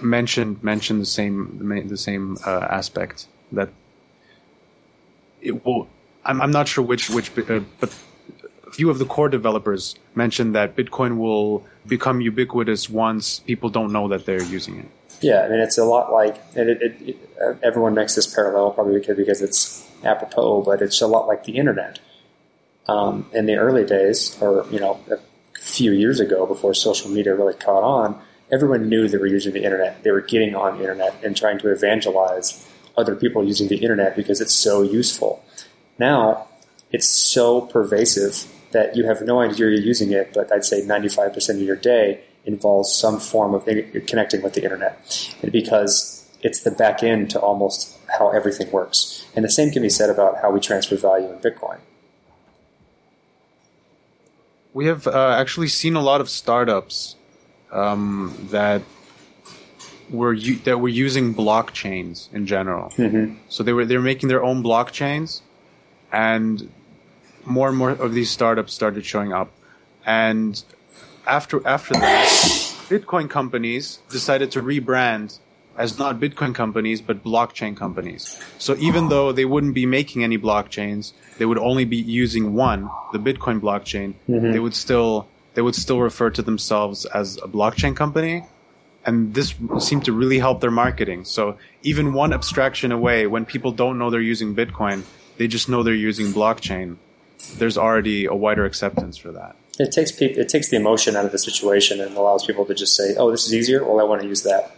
mentioned 0.00 0.62
mentioned 0.62 1.00
the 1.02 1.06
same 1.06 1.88
the 1.88 1.96
same 1.96 2.38
uh, 2.46 2.66
aspect 2.70 3.26
that 3.52 3.70
it 5.40 5.64
will. 5.64 5.88
I'm 6.24 6.40
I'm 6.40 6.50
not 6.50 6.68
sure 6.68 6.84
which 6.84 7.10
which 7.10 7.30
uh, 7.38 7.60
but 7.80 7.94
a 8.66 8.70
few 8.70 8.90
of 8.90 8.98
the 8.98 9.04
core 9.04 9.28
developers 9.28 9.96
mentioned 10.14 10.54
that 10.54 10.76
Bitcoin 10.76 11.16
will 11.16 11.64
become 11.86 12.20
ubiquitous 12.20 12.88
once 12.88 13.40
people 13.40 13.68
don't 13.68 13.92
know 13.92 14.08
that 14.08 14.26
they're 14.26 14.42
using 14.42 14.78
it. 14.78 14.88
Yeah, 15.20 15.42
I 15.42 15.48
mean, 15.48 15.60
it's 15.60 15.76
a 15.76 15.84
lot 15.84 16.12
like, 16.12 16.40
and 16.56 16.70
it, 16.70 16.80
it, 16.80 17.08
it, 17.08 17.58
everyone 17.62 17.94
makes 17.94 18.14
this 18.14 18.32
parallel 18.32 18.70
probably 18.70 19.00
because, 19.00 19.16
because 19.16 19.42
it's 19.42 19.86
apropos, 20.02 20.62
but 20.62 20.80
it's 20.80 21.00
a 21.00 21.06
lot 21.06 21.26
like 21.26 21.44
the 21.44 21.56
internet. 21.58 21.98
Um, 22.88 23.26
in 23.32 23.46
the 23.46 23.56
early 23.56 23.84
days, 23.84 24.36
or 24.40 24.66
you 24.70 24.80
know, 24.80 24.98
a 25.10 25.18
few 25.60 25.92
years 25.92 26.20
ago, 26.20 26.46
before 26.46 26.72
social 26.74 27.10
media 27.10 27.34
really 27.34 27.54
caught 27.54 27.82
on, 27.82 28.20
everyone 28.50 28.88
knew 28.88 29.08
they 29.08 29.18
were 29.18 29.26
using 29.26 29.52
the 29.52 29.62
internet. 29.62 30.02
They 30.02 30.10
were 30.10 30.22
getting 30.22 30.54
on 30.54 30.78
the 30.78 30.80
internet 30.80 31.22
and 31.22 31.36
trying 31.36 31.58
to 31.58 31.70
evangelize 31.70 32.66
other 32.96 33.14
people 33.14 33.44
using 33.44 33.68
the 33.68 33.76
internet 33.76 34.16
because 34.16 34.40
it's 34.40 34.54
so 34.54 34.82
useful. 34.82 35.42
Now, 35.98 36.46
it's 36.90 37.06
so 37.06 37.62
pervasive 37.62 38.46
that 38.72 38.96
you 38.96 39.04
have 39.04 39.22
no 39.22 39.40
idea 39.40 39.58
you're 39.58 39.72
using 39.72 40.12
it, 40.12 40.32
but 40.34 40.52
I'd 40.52 40.64
say 40.64 40.82
95% 40.82 41.50
of 41.50 41.60
your 41.62 41.76
day 41.76 42.22
involves 42.44 42.92
some 42.92 43.20
form 43.20 43.54
of 43.54 43.64
connecting 44.06 44.42
with 44.42 44.54
the 44.54 44.62
internet. 44.62 45.34
And 45.42 45.52
because 45.52 46.20
it's 46.42 46.60
the 46.60 46.70
back 46.70 47.02
end 47.02 47.30
to 47.30 47.40
almost 47.40 47.96
how 48.18 48.30
everything 48.30 48.70
works. 48.70 49.26
And 49.34 49.44
the 49.44 49.50
same 49.50 49.70
can 49.70 49.82
be 49.82 49.90
said 49.90 50.10
about 50.10 50.38
how 50.40 50.50
we 50.50 50.60
transfer 50.60 50.96
value 50.96 51.30
in 51.30 51.38
Bitcoin. 51.38 51.78
We 54.72 54.86
have 54.86 55.06
uh, 55.06 55.36
actually 55.38 55.68
seen 55.68 55.96
a 55.96 56.00
lot 56.00 56.20
of 56.20 56.30
startups 56.30 57.16
um, 57.72 58.36
that 58.50 58.82
were 60.10 60.32
u- 60.32 60.58
that 60.64 60.78
were 60.78 60.88
using 60.88 61.34
blockchains 61.34 62.32
in 62.32 62.46
general. 62.46 62.90
Mm-hmm. 62.90 63.34
So 63.48 63.62
they 63.62 63.72
were 63.72 63.84
they're 63.84 64.00
making 64.00 64.28
their 64.28 64.42
own 64.42 64.62
blockchains, 64.62 65.40
and 66.12 66.70
more 67.44 67.68
and 67.68 67.76
more 67.76 67.90
of 67.90 68.14
these 68.14 68.30
startups 68.30 68.72
started 68.74 69.04
showing 69.04 69.32
up. 69.32 69.50
And 70.04 70.62
after 71.26 71.66
after 71.66 71.94
that, 71.94 72.28
Bitcoin 72.88 73.30
companies 73.30 73.98
decided 74.10 74.50
to 74.52 74.62
rebrand 74.62 75.38
as 75.76 75.98
not 75.98 76.20
Bitcoin 76.20 76.54
companies 76.54 77.00
but 77.00 77.24
blockchain 77.24 77.76
companies. 77.76 78.40
So 78.58 78.76
even 78.76 79.08
though 79.08 79.32
they 79.32 79.44
wouldn't 79.44 79.74
be 79.74 79.86
making 79.86 80.24
any 80.24 80.38
blockchains, 80.38 81.12
they 81.38 81.46
would 81.46 81.58
only 81.58 81.84
be 81.84 81.96
using 81.96 82.54
one, 82.54 82.90
the 83.12 83.18
Bitcoin 83.18 83.60
blockchain. 83.60 84.14
Mm-hmm. 84.28 84.52
They 84.52 84.58
would 84.58 84.74
still 84.74 85.28
they 85.54 85.62
would 85.62 85.74
still 85.74 86.00
refer 86.00 86.30
to 86.30 86.42
themselves 86.42 87.06
as 87.06 87.36
a 87.38 87.48
blockchain 87.48 87.96
company. 87.96 88.44
And 89.06 89.34
this 89.34 89.54
seemed 89.78 90.04
to 90.04 90.12
really 90.12 90.38
help 90.38 90.60
their 90.60 90.70
marketing. 90.70 91.24
So 91.24 91.56
even 91.82 92.12
one 92.12 92.32
abstraction 92.32 92.92
away, 92.92 93.26
when 93.26 93.46
people 93.46 93.72
don't 93.72 93.98
know 93.98 94.10
they're 94.10 94.20
using 94.20 94.54
Bitcoin, 94.54 95.04
they 95.38 95.48
just 95.48 95.68
know 95.68 95.82
they're 95.82 95.94
using 95.94 96.34
blockchain. 96.34 96.96
There's 97.56 97.78
already 97.78 98.26
a 98.26 98.34
wider 98.34 98.66
acceptance 98.66 99.16
for 99.16 99.32
that. 99.32 99.56
It 99.78 99.92
takes 99.92 100.12
people, 100.12 100.38
it 100.42 100.50
takes 100.50 100.68
the 100.68 100.76
emotion 100.76 101.16
out 101.16 101.24
of 101.24 101.32
the 101.32 101.38
situation 101.38 102.00
and 102.02 102.14
allows 102.14 102.44
people 102.44 102.66
to 102.66 102.74
just 102.74 102.94
say, 102.94 103.14
"Oh, 103.16 103.30
this 103.30 103.46
is 103.46 103.54
easier. 103.54 103.82
Well, 103.82 103.98
I 103.98 104.02
want 104.02 104.20
to 104.20 104.28
use 104.28 104.42
that." 104.42 104.76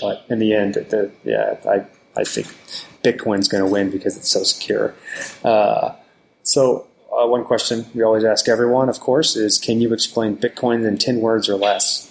But 0.00 0.24
in 0.30 0.38
the 0.38 0.54
end, 0.54 0.74
the, 0.74 1.10
yeah, 1.24 1.56
I 1.68 1.84
I 2.18 2.24
think 2.24 2.46
Bitcoin's 3.04 3.48
going 3.48 3.62
to 3.62 3.70
win 3.70 3.90
because 3.90 4.16
it's 4.16 4.30
so 4.30 4.42
secure. 4.42 4.94
Uh, 5.44 5.92
so 6.42 6.86
uh, 7.12 7.26
one 7.26 7.44
question 7.44 7.86
we 7.94 8.02
always 8.02 8.24
ask 8.24 8.48
everyone, 8.48 8.88
of 8.88 9.00
course, 9.00 9.36
is 9.36 9.58
can 9.58 9.80
you 9.82 9.92
explain 9.92 10.36
Bitcoin 10.36 10.86
in 10.86 10.96
ten 10.96 11.20
words 11.20 11.48
or 11.48 11.56
less? 11.56 12.07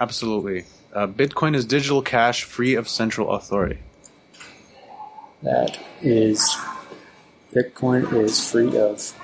Absolutely. 0.00 0.64
Uh, 0.94 1.06
Bitcoin 1.06 1.54
is 1.54 1.64
digital 1.66 2.02
cash 2.02 2.42
free 2.42 2.74
of 2.74 2.88
central 2.88 3.30
authority. 3.32 3.78
That 5.42 5.78
is, 6.02 6.56
Bitcoin 7.54 8.12
is 8.12 8.50
free 8.50 8.76
of. 8.76 9.14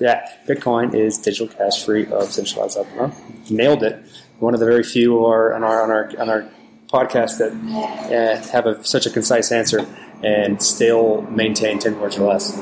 Yeah, 0.00 0.24
Bitcoin 0.46 0.94
is 0.94 1.18
digital 1.18 1.48
cash 1.48 1.84
free 1.84 2.06
of 2.06 2.30
centralized. 2.32 2.78
Well, 2.96 3.12
nailed 3.50 3.82
it. 3.82 4.02
One 4.38 4.54
of 4.54 4.60
the 4.60 4.66
very 4.66 4.82
few 4.82 5.26
are 5.26 5.52
on 5.54 5.64
our 5.64 5.82
on 5.82 5.90
our 5.90 6.12
on 6.20 6.30
our 6.30 6.48
podcast 6.88 7.38
that 7.38 7.52
uh, 7.52 8.48
have 8.52 8.66
a, 8.66 8.84
such 8.84 9.06
a 9.06 9.10
concise 9.10 9.50
answer 9.50 9.84
and 10.22 10.62
still 10.62 11.22
maintain 11.22 11.78
ten 11.78 11.98
words 11.98 12.16
or 12.16 12.28
less. 12.28 12.56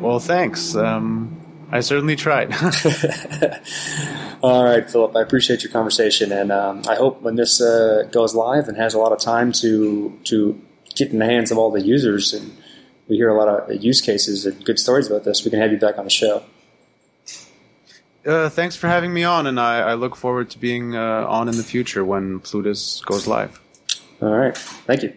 Well, 0.00 0.20
thanks. 0.20 0.76
Um, 0.76 1.25
I 1.76 1.80
certainly 1.80 2.16
tried. 2.16 2.54
All 4.42 4.64
right, 4.64 4.88
Filip. 4.88 5.14
I 5.16 5.22
appreciate 5.22 5.62
your 5.62 5.72
conversation, 5.72 6.32
and 6.32 6.50
um, 6.50 6.82
I 6.88 6.94
hope 6.94 7.22
when 7.22 7.36
this 7.36 7.60
uh, 7.60 8.08
goes 8.10 8.34
live 8.34 8.68
and 8.68 8.76
has 8.76 8.94
a 8.94 8.98
lot 8.98 9.12
of 9.12 9.20
time 9.20 9.52
to 9.52 10.18
to 10.24 10.60
get 10.94 11.10
in 11.10 11.18
the 11.18 11.26
hands 11.26 11.50
of 11.50 11.58
all 11.58 11.70
the 11.70 11.82
users, 11.82 12.32
and 12.32 12.56
we 13.08 13.16
hear 13.16 13.28
a 13.28 13.36
lot 13.36 13.48
of 13.48 13.82
use 13.82 14.00
cases 14.00 14.46
and 14.46 14.64
good 14.64 14.78
stories 14.78 15.06
about 15.06 15.24
this, 15.24 15.44
we 15.44 15.50
can 15.50 15.60
have 15.60 15.70
you 15.70 15.78
back 15.78 15.98
on 15.98 16.04
the 16.04 16.10
show. 16.10 16.42
uh, 18.26 18.48
thanks 18.48 18.74
for 18.76 18.88
having 18.88 19.12
me 19.12 19.24
on, 19.24 19.46
and 19.46 19.60
I, 19.60 19.80
I 19.80 19.94
look 19.94 20.16
forward 20.16 20.50
to 20.50 20.58
being 20.58 20.96
uh, 20.96 21.26
on 21.28 21.48
in 21.48 21.56
the 21.56 21.62
future 21.62 22.04
when 22.04 22.40
Plutus 22.40 23.02
goes 23.04 23.26
live. 23.26 23.60
All 24.22 24.30
right, 24.30 24.56
thank 24.56 25.02
you. 25.02 25.12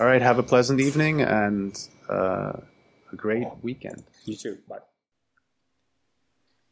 All 0.00 0.06
right, 0.06 0.22
have 0.22 0.38
a 0.38 0.42
pleasant 0.42 0.80
evening 0.80 1.20
and 1.22 1.78
uh, 2.08 2.52
a 3.12 3.16
great 3.16 3.46
weekend. 3.62 4.02
You 4.24 4.36
too. 4.36 4.58
Bye. 4.68 4.78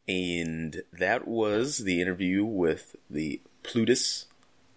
And 0.07 0.83
that 0.93 1.27
was 1.27 1.79
the 1.79 2.01
interview 2.01 2.45
with 2.45 2.97
the 3.09 3.41
Plutus. 3.63 4.27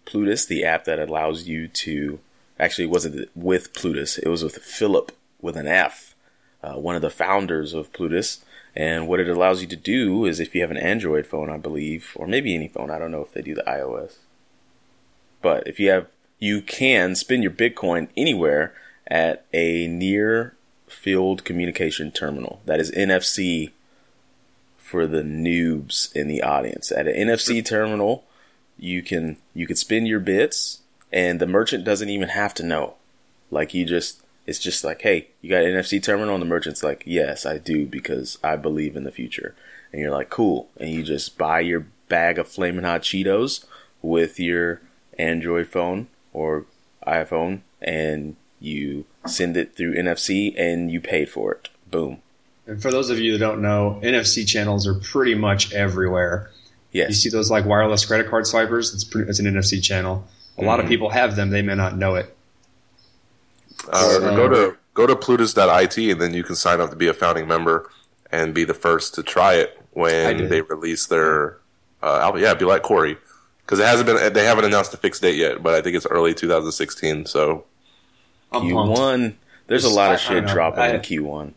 Plutus, 0.04 0.46
the 0.46 0.64
app 0.64 0.84
that 0.84 0.98
allows 0.98 1.46
you 1.46 1.68
to. 1.68 2.20
Actually, 2.58 2.86
wasn't 2.86 3.30
with 3.36 3.72
Plutus, 3.72 4.18
it 4.18 4.28
was 4.28 4.42
with 4.42 4.56
Filip 4.56 5.12
with 5.40 5.56
an 5.56 5.68
F, 5.68 6.16
uh, 6.62 6.74
one 6.74 6.96
of 6.96 7.02
the 7.02 7.10
founders 7.10 7.72
of 7.72 7.92
Plutus. 7.92 8.44
And 8.74 9.06
what 9.08 9.20
it 9.20 9.28
allows 9.28 9.60
you 9.60 9.68
to 9.68 9.76
do 9.76 10.24
is 10.24 10.40
if 10.40 10.54
you 10.54 10.60
have 10.60 10.70
an 10.70 10.76
Android 10.76 11.26
phone, 11.26 11.50
I 11.50 11.56
believe, 11.56 12.12
or 12.16 12.26
maybe 12.26 12.54
any 12.54 12.68
phone, 12.68 12.90
I 12.90 12.98
don't 12.98 13.10
know 13.10 13.22
if 13.22 13.32
they 13.32 13.42
do 13.42 13.54
the 13.54 13.62
iOS. 13.62 14.16
But 15.42 15.66
if 15.66 15.78
you 15.78 15.90
have, 15.90 16.06
you 16.38 16.62
can 16.62 17.14
spend 17.14 17.42
your 17.42 17.52
Bitcoin 17.52 18.08
anywhere 18.16 18.74
at 19.06 19.44
a 19.52 19.86
near 19.88 20.54
field 20.86 21.44
communication 21.44 22.10
terminal. 22.10 22.60
That 22.66 22.80
is 22.80 22.90
NFC 22.92 23.72
for 24.88 25.06
the 25.06 25.20
noobs 25.20 26.10
in 26.16 26.28
the 26.28 26.40
audience. 26.40 26.90
At 26.90 27.06
an 27.06 27.28
NFC 27.28 27.62
terminal, 27.62 28.24
you 28.78 29.02
can 29.02 29.36
you 29.52 29.66
can 29.66 29.76
spend 29.76 30.08
your 30.08 30.18
bits, 30.18 30.80
and 31.12 31.38
the 31.38 31.46
merchant 31.46 31.84
doesn't 31.84 32.08
even 32.08 32.30
have 32.30 32.54
to 32.54 32.62
know. 32.62 32.94
Like 33.50 33.74
you 33.74 33.84
just, 33.84 34.22
it's 34.46 34.58
just 34.58 34.84
like, 34.84 35.02
hey, 35.02 35.28
you 35.42 35.50
got 35.50 35.64
an 35.64 35.74
NFC 35.74 36.02
terminal, 36.02 36.34
and 36.34 36.40
the 36.40 36.46
merchant's 36.46 36.82
like, 36.82 37.02
yes, 37.04 37.44
I 37.44 37.58
do 37.58 37.84
because 37.84 38.38
I 38.42 38.56
believe 38.56 38.96
in 38.96 39.04
the 39.04 39.12
future. 39.12 39.54
And 39.92 40.00
you're 40.00 40.10
like, 40.10 40.30
cool, 40.30 40.70
and 40.78 40.88
you 40.88 41.02
just 41.02 41.36
buy 41.36 41.60
your 41.60 41.86
bag 42.08 42.38
of 42.38 42.48
flaming 42.48 42.84
hot 42.84 43.02
Cheetos 43.02 43.66
with 44.00 44.40
your 44.40 44.80
Android 45.18 45.66
phone 45.68 46.08
or 46.32 46.64
iPhone, 47.06 47.60
and 47.82 48.36
you 48.58 49.04
send 49.26 49.58
it 49.58 49.76
through 49.76 49.96
NFC, 49.96 50.54
and 50.58 50.90
you 50.90 51.02
paid 51.02 51.28
for 51.28 51.52
it. 51.52 51.68
Boom. 51.90 52.22
And 52.68 52.80
for 52.80 52.90
those 52.92 53.08
of 53.10 53.18
you 53.18 53.32
that 53.32 53.38
don't 53.38 53.62
know, 53.62 53.98
NFC 54.04 54.46
channels 54.46 54.86
are 54.86 54.94
pretty 54.94 55.34
much 55.34 55.72
everywhere. 55.72 56.50
Yes. 56.92 57.08
You 57.08 57.14
see 57.14 57.28
those 57.30 57.50
like 57.50 57.64
wireless 57.64 58.04
credit 58.04 58.28
card 58.28 58.46
swipers? 58.46 58.92
It's 58.94 59.04
pretty, 59.04 59.28
it's 59.28 59.38
an 59.40 59.46
NFC 59.46 59.82
channel. 59.82 60.24
A 60.58 60.62
lot 60.62 60.78
of 60.78 60.86
Mhm. 60.86 60.90
people 60.90 61.10
have 61.10 61.34
them; 61.34 61.50
they 61.50 61.62
may 61.62 61.74
not 61.74 61.96
know 61.96 62.14
it. 62.16 62.34
Uh, 63.90 64.08
So- 64.10 64.36
go 64.36 64.48
to 64.48 64.76
go 64.94 65.06
to 65.06 65.16
Plutus.it 65.16 66.10
and 66.12 66.20
then 66.20 66.34
you 66.34 66.42
can 66.42 66.56
sign 66.56 66.80
up 66.80 66.90
to 66.90 66.96
be 66.96 67.06
a 67.08 67.14
founding 67.14 67.46
member 67.46 67.88
and 68.32 68.52
be 68.52 68.64
the 68.64 68.74
first 68.74 69.14
to 69.14 69.22
try 69.22 69.54
it 69.54 69.78
when 69.92 70.48
they 70.48 70.60
release 70.62 71.06
their 71.06 71.56
uh, 72.02 72.18
album. 72.18 72.42
Yeah, 72.42 72.54
be 72.54 72.64
like 72.64 72.82
Corey 72.82 73.16
because 73.64 73.78
it 73.78 73.86
hasn't 73.86 74.06
been 74.06 74.32
they 74.32 74.44
haven't 74.44 74.64
announced 74.64 74.92
a 74.92 74.96
fixed 74.98 75.22
date 75.22 75.36
yet, 75.36 75.62
but 75.62 75.74
I 75.74 75.80
think 75.80 75.96
it's 75.96 76.06
early 76.06 76.34
2016. 76.34 77.24
So 77.26 77.64
I'm. 78.52 78.62
Q1. 78.62 79.34
There's 79.68 79.84
a 79.84 79.88
lot 79.90 80.10
of 80.12 80.18
I 80.18 80.22
shit 80.22 80.44
don't 80.46 80.54
dropping 80.54 80.80
I- 80.82 80.94
in 80.94 81.00
Q1. 81.00 81.52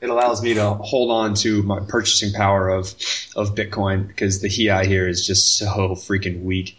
It 0.00 0.10
allows 0.10 0.42
me 0.42 0.54
to 0.54 0.70
hold 0.74 1.10
on 1.10 1.34
to 1.36 1.62
my 1.62 1.80
purchasing 1.80 2.32
power 2.32 2.68
of 2.68 2.94
of 3.34 3.54
Bitcoin 3.54 4.06
because 4.08 4.40
the 4.40 4.48
HEI 4.48 4.86
here 4.86 5.08
is 5.08 5.26
just 5.26 5.56
so 5.56 5.66
freaking 5.94 6.42
weak. 6.42 6.78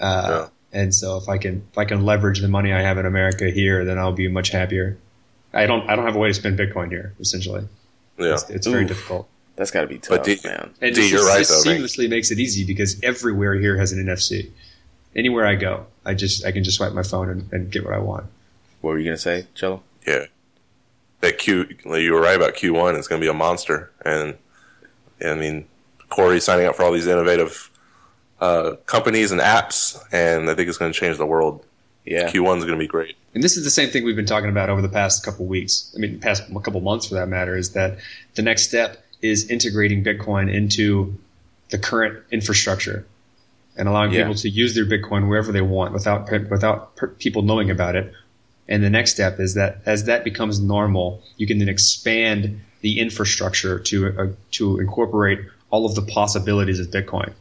Uh, 0.00 0.48
And 0.72 0.92
so 0.94 1.16
if 1.16 1.28
I 1.28 1.38
can 1.38 1.66
if 1.70 1.78
I 1.78 1.84
can 1.84 2.04
leverage 2.04 2.40
the 2.40 2.48
money 2.48 2.72
I 2.72 2.82
have 2.82 2.98
in 2.98 3.06
America 3.06 3.48
here, 3.50 3.84
then 3.84 3.96
I'll 3.98 4.12
be 4.12 4.26
much 4.28 4.50
happier. 4.50 4.98
I 5.52 5.66
don't 5.66 5.88
I 5.88 5.94
don't 5.96 6.04
have 6.04 6.16
a 6.16 6.18
way 6.18 6.28
to 6.28 6.34
spend 6.34 6.58
Bitcoin 6.58 6.90
here. 6.90 7.14
Essentially, 7.20 7.68
yeah, 8.18 8.34
it's, 8.34 8.50
it's 8.50 8.66
very 8.66 8.82
Oof. 8.82 8.88
difficult. 8.88 9.28
That's 9.56 9.70
got 9.70 9.82
to 9.82 9.86
be 9.86 9.98
tough, 9.98 10.18
But 10.18 10.24
tough, 10.24 10.42
do- 10.42 10.48
man. 10.48 10.74
And 10.82 10.94
D, 10.96 11.00
this, 11.02 11.10
you're 11.12 11.20
is- 11.20 11.26
right, 11.26 11.38
this 11.38 11.64
though, 11.64 11.70
man. 11.70 11.80
seamlessly 11.80 12.10
makes 12.10 12.32
it 12.32 12.40
easy 12.40 12.64
because 12.64 13.00
everywhere 13.04 13.54
here 13.54 13.76
has 13.78 13.92
an 13.92 14.04
NFC. 14.04 14.50
Anywhere 15.14 15.46
I 15.46 15.54
go, 15.54 15.86
I 16.04 16.14
just 16.14 16.44
I 16.44 16.50
can 16.50 16.64
just 16.64 16.76
swipe 16.78 16.92
my 16.92 17.04
phone 17.04 17.30
and, 17.30 17.52
and 17.52 17.70
get 17.70 17.84
what 17.84 17.94
I 17.94 17.98
want. 17.98 18.26
What 18.80 18.90
were 18.90 18.98
you 18.98 19.04
gonna 19.04 19.16
say, 19.16 19.46
Cello? 19.54 19.82
yeah. 20.06 20.26
That 21.24 21.38
Q, 21.38 21.66
you 21.86 22.12
were 22.12 22.20
right 22.20 22.36
about 22.36 22.54
Q1. 22.54 22.98
It's 22.98 23.08
going 23.08 23.18
to 23.18 23.24
be 23.24 23.30
a 23.30 23.34
monster, 23.34 23.90
and 24.04 24.36
I 25.24 25.34
mean 25.34 25.66
Corey 26.10 26.38
signing 26.38 26.66
up 26.66 26.76
for 26.76 26.84
all 26.84 26.92
these 26.92 27.06
innovative 27.06 27.70
uh, 28.40 28.72
companies 28.84 29.32
and 29.32 29.40
apps, 29.40 29.98
and 30.12 30.50
I 30.50 30.54
think 30.54 30.68
it's 30.68 30.76
going 30.76 30.92
to 30.92 30.98
change 30.98 31.16
the 31.16 31.24
world. 31.26 31.64
Yeah. 32.04 32.30
Q1 32.30 32.58
is 32.58 32.64
going 32.64 32.78
to 32.78 32.82
be 32.82 32.86
great. 32.86 33.16
And 33.32 33.42
this 33.42 33.56
is 33.56 33.64
the 33.64 33.70
same 33.70 33.88
thing 33.88 34.04
we've 34.04 34.14
been 34.14 34.26
talking 34.26 34.50
about 34.50 34.68
over 34.68 34.82
the 34.82 34.88
past 34.90 35.24
couple 35.24 35.46
weeks. 35.46 35.90
I 35.96 35.98
mean, 35.98 36.20
past 36.20 36.42
couple 36.62 36.82
months 36.82 37.06
for 37.06 37.14
that 37.14 37.28
matter, 37.28 37.56
is 37.56 37.72
that 37.72 37.96
the 38.34 38.42
next 38.42 38.64
step 38.64 39.02
is 39.22 39.50
integrating 39.50 40.04
Bitcoin 40.04 40.52
into 40.52 41.16
the 41.70 41.78
current 41.78 42.22
infrastructure 42.30 43.06
and 43.78 43.88
allowing 43.88 44.12
Yeah. 44.12 44.24
people 44.24 44.34
to 44.34 44.50
use 44.50 44.74
their 44.74 44.84
Bitcoin 44.84 45.26
wherever 45.26 45.50
they 45.50 45.62
want 45.62 45.94
without 45.94 46.30
without 46.50 46.94
per- 46.96 47.08
people 47.08 47.40
knowing 47.40 47.70
about 47.70 47.96
it. 47.96 48.12
And 48.68 48.82
the 48.82 48.90
next 48.90 49.10
step 49.12 49.38
is 49.40 49.54
that 49.54 49.82
as 49.84 50.04
that 50.04 50.24
becomes 50.24 50.58
normal, 50.60 51.22
you 51.36 51.46
can 51.46 51.58
then 51.58 51.68
expand 51.68 52.60
the 52.80 52.98
infrastructure 53.00 53.78
to 53.78 54.08
uh, 54.18 54.26
to 54.52 54.78
incorporate 54.80 55.40
all 55.70 55.86
of 55.86 55.94
the 55.94 56.02
possibilities 56.02 56.78
of 56.80 56.86
Bitcoin 56.88 57.32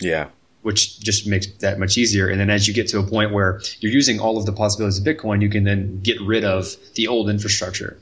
Yeah. 0.00 0.28
which 0.62 1.00
just 1.00 1.26
makes 1.26 1.46
that 1.60 1.78
much 1.78 1.96
easier. 1.96 2.28
And 2.28 2.38
then 2.40 2.50
as 2.50 2.68
you 2.68 2.74
get 2.74 2.88
to 2.88 2.98
a 2.98 3.02
point 3.02 3.32
where 3.32 3.60
you're 3.80 3.92
using 3.92 4.20
all 4.20 4.36
of 4.36 4.44
the 4.46 4.52
possibilities 4.52 4.98
of 4.98 5.04
Bitcoin, 5.04 5.40
you 5.42 5.48
can 5.48 5.64
then 5.64 6.00
get 6.02 6.20
rid 6.20 6.44
of 6.44 6.74
the 6.94 7.08
old 7.08 7.30
infrastructure. 7.30 7.96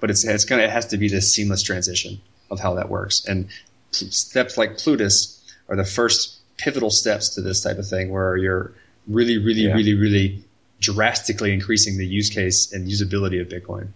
But 0.00 0.10
it's 0.10 0.24
it's 0.24 0.44
gonna 0.44 0.62
it 0.62 0.70
has 0.70 0.86
to 0.88 0.96
be 0.96 1.08
this 1.08 1.32
seamless 1.32 1.62
transition 1.62 2.20
of 2.50 2.60
how 2.60 2.74
that 2.74 2.88
works. 2.88 3.24
And 3.26 3.48
steps 3.90 4.56
like 4.56 4.78
Plutus 4.78 5.40
are 5.68 5.76
the 5.76 5.84
first 5.84 6.36
pivotal 6.56 6.90
steps 6.90 7.34
to 7.34 7.40
this 7.40 7.60
type 7.62 7.78
of 7.78 7.86
thing, 7.88 8.10
where 8.10 8.36
you're 8.36 8.72
really, 9.06 9.38
really, 9.38 9.62
Yeah. 9.62 9.74
really, 9.74 9.94
really 9.94 10.44
drastically 10.80 11.52
increasing 11.52 11.98
the 11.98 12.06
use 12.06 12.30
case 12.30 12.72
and 12.72 12.88
usability 12.88 13.40
of 13.40 13.48
Bitcoin. 13.48 13.88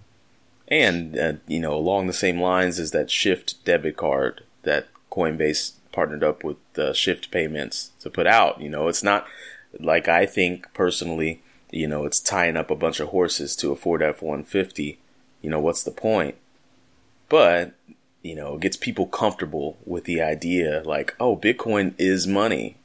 And 0.69 1.19
uh, 1.19 1.33
you 1.47 1.61
know, 1.61 1.75
along 1.75 2.07
the 2.07 2.13
same 2.13 2.41
lines 2.41 2.79
as 2.79 2.93
that 2.93 3.11
Shift 3.11 3.65
debit 3.65 3.97
card 3.97 4.43
that 4.63 4.89
Coinbase 5.11 5.73
partnered 5.93 6.25
up 6.25 6.43
with 6.43 6.57
uh, 6.79 6.93
Shift 6.93 7.31
Payments 7.31 7.91
to 8.01 8.09
put 8.11 8.27
out. 8.27 8.61
You 8.61 8.71
know, 8.71 8.89
it's 8.89 9.03
not 9.03 9.27
like 9.79 10.09
I 10.09 10.27
think 10.27 10.73
personally. 10.73 11.43
You 11.71 11.89
know, 11.89 12.05
it's 12.05 12.21
tying 12.21 12.57
up 12.59 12.71
a 12.71 12.77
bunch 12.77 13.01
of 13.01 13.09
horses 13.09 13.57
to 13.57 13.73
a 13.73 13.77
Ford 13.77 14.03
F 14.03 14.23
one 14.23 14.45
fifty. 14.45 14.99
You 15.41 15.51
know, 15.51 15.61
what's 15.61 15.83
the 15.83 15.91
point? 15.91 16.37
But 17.29 17.75
you 18.23 18.35
know, 18.35 18.55
it 18.55 18.61
gets 18.61 18.77
people 18.77 19.07
comfortable 19.07 19.77
with 19.85 20.05
the 20.05 20.23
idea, 20.23 20.83
like, 20.85 21.15
oh, 21.19 21.37
Bitcoin 21.37 21.95
is 21.99 22.27
money. 22.27 22.77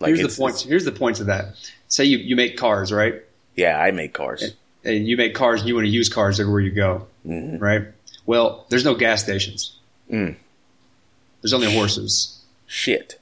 here's 0.00 0.20
the 0.22 0.28
point. 0.28 0.60
Here's 0.60 0.84
the 0.84 0.92
point 0.92 1.16
to 1.16 1.24
that. 1.24 1.54
Say 1.94 2.06
you, 2.06 2.18
you 2.18 2.34
make 2.34 2.56
cars, 2.56 2.92
right? 2.92 3.22
Yeah, 3.54 3.78
I 3.80 3.92
make 3.92 4.14
cars. 4.14 4.42
and 4.84 5.06
you 5.06 5.16
make 5.16 5.32
cars 5.32 5.60
and 5.60 5.68
you 5.68 5.76
want 5.76 5.86
to 5.86 5.90
use 5.92 6.08
cars 6.08 6.40
everywhere 6.40 6.60
you 6.60 6.72
go, 6.72 7.06
Mhm. 7.24 7.60
right? 7.60 7.82
Well, 8.26 8.66
there's 8.68 8.84
no 8.84 8.96
gas 8.96 9.22
stations. 9.22 9.76
Mm. 10.10 10.34
There's 11.40 11.52
only 11.52 11.72
horses. 11.72 12.40
Shit. 12.66 13.20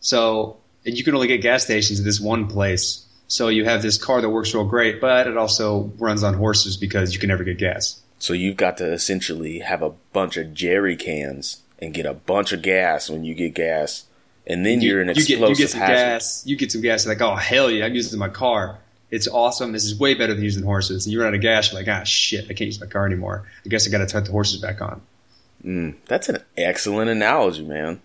So, 0.00 0.58
and 0.84 0.98
you 0.98 1.02
can 1.02 1.14
only 1.14 1.28
get 1.28 1.40
gas 1.40 1.64
stations 1.64 1.98
at 1.98 2.04
this 2.04 2.20
one 2.20 2.46
place. 2.46 3.06
So 3.26 3.48
you 3.48 3.64
have 3.64 3.80
this 3.80 3.96
car 3.96 4.20
that 4.20 4.28
works 4.28 4.52
real 4.52 4.66
great, 4.66 5.00
but 5.00 5.26
it 5.26 5.38
also 5.38 5.90
runs 5.98 6.22
on 6.22 6.34
horses 6.34 6.76
because 6.76 7.14
you 7.14 7.18
can 7.18 7.28
never 7.30 7.42
get 7.42 7.56
gas. 7.56 8.00
So 8.18 8.34
you've 8.34 8.58
got 8.58 8.76
to 8.78 8.92
essentially 8.92 9.60
have 9.60 9.80
a 9.80 9.92
bunch 10.12 10.36
of 10.36 10.52
jerry 10.52 10.94
cans 10.96 11.62
and 11.80 11.94
get 11.94 12.04
a 12.04 12.12
bunch 12.12 12.52
of 12.52 12.60
gas 12.60 13.08
when 13.08 13.24
you 13.24 13.34
get 13.34 13.54
gas, 13.54 14.04
and 14.46 14.64
then 14.64 14.80
you, 14.80 14.98
are 14.98 15.00
an 15.00 15.08
you 15.08 15.24
get, 15.24 15.38
you 15.38 15.54
get 15.54 15.70
some 15.70 15.80
hazard. 15.80 15.94
gas. 15.94 16.42
You 16.46 16.56
get 16.56 16.72
some 16.72 16.82
gas. 16.82 17.04
You're 17.04 17.14
like, 17.14 17.22
oh 17.22 17.34
hell 17.36 17.70
yeah, 17.70 17.86
I'm 17.86 17.94
using 17.94 18.18
my 18.18 18.28
car. 18.28 18.78
It's 19.10 19.28
awesome. 19.28 19.72
This 19.72 19.84
is 19.84 19.98
way 19.98 20.14
better 20.14 20.34
than 20.34 20.42
using 20.42 20.64
horses. 20.64 21.06
And 21.06 21.12
you 21.12 21.20
run 21.20 21.28
out 21.28 21.34
of 21.34 21.40
gas. 21.40 21.72
You're 21.72 21.80
like, 21.80 21.88
ah 21.88 22.04
shit, 22.04 22.44
I 22.44 22.48
can't 22.48 22.62
use 22.62 22.80
my 22.80 22.86
car 22.86 23.06
anymore. 23.06 23.46
I 23.64 23.68
guess 23.68 23.86
I 23.86 23.90
got 23.90 23.98
to 23.98 24.06
turn 24.06 24.24
the 24.24 24.30
horses 24.30 24.60
back 24.60 24.82
on. 24.82 25.00
Mm, 25.64 25.94
that's 26.06 26.28
an 26.28 26.38
excellent 26.56 27.10
analogy, 27.10 27.64
man. 27.64 28.00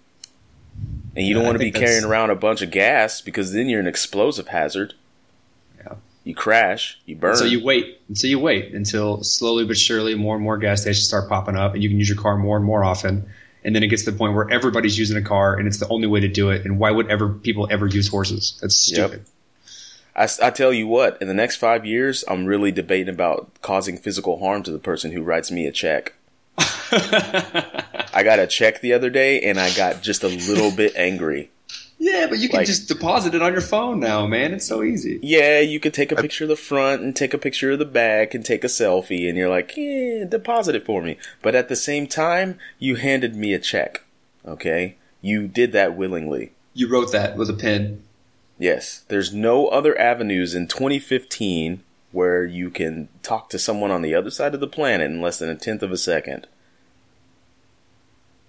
And 1.16 1.28
you 1.28 1.34
don't 1.34 1.44
want 1.44 1.56
to 1.56 1.64
be 1.64 1.72
carrying 1.72 2.06
around 2.06 2.30
a 2.30 2.36
bunch 2.36 2.62
of 2.62 2.72
gas 2.72 3.20
because 3.20 3.52
then 3.52 3.68
you're 3.68 3.82
an 3.82 3.88
explosive 3.88 4.48
hazard. 4.48 4.94
Yeah. 5.78 5.96
You 6.24 6.36
crash, 6.36 7.00
you 7.06 7.16
burn. 7.16 7.36
So 7.36 7.44
you 7.44 7.62
wait. 7.64 8.00
And 8.08 8.18
so 8.18 8.28
you 8.28 8.40
wait 8.40 8.74
until 8.74 9.24
slowly 9.24 9.66
but 9.66 9.78
surely 9.78 10.16
more 10.16 10.36
and 10.36 10.44
more 10.44 10.58
gas 10.58 10.82
stations 10.82 11.08
start 11.08 11.28
popping 11.28 11.58
up 11.58 11.74
and 11.74 11.84
you 11.84 11.90
can 11.90 11.98
use 11.98 12.08
your 12.08 12.18
car 12.18 12.38
more 12.38 12.56
and 12.56 12.66
more 12.66 12.84
often. 12.84 13.30
And 13.64 13.76
then 13.76 13.84
it 13.84 13.88
gets 13.88 14.04
to 14.06 14.12
the 14.12 14.18
point 14.18 14.34
where 14.36 14.50
everybody's 14.50 14.98
using 14.98 15.18
a 15.18 15.22
car 15.22 15.56
and 15.56 15.68
it's 15.68 15.80
the 15.80 15.88
only 15.90 16.08
way 16.08 16.20
to 16.22 16.28
do 16.28 16.50
it. 16.50 16.66
And 16.66 16.80
why 16.80 16.92
would 16.92 17.10
ever 17.10 17.30
people 17.30 17.68
ever 17.70 17.88
use 17.88 18.08
horses? 18.08 18.58
That's 18.62 18.90
Yep. 18.92 19.10
stupid. 19.10 19.26
I, 20.16 20.50
tell 20.50 20.74
you 20.74 20.88
what, 20.88 21.22
in 21.22 21.28
the 21.30 21.34
next 21.34 21.56
five 21.58 21.86
years, 21.86 22.26
I'm 22.28 22.46
really 22.46 22.72
debating 22.74 23.14
about 23.14 23.50
causing 23.62 23.98
physical 23.98 24.40
harm 24.40 24.64
to 24.64 24.72
the 24.72 24.80
person 24.80 25.12
who 25.12 25.24
writes 25.24 25.50
me 25.50 25.66
a 25.66 25.72
check. 25.72 26.14
I 26.58 28.22
got 28.24 28.40
a 28.40 28.48
check 28.48 28.82
the 28.82 28.94
other 28.94 29.10
day 29.10 29.42
and 29.42 29.60
I 29.60 29.74
got 29.74 30.02
just 30.02 30.24
a 30.24 30.28
little 30.28 30.72
bit 30.72 30.94
angry. 30.96 31.52
Yeah, 32.02 32.28
but 32.30 32.40
you 32.40 32.48
can 32.48 32.60
Like- 32.60 32.68
just 32.68 32.88
deposit 32.88 33.36
it 33.36 33.42
on 33.42 33.52
your 33.52 33.62
phone 33.62 34.00
now, 34.00 34.26
man. 34.26 34.54
It's 34.54 34.66
so 34.66 34.84
easy. 34.84 35.20
Yeah, 35.22 35.60
you 35.60 35.82
could 35.82 35.94
take 35.94 36.14
a 36.14 36.16
picture 36.16 36.46
of 36.46 36.50
the 36.50 36.56
front 36.56 37.02
and 37.02 37.14
take 37.14 37.34
a 37.34 37.38
picture 37.38 37.72
of 37.72 37.80
the 37.80 37.86
back 37.86 38.34
and 38.34 38.44
take 38.46 38.64
a 38.64 38.68
selfie, 38.68 39.28
and 39.28 39.38
you're 39.38 39.50
like, 39.50 39.76
yeah, 39.76 40.24
deposit 40.24 40.76
it 40.76 40.86
for 40.86 41.02
me. 41.02 41.18
But 41.42 41.56
at 41.56 41.68
the 41.68 41.76
same 41.76 42.08
time, 42.08 42.58
you 42.80 42.96
handed 42.96 43.36
me 43.36 43.54
a 43.54 43.60
check. 43.60 44.04
Okay? 44.48 44.96
You 45.22 45.48
did 45.50 45.74
that 45.74 45.96
willingly. 45.98 46.54
You 46.74 46.88
wrote 46.88 47.12
that 47.12 47.36
with 47.36 47.50
a 47.50 47.54
pen. 47.54 48.02
Yes, 48.58 49.04
there's 49.10 49.34
no 49.34 49.68
other 49.68 49.98
avenues 50.00 50.56
in 50.56 50.68
2015 50.68 51.82
where 52.12 52.46
you 52.46 52.70
can 52.70 53.10
talk 53.24 53.50
to 53.50 53.60
someone 53.60 53.92
on 53.92 54.02
the 54.02 54.16
other 54.16 54.32
side 54.32 54.54
of 54.54 54.60
the 54.62 54.68
planet 54.68 55.12
in 55.12 55.22
less 55.22 55.38
than 55.40 55.50
a 55.50 55.56
tenth 55.56 55.84
of 55.84 55.92
a 55.92 55.98
second. 55.98 56.48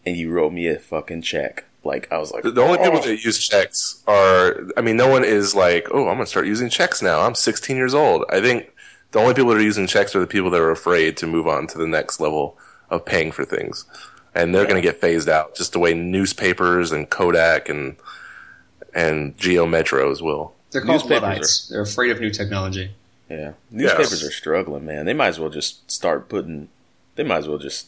And 0.07 0.17
you 0.17 0.31
wrote 0.31 0.53
me 0.53 0.69
a 0.69 0.79
fucking 0.79 1.23
check. 1.23 1.65
Like, 1.83 2.11
I 2.13 2.19
was 2.19 2.31
like, 2.31 2.43
The 2.43 2.51
the 2.51 2.61
only 2.63 2.79
people 2.79 2.99
"Oh." 2.99 3.03
that 3.07 3.25
use 3.25 3.39
checks 3.47 4.03
are, 4.07 4.69
I 4.77 4.81
mean, 4.83 4.97
no 4.97 5.09
one 5.09 5.25
is 5.25 5.55
like, 5.55 5.89
oh, 5.93 6.01
I'm 6.09 6.17
going 6.17 6.19
to 6.21 6.27
start 6.27 6.47
using 6.47 6.69
checks 6.69 7.01
now. 7.01 7.21
I'm 7.23 7.35
16 7.35 7.77
years 7.77 7.95
old. 7.95 8.25
I 8.31 8.41
think 8.41 8.71
the 9.13 9.19
only 9.19 9.33
people 9.35 9.51
that 9.51 9.57
are 9.59 9.63
using 9.63 9.87
checks 9.87 10.15
are 10.15 10.21
the 10.21 10.27
people 10.27 10.51
that 10.51 10.61
are 10.61 10.71
afraid 10.71 11.17
to 11.19 11.27
move 11.27 11.47
on 11.49 11.67
to 11.69 11.79
the 11.79 11.87
next 11.87 12.21
level 12.21 12.59
of 12.91 13.05
paying 13.07 13.33
for 13.33 13.45
things. 13.45 13.87
And 14.35 14.55
they're 14.55 14.65
going 14.65 14.77
to 14.77 14.83
get 14.83 15.01
phased 15.01 15.29
out 15.29 15.57
just 15.57 15.73
the 15.73 15.79
way 15.79 15.95
newspapers 15.95 16.93
and 16.93 17.09
Kodak 17.09 17.69
and 17.69 17.97
and 18.95 19.37
Geo 19.39 19.67
Metros 19.67 20.21
will. 20.21 20.53
They're 20.73 20.83
called 20.83 21.03
Newspapers 21.03 21.23
Luddites. 21.23 21.69
They're 21.69 21.83
afraid 21.83 22.11
of 22.11 22.21
new 22.21 22.31
technology. 22.31 22.91
Yeah. 23.29 23.53
Newspapers 23.71 24.23
Yes. 24.23 24.25
are 24.25 24.33
struggling, 24.33 24.85
man. 24.85 25.07
They 25.07 25.15
might 25.15 25.29
as 25.29 25.39
well 25.41 25.49
just 25.51 25.89
start 25.91 26.29
putting, 26.29 26.69
they 27.15 27.23
might 27.23 27.39
as 27.39 27.49
well 27.49 27.59
just 27.59 27.87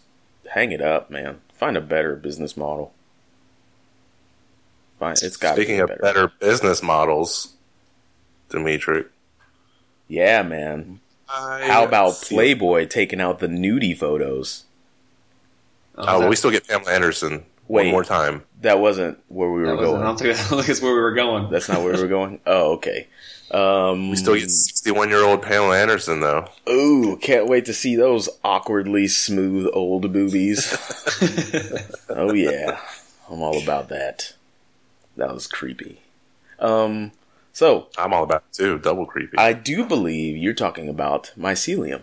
hang 0.53 0.71
it 0.73 0.81
up, 0.81 1.11
man. 1.11 1.41
Find 1.55 1.77
a 1.77 1.81
better 1.81 2.15
business 2.17 2.57
model. 2.57 2.93
Find 5.03 5.21
it's 5.21 5.37
got 5.37 5.57
Speaking 5.57 5.81
of 5.81 5.91
better 6.01 6.29
business 6.39 6.81
models, 6.81 7.55
Dimitri. 8.51 9.07
Yeah, 10.07 10.43
man. 10.45 11.01
I 11.29 11.63
How 11.67 11.83
about 11.85 12.19
feel- 12.19 12.37
Playboy 12.37 12.87
taking 12.87 13.21
out 13.21 13.41
the 13.41 13.49
nudie 13.49 13.99
photos? 13.99 14.63
Oh, 15.99 16.21
that- 16.21 16.31
we 16.31 16.37
still 16.37 16.53
get 16.53 16.69
Pamela 16.69 16.93
Anderson 16.93 17.45
Wait. 17.67 17.87
one 17.87 17.91
more 17.91 18.05
time. 18.05 18.45
That 18.61 18.79
wasn't 18.79 19.19
where 19.27 19.51
we 19.51 19.63
were 19.63 19.67
that 19.71 19.77
wasn't- 19.79 19.89
I 19.89 19.91
going. 19.91 20.03
I 20.03 20.07
don't 20.07 20.19
think 20.21 20.67
that's 20.69 20.81
where 20.81 20.95
we 20.95 21.01
were 21.01 21.15
going. 21.15 21.51
That's 21.51 21.69
not 21.69 21.83
where 21.83 21.95
we 21.95 22.01
were 22.01 22.07
going. 22.19 22.39
Oh, 22.47 22.75
okay. 22.75 23.09
Um, 23.51 24.11
We 24.11 24.15
still 24.17 24.37
get 24.37 24.53
61 24.53 25.09
year 25.09 25.25
old 25.25 25.43
Pamela 25.43 25.77
Anderson 25.83 26.21
though. 26.21 26.49
Ooh, 26.71 27.17
can't 27.21 27.49
wait 27.49 27.65
to 27.65 27.75
see 27.75 27.97
those 27.97 28.29
awkwardly 28.45 29.09
smooth 29.09 29.69
old 29.73 30.13
boobies. 30.13 30.73
oh 32.09 32.33
yeah, 32.33 32.79
I'm 33.29 33.43
all 33.43 33.61
about 33.61 33.89
that. 33.89 34.35
That 35.17 35.33
was 35.35 35.47
creepy. 35.47 36.01
Um, 36.59 37.13
so 37.53 37.89
I'm 37.99 38.13
all 38.15 38.25
about 38.25 38.45
it 38.51 38.55
too. 38.57 38.79
Double 38.79 39.05
creepy. 39.07 39.37
I 39.37 39.53
do 39.53 39.85
believe 39.85 40.37
you're 40.37 40.55
talking 40.55 40.89
about 40.89 41.33
mycelium. 41.39 42.03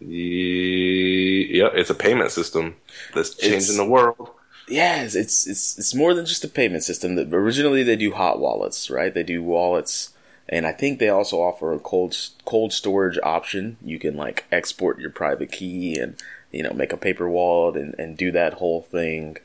Yeah, 0.00 1.68
it's 1.72 1.90
a 1.90 1.94
payment 1.94 2.30
system 2.30 2.76
that's 3.14 3.34
changing 3.34 3.56
It's- 3.58 3.76
the 3.76 3.84
world. 3.84 4.30
Yes, 4.68 5.14
it's 5.14 5.46
it's 5.46 5.78
it's 5.78 5.94
more 5.94 6.12
than 6.12 6.26
just 6.26 6.44
a 6.44 6.48
payment 6.48 6.82
system. 6.82 7.14
That 7.14 7.32
originally 7.32 7.84
they 7.84 7.94
do 7.94 8.10
hot 8.12 8.40
wallets, 8.40 8.90
right? 8.90 9.14
They 9.14 9.22
do 9.22 9.40
wallets, 9.40 10.10
and 10.48 10.66
I 10.66 10.72
think 10.72 10.98
they 10.98 11.08
also 11.08 11.40
offer 11.40 11.72
a 11.72 11.78
cold 11.78 12.16
cold 12.44 12.72
storage 12.72 13.16
option. 13.22 13.76
You 13.80 14.00
can 14.00 14.16
like 14.16 14.44
export 14.50 14.98
your 14.98 15.10
private 15.10 15.52
key 15.52 15.96
and 16.00 16.16
you 16.50 16.64
know 16.64 16.72
make 16.72 16.92
a 16.92 16.96
paper 16.96 17.28
wallet 17.28 17.76
and 17.76 17.94
and 17.96 18.16
do 18.16 18.32
that 18.32 18.54
whole 18.54 18.82
thing 18.82 19.36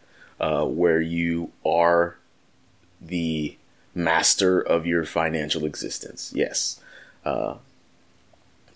uh, 0.41 0.65
where 0.65 0.99
you 0.99 1.51
are 1.63 2.17
the 2.99 3.55
master 3.93 4.59
of 4.59 4.87
your 4.87 5.05
financial 5.05 5.65
existence. 5.65 6.33
Yes. 6.35 6.81
Uh, 7.23 7.55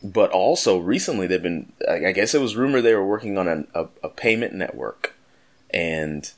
but 0.04 0.30
also 0.30 0.78
recently 0.78 1.26
they've 1.26 1.42
been, 1.42 1.72
I 1.90 2.12
guess 2.12 2.36
it 2.36 2.42
was 2.42 2.56
rumored 2.56 2.84
they 2.84 2.94
were 2.94 3.06
working 3.06 3.38
on 3.40 3.68
a, 3.74 3.88
a 4.04 4.10
payment 4.10 4.54
network 4.54 5.16
and 5.72 6.32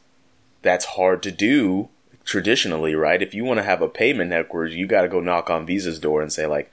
that's 0.62 0.86
hard 0.86 1.22
to 1.24 1.32
do 1.32 1.90
traditionally, 2.24 2.96
right? 2.96 3.22
If 3.22 3.34
you 3.34 3.44
want 3.44 3.58
to 3.58 3.64
have 3.64 3.82
a 3.82 3.90
payment 3.90 4.30
network, 4.30 4.72
you 4.72 4.88
got 4.88 5.02
to 5.02 5.10
go 5.10 5.20
knock 5.20 5.50
on 5.50 5.66
Visa's 5.66 6.00
door 6.00 6.22
and 6.22 6.32
say 6.32 6.46
like, 6.46 6.72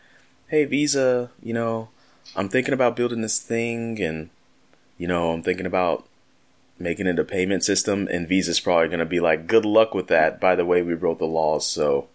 "Hey 0.48 0.64
Visa, 0.64 1.30
you 1.42 1.52
know, 1.52 1.88
I'm 2.36 2.48
thinking 2.48 2.74
about 2.74 2.96
building 2.96 3.20
this 3.20 3.38
thing 3.38 4.00
and 4.00 4.30
you 4.98 5.08
know, 5.08 5.32
I'm 5.32 5.42
thinking 5.42 5.66
about 5.66 6.06
making 6.78 7.06
it 7.06 7.18
a 7.18 7.24
payment 7.24 7.64
system." 7.64 8.08
And 8.10 8.28
Visa's 8.28 8.60
probably 8.60 8.88
going 8.88 8.98
to 9.00 9.04
be 9.04 9.20
like, 9.20 9.46
"Good 9.46 9.64
luck 9.64 9.94
with 9.94 10.08
that. 10.08 10.40
By 10.40 10.54
the 10.54 10.64
way, 10.64 10.82
we 10.82 10.94
wrote 10.94 11.18
the 11.18 11.26
laws, 11.26 11.66
so 11.66 12.08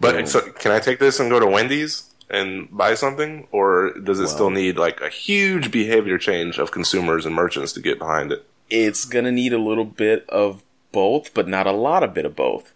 But 0.00 0.28
so, 0.28 0.40
can 0.40 0.72
I 0.72 0.78
take 0.80 0.98
this 0.98 1.20
and 1.20 1.30
go 1.30 1.40
to 1.40 1.46
Wendy's 1.46 2.10
and 2.28 2.68
buy 2.70 2.94
something, 2.94 3.46
or 3.52 3.92
does 3.98 4.20
it 4.20 4.28
still 4.28 4.50
need 4.50 4.76
like 4.76 5.00
a 5.00 5.08
huge 5.08 5.70
behavior 5.70 6.18
change 6.18 6.58
of 6.58 6.70
consumers 6.70 7.24
and 7.24 7.34
merchants 7.34 7.72
to 7.74 7.80
get 7.80 7.98
behind 7.98 8.32
it? 8.32 8.44
it's 8.70 9.04
gonna 9.04 9.32
need 9.32 9.52
a 9.52 9.58
little 9.58 9.84
bit 9.84 10.28
of 10.28 10.62
both, 10.92 11.34
but 11.34 11.48
not 11.48 11.66
a 11.66 11.72
lot 11.72 12.02
of 12.02 12.14
bit 12.14 12.24
of 12.24 12.36
both. 12.36 12.72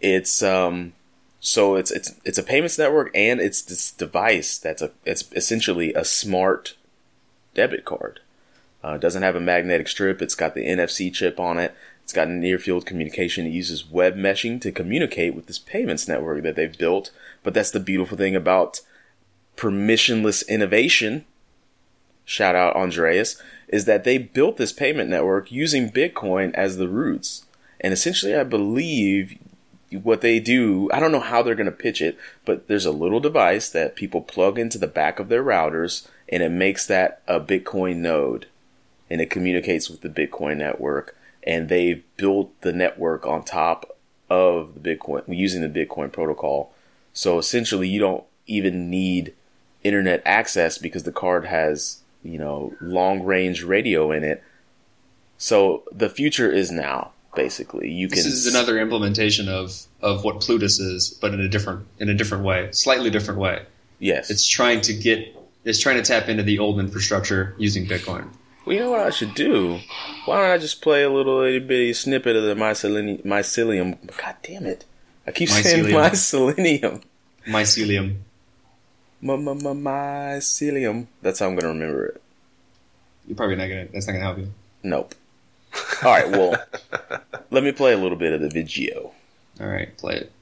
It's 0.00 0.42
um, 0.42 0.92
so 1.40 1.76
it's 1.76 1.90
it's 1.90 2.14
it's 2.24 2.38
a 2.38 2.42
payments 2.42 2.78
network 2.78 3.10
and 3.14 3.40
it's 3.40 3.62
this 3.62 3.90
device 3.90 4.58
that's 4.58 4.82
a 4.82 4.90
it's 5.04 5.30
essentially 5.32 5.92
a 5.94 6.04
smart 6.04 6.76
debit 7.54 7.84
card. 7.84 8.20
Uh, 8.84 8.94
it 8.94 9.00
doesn't 9.00 9.22
have 9.22 9.36
a 9.36 9.40
magnetic 9.40 9.88
strip. 9.88 10.20
It's 10.20 10.34
got 10.34 10.54
the 10.54 10.66
NFC 10.66 11.12
chip 11.12 11.40
on 11.40 11.58
it. 11.58 11.74
It's 12.02 12.12
got 12.12 12.28
near 12.28 12.58
field 12.58 12.84
communication. 12.84 13.46
It 13.46 13.50
uses 13.50 13.88
web 13.88 14.14
meshing 14.14 14.60
to 14.60 14.70
communicate 14.70 15.34
with 15.34 15.46
this 15.46 15.58
payments 15.58 16.06
network 16.06 16.42
that 16.42 16.54
they've 16.54 16.76
built. 16.76 17.10
But 17.42 17.54
that's 17.54 17.70
the 17.70 17.80
beautiful 17.80 18.18
thing 18.18 18.36
about 18.36 18.82
permissionless 19.56 20.46
innovation. 20.48 21.24
Shout 22.26 22.54
out 22.54 22.76
Andreas 22.76 23.40
is 23.68 23.86
that 23.86 24.04
they 24.04 24.18
built 24.18 24.58
this 24.58 24.72
payment 24.72 25.08
network 25.08 25.50
using 25.50 25.90
Bitcoin 25.90 26.52
as 26.52 26.76
the 26.76 26.88
roots. 26.88 27.46
And 27.80 27.92
essentially, 27.92 28.36
I 28.36 28.44
believe 28.44 29.38
what 30.02 30.20
they 30.20 30.40
do, 30.40 30.90
I 30.92 31.00
don't 31.00 31.12
know 31.12 31.20
how 31.20 31.42
they're 31.42 31.54
going 31.54 31.66
to 31.66 31.72
pitch 31.72 32.02
it, 32.02 32.18
but 32.44 32.68
there's 32.68 32.86
a 32.86 32.92
little 32.92 33.20
device 33.20 33.70
that 33.70 33.96
people 33.96 34.20
plug 34.20 34.58
into 34.58 34.76
the 34.76 34.86
back 34.86 35.18
of 35.18 35.28
their 35.28 35.42
routers 35.42 36.06
and 36.28 36.42
it 36.42 36.50
makes 36.50 36.86
that 36.86 37.22
a 37.26 37.40
Bitcoin 37.40 37.96
node 37.96 38.46
and 39.14 39.22
it 39.22 39.30
communicates 39.30 39.88
with 39.88 40.00
the 40.00 40.08
Bitcoin 40.08 40.56
network. 40.56 41.16
And 41.44 41.68
they've 41.68 42.02
built 42.16 42.50
the 42.62 42.72
network 42.72 43.24
on 43.24 43.44
top 43.44 43.96
of 44.28 44.74
the 44.74 44.96
Bitcoin 44.96 45.22
using 45.28 45.62
the 45.62 45.68
Bitcoin 45.68 46.10
protocol. 46.10 46.72
So 47.12 47.38
essentially, 47.38 47.88
you 47.88 48.00
don't 48.00 48.24
even 48.48 48.90
need 48.90 49.32
internet 49.84 50.20
access 50.26 50.78
because 50.78 51.04
the 51.04 51.12
card 51.12 51.46
has, 51.46 52.00
you 52.24 52.40
know, 52.40 52.74
long 52.80 53.22
range 53.22 53.62
radio 53.62 54.10
in 54.10 54.24
it. 54.24 54.42
So 55.38 55.84
the 55.92 56.10
future 56.10 56.50
is 56.50 56.72
now, 56.72 57.12
basically. 57.36 57.92
You 57.92 58.08
can 58.08 58.16
This 58.16 58.26
is 58.26 58.52
another 58.52 58.80
implementation 58.80 59.48
of, 59.48 59.80
of 60.02 60.24
what 60.24 60.40
Plutus 60.40 60.80
is, 60.80 61.10
but 61.20 61.32
in 61.32 61.40
a 61.40 61.48
different 61.48 61.86
in 62.00 62.08
a 62.08 62.14
different 62.14 62.42
way, 62.42 62.68
slightly 62.72 63.10
different 63.10 63.38
way. 63.38 63.64
yes. 64.00 64.28
It's 64.28 64.44
trying 64.44 64.80
to 64.80 64.92
get 64.92 65.36
it's 65.64 65.78
trying 65.78 65.98
to 65.98 66.02
tap 66.02 66.28
into 66.28 66.42
the 66.42 66.58
old 66.58 66.80
infrastructure 66.80 67.54
using 67.58 67.86
Bitcoin. 67.86 68.28
Well, 68.64 68.74
you 68.74 68.80
know 68.82 68.90
what 68.90 69.00
I 69.00 69.10
should 69.10 69.34
do? 69.34 69.80
Why 70.24 70.40
don't 70.40 70.50
I 70.50 70.58
just 70.58 70.80
play 70.80 71.02
a 71.02 71.10
little 71.10 71.42
itty 71.42 71.58
bitty 71.58 71.92
snippet 71.92 72.34
of 72.34 72.44
the 72.44 72.54
mycelium? 72.54 73.22
mycelium? 73.22 73.98
God 74.16 74.36
damn 74.42 74.64
it! 74.64 74.84
I 75.26 75.32
keep 75.32 75.48
saying 75.48 75.84
mycelium. 75.84 77.02
Mycelium. 77.46 78.16
My, 79.20 79.36
my, 79.36 79.54
my, 79.54 79.70
mycelium. 79.70 81.06
That's 81.20 81.40
how 81.40 81.46
I'm 81.46 81.52
going 81.52 81.62
to 81.62 81.68
remember 81.68 82.06
it. 82.06 82.22
You're 83.26 83.36
probably 83.36 83.56
not 83.56 83.68
gonna. 83.68 83.86
That's 83.92 84.06
not 84.06 84.14
gonna 84.14 84.24
help 84.24 84.38
you. 84.38 84.52
Nope. 84.82 85.14
All 86.02 86.10
right. 86.10 86.30
Well, 86.30 86.56
let 87.50 87.64
me 87.64 87.72
play 87.72 87.92
a 87.92 87.96
little 87.96 88.18
bit 88.18 88.32
of 88.32 88.40
the 88.40 88.48
video. 88.48 89.12
All 89.60 89.66
right, 89.66 89.96
play 89.96 90.16
it. 90.16 90.32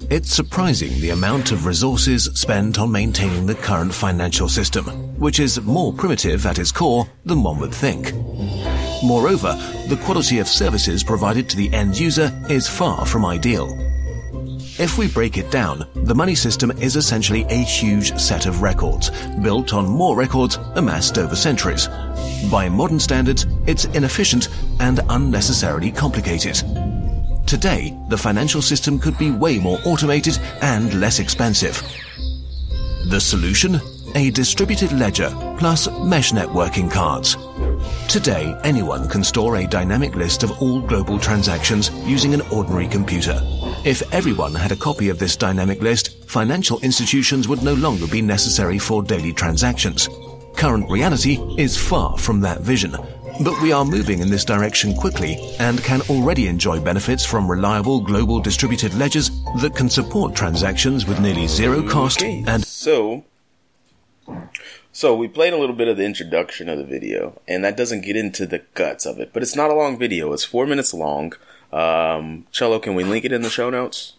It's 0.00 0.34
surprising 0.34 1.00
the 1.00 1.10
amount 1.10 1.52
of 1.52 1.66
resources 1.66 2.24
spent 2.34 2.78
on 2.78 2.92
maintaining 2.92 3.46
the 3.46 3.54
current 3.54 3.94
financial 3.94 4.48
system, 4.48 4.86
which 5.18 5.40
is 5.40 5.60
more 5.62 5.92
primitive 5.92 6.44
at 6.46 6.58
its 6.58 6.72
core 6.72 7.06
than 7.24 7.42
one 7.42 7.58
would 7.60 7.74
think. 7.74 8.12
Moreover, 9.02 9.54
the 9.88 10.00
quality 10.04 10.38
of 10.38 10.48
services 10.48 11.02
provided 11.02 11.48
to 11.48 11.56
the 11.56 11.72
end 11.72 11.98
user 11.98 12.30
is 12.50 12.68
far 12.68 13.06
from 13.06 13.24
ideal. 13.24 13.68
If 14.76 14.98
we 14.98 15.06
break 15.06 15.38
it 15.38 15.50
down, 15.50 15.88
the 15.94 16.14
money 16.14 16.34
system 16.34 16.72
is 16.72 16.96
essentially 16.96 17.44
a 17.44 17.62
huge 17.62 18.18
set 18.18 18.46
of 18.46 18.62
records, 18.62 19.10
built 19.42 19.72
on 19.72 19.86
more 19.86 20.16
records 20.16 20.56
amassed 20.74 21.16
over 21.18 21.36
centuries. 21.36 21.88
By 22.50 22.68
modern 22.68 22.98
standards, 22.98 23.46
it's 23.66 23.84
inefficient 23.86 24.48
and 24.80 25.00
unnecessarily 25.08 25.92
complicated. 25.92 26.60
Today, 27.46 27.96
the 28.08 28.16
financial 28.16 28.62
system 28.62 28.98
could 28.98 29.18
be 29.18 29.30
way 29.30 29.58
more 29.58 29.78
automated 29.84 30.38
and 30.62 30.98
less 30.98 31.18
expensive. 31.18 31.82
The 33.10 33.20
solution? 33.20 33.80
A 34.14 34.30
distributed 34.30 34.92
ledger 34.92 35.30
plus 35.58 35.88
mesh 36.04 36.32
networking 36.32 36.90
cards. 36.90 37.36
Today, 38.08 38.58
anyone 38.64 39.08
can 39.08 39.22
store 39.22 39.56
a 39.56 39.66
dynamic 39.66 40.14
list 40.14 40.42
of 40.42 40.62
all 40.62 40.80
global 40.80 41.18
transactions 41.18 41.90
using 42.06 42.32
an 42.32 42.40
ordinary 42.52 42.86
computer. 42.86 43.40
If 43.84 44.02
everyone 44.14 44.54
had 44.54 44.72
a 44.72 44.76
copy 44.76 45.10
of 45.10 45.18
this 45.18 45.36
dynamic 45.36 45.82
list, 45.82 46.24
financial 46.24 46.80
institutions 46.80 47.46
would 47.48 47.62
no 47.62 47.74
longer 47.74 48.06
be 48.06 48.22
necessary 48.22 48.78
for 48.78 49.02
daily 49.02 49.32
transactions. 49.32 50.08
Current 50.56 50.88
reality 50.88 51.38
is 51.58 51.76
far 51.76 52.16
from 52.16 52.40
that 52.40 52.60
vision, 52.60 52.96
but 53.42 53.60
we 53.62 53.72
are 53.72 53.84
moving 53.84 54.20
in 54.20 54.30
this 54.30 54.44
direction 54.44 54.94
quickly 54.94 55.36
and 55.58 55.82
can 55.82 56.00
already 56.02 56.46
enjoy 56.46 56.80
benefits 56.80 57.24
from 57.24 57.50
reliable 57.50 58.00
global 58.00 58.40
distributed 58.40 58.94
ledgers 58.94 59.30
that 59.60 59.74
can 59.74 59.88
support 59.88 60.34
transactions 60.34 61.06
with 61.06 61.20
nearly 61.20 61.46
zero 61.46 61.82
cost 61.88 62.22
Okay, 62.22 62.44
and 62.46 62.64
so 62.64 63.24
so 64.92 65.14
we 65.14 65.26
played 65.26 65.52
a 65.52 65.58
little 65.58 65.74
bit 65.74 65.88
of 65.88 65.96
the 65.96 66.04
introduction 66.04 66.68
of 66.68 66.78
the 66.78 66.84
video, 66.84 67.40
and 67.48 67.64
that 67.64 67.76
doesn't 67.76 68.02
get 68.02 68.14
into 68.14 68.46
the 68.46 68.62
guts 68.74 69.06
of 69.06 69.18
it. 69.18 69.32
But 69.32 69.42
it's 69.42 69.56
not 69.56 69.70
a 69.70 69.74
long 69.74 69.98
video; 69.98 70.32
it's 70.32 70.44
four 70.44 70.66
minutes 70.66 70.94
long. 70.94 71.32
Um, 71.72 72.46
Cello, 72.52 72.78
can 72.78 72.94
we 72.94 73.02
link 73.02 73.24
it 73.24 73.32
in 73.32 73.42
the 73.42 73.50
show 73.50 73.70
notes? 73.70 74.12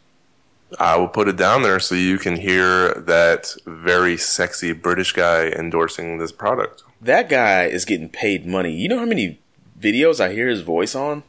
I 0.79 0.97
will 0.97 1.07
put 1.07 1.27
it 1.29 1.37
down 1.37 1.61
there 1.61 1.79
so 1.79 1.95
you 1.95 2.17
can 2.17 2.35
hear 2.35 2.93
that 2.93 3.55
very 3.65 4.17
sexy 4.17 4.73
British 4.73 5.13
guy 5.13 5.47
endorsing 5.47 6.17
this 6.17 6.31
product. 6.31 6.83
That 7.05 7.29
guy 7.29 7.65
is 7.65 7.85
getting 7.85 8.09
paid 8.09 8.45
money. 8.47 8.73
You 8.73 8.89
know 8.89 8.97
how 8.99 9.05
many 9.05 9.39
videos 9.79 10.19
I 10.19 10.33
hear 10.33 10.47
his 10.47 10.61
voice 10.61 10.95
on? 10.95 11.23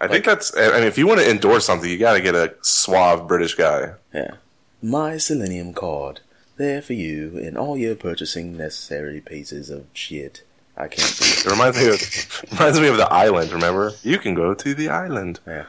I 0.00 0.08
think 0.08 0.24
that's. 0.24 0.56
I 0.56 0.70
mean, 0.78 0.82
if 0.84 0.98
you 0.98 1.06
want 1.06 1.20
to 1.20 1.30
endorse 1.30 1.64
something, 1.64 1.88
you 1.88 1.98
got 1.98 2.14
to 2.14 2.20
get 2.20 2.34
a 2.34 2.54
suave 2.62 3.26
British 3.28 3.54
guy. 3.54 3.94
Yeah, 4.12 4.34
my 4.82 5.16
Selenium 5.16 5.74
card 5.74 6.20
there 6.56 6.82
for 6.82 6.92
you 6.94 7.38
and 7.38 7.56
all 7.56 7.76
your 7.76 7.94
purchasing 7.94 8.56
necessary 8.56 9.20
pieces 9.20 9.70
of 9.70 9.86
shit. 9.92 10.42
I 10.76 10.86
can't 10.88 11.08
see 11.08 11.40
it. 11.40 11.46
It 11.46 11.50
reminds 11.50 11.76
me 11.78 11.88
of 11.88 12.50
reminds 12.52 12.80
me 12.80 12.88
of 12.88 12.96
the 12.96 13.12
island. 13.12 13.52
Remember, 13.52 13.92
you 14.02 14.18
can 14.18 14.34
go 14.34 14.54
to 14.54 14.74
the 14.74 14.88
island. 14.88 15.40
Yeah. 15.46 15.66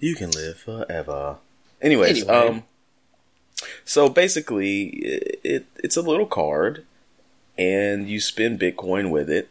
You 0.00 0.14
can 0.14 0.30
live 0.30 0.58
forever. 0.58 1.36
Anyways, 1.82 2.22
Anyway. 2.28 2.48
um, 2.48 2.62
so 3.84 4.08
basically, 4.08 4.88
it, 4.88 5.40
it 5.44 5.66
it's 5.82 5.96
a 5.96 6.02
little 6.02 6.26
card, 6.26 6.84
and 7.58 8.08
you 8.08 8.20
spend 8.20 8.60
Bitcoin 8.60 9.10
with 9.10 9.28
it, 9.28 9.50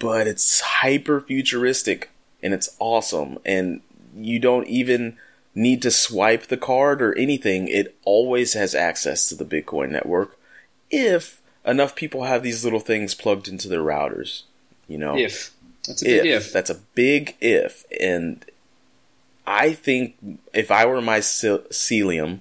but 0.00 0.26
it's 0.26 0.60
hyper 0.60 1.20
futuristic 1.20 2.10
and 2.42 2.54
it's 2.54 2.74
awesome, 2.78 3.38
and 3.44 3.80
you 4.16 4.38
don't 4.38 4.66
even 4.66 5.16
need 5.54 5.82
to 5.82 5.90
swipe 5.90 6.46
the 6.46 6.56
card 6.56 7.00
or 7.02 7.16
anything. 7.16 7.68
It 7.68 7.96
always 8.04 8.54
has 8.54 8.74
access 8.74 9.28
to 9.28 9.34
the 9.34 9.44
Bitcoin 9.44 9.90
network 9.90 10.38
if 10.90 11.40
enough 11.64 11.94
people 11.96 12.24
have 12.24 12.42
these 12.42 12.64
little 12.64 12.80
things 12.80 13.14
plugged 13.14 13.48
into 13.48 13.68
their 13.68 13.80
routers. 13.80 14.42
You 14.88 14.98
know, 14.98 15.16
If 15.16 15.52
that's 15.86 16.02
a 16.02 16.04
big 16.04 16.26
if. 16.26 16.46
if. 16.46 16.52
That's 16.52 16.70
a 16.70 16.80
big 16.94 17.36
if. 17.40 17.84
And 18.00 18.44
I 19.46 19.72
think 19.72 20.16
if 20.52 20.70
I 20.70 20.86
were 20.86 21.00
Mycelium, 21.00 22.40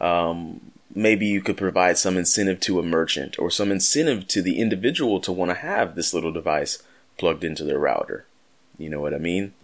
um, 0.00 0.71
maybe 0.94 1.26
you 1.26 1.40
could 1.40 1.56
provide 1.56 1.98
some 1.98 2.16
incentive 2.16 2.60
to 2.60 2.78
a 2.78 2.82
merchant 2.82 3.38
or 3.38 3.50
some 3.50 3.72
incentive 3.72 4.28
to 4.28 4.42
the 4.42 4.58
individual 4.58 5.20
to 5.20 5.32
want 5.32 5.50
to 5.50 5.56
have 5.56 5.94
this 5.94 6.12
little 6.12 6.32
device 6.32 6.82
plugged 7.18 7.44
into 7.44 7.64
their 7.64 7.78
router. 7.78 8.26
You 8.78 8.88
know 8.90 9.00
what 9.00 9.14
I 9.14 9.18
mean? 9.18 9.54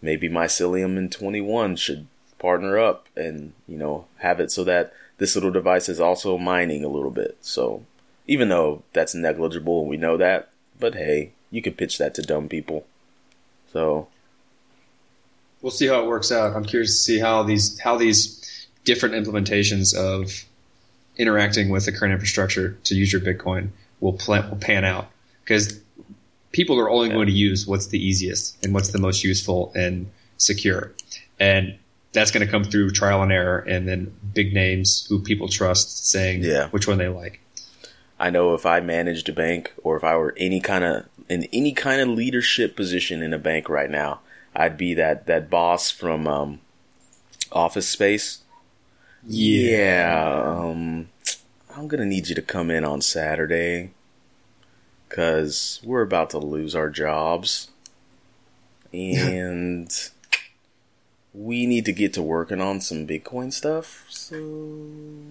Maybe 0.00 0.28
Mycelium 0.28 0.96
and 0.96 1.10
21 1.10 1.76
should 1.76 2.06
partner 2.38 2.78
up 2.78 3.08
and, 3.16 3.52
you 3.68 3.76
know, 3.76 4.06
have 4.18 4.40
it 4.40 4.50
so 4.50 4.64
that 4.64 4.92
this 5.18 5.34
little 5.34 5.52
device 5.52 5.88
is 5.88 6.00
also 6.00 6.36
mining 6.36 6.84
a 6.84 6.88
little 6.88 7.10
bit. 7.10 7.36
So, 7.40 7.84
even 8.26 8.48
though 8.48 8.82
that's 8.92 9.14
negligible 9.14 9.86
we 9.86 9.96
know 9.96 10.16
that, 10.16 10.50
but 10.78 10.94
hey, 10.94 11.32
you 11.50 11.62
could 11.62 11.76
pitch 11.76 11.98
that 11.98 12.14
to 12.14 12.22
dumb 12.22 12.48
people. 12.48 12.86
So, 13.72 14.08
we'll 15.60 15.70
see 15.70 15.86
how 15.86 16.02
it 16.02 16.08
works 16.08 16.32
out. 16.32 16.56
I'm 16.56 16.64
curious 16.64 16.90
to 16.90 17.04
see 17.04 17.18
how 17.20 17.44
these 17.44 17.78
how 17.78 17.96
these 17.96 18.66
different 18.84 19.14
implementations 19.14 19.94
of 19.94 20.44
interacting 21.16 21.68
with 21.68 21.84
the 21.84 21.92
current 21.92 22.12
infrastructure 22.12 22.78
to 22.84 22.94
use 22.94 23.12
your 23.12 23.20
Bitcoin 23.20 23.70
will 24.00 24.12
plan, 24.14 24.48
will 24.50 24.56
pan 24.56 24.84
out 24.84 25.08
because 25.44 25.80
people 26.52 26.78
are 26.78 26.90
only 26.90 27.08
going 27.08 27.26
to 27.26 27.32
use 27.32 27.66
what's 27.66 27.88
the 27.88 27.98
easiest 28.04 28.62
and 28.64 28.74
what's 28.74 28.88
the 28.90 28.98
most 28.98 29.24
useful 29.24 29.72
and 29.74 30.10
secure, 30.36 30.92
and 31.38 31.78
that's 32.12 32.30
going 32.30 32.44
to 32.44 32.50
come 32.50 32.64
through 32.64 32.90
trial 32.90 33.22
and 33.22 33.32
error, 33.32 33.58
and 33.60 33.88
then 33.88 34.14
big 34.34 34.52
names 34.52 35.06
who 35.08 35.18
people 35.18 35.48
trust 35.48 36.08
saying 36.08 36.42
Yeah. 36.42 36.68
which 36.68 36.86
one 36.86 36.98
they 36.98 37.08
like. 37.08 37.40
I 38.20 38.30
know 38.30 38.54
if 38.54 38.66
I 38.66 38.80
managed 38.80 39.28
a 39.28 39.32
bank 39.32 39.72
or 39.82 39.96
if 39.96 40.04
I 40.04 40.16
were 40.16 40.34
any 40.36 40.60
kind 40.60 40.84
of 40.84 41.06
in 41.28 41.48
any 41.52 41.72
kind 41.72 42.00
of 42.00 42.08
leadership 42.08 42.76
position 42.76 43.22
in 43.22 43.32
a 43.32 43.38
bank 43.38 43.68
right 43.68 43.90
now, 43.90 44.20
I'd 44.54 44.76
be 44.76 44.94
that 44.94 45.26
that 45.26 45.48
boss 45.48 45.90
from 45.90 46.28
um, 46.28 46.60
Office 47.50 47.88
Space. 47.88 48.41
Yeah, 49.26 50.42
um, 50.44 51.08
I'm 51.74 51.88
gonna 51.88 52.06
need 52.06 52.28
you 52.28 52.34
to 52.34 52.42
come 52.42 52.70
in 52.70 52.84
on 52.84 53.00
Saturday 53.00 53.90
because 55.08 55.80
we're 55.84 56.02
about 56.02 56.30
to 56.30 56.38
lose 56.38 56.74
our 56.74 56.90
jobs, 56.90 57.70
and 58.92 59.90
we 61.34 61.66
need 61.66 61.84
to 61.84 61.92
get 61.92 62.12
to 62.14 62.22
working 62.22 62.60
on 62.60 62.80
some 62.80 63.06
Bitcoin 63.06 63.52
stuff. 63.52 64.04
So 64.08 64.36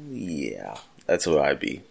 yeah, 0.10 0.78
that's 1.06 1.28
what 1.28 1.39
I'd 1.39 1.60
be. 1.60 1.82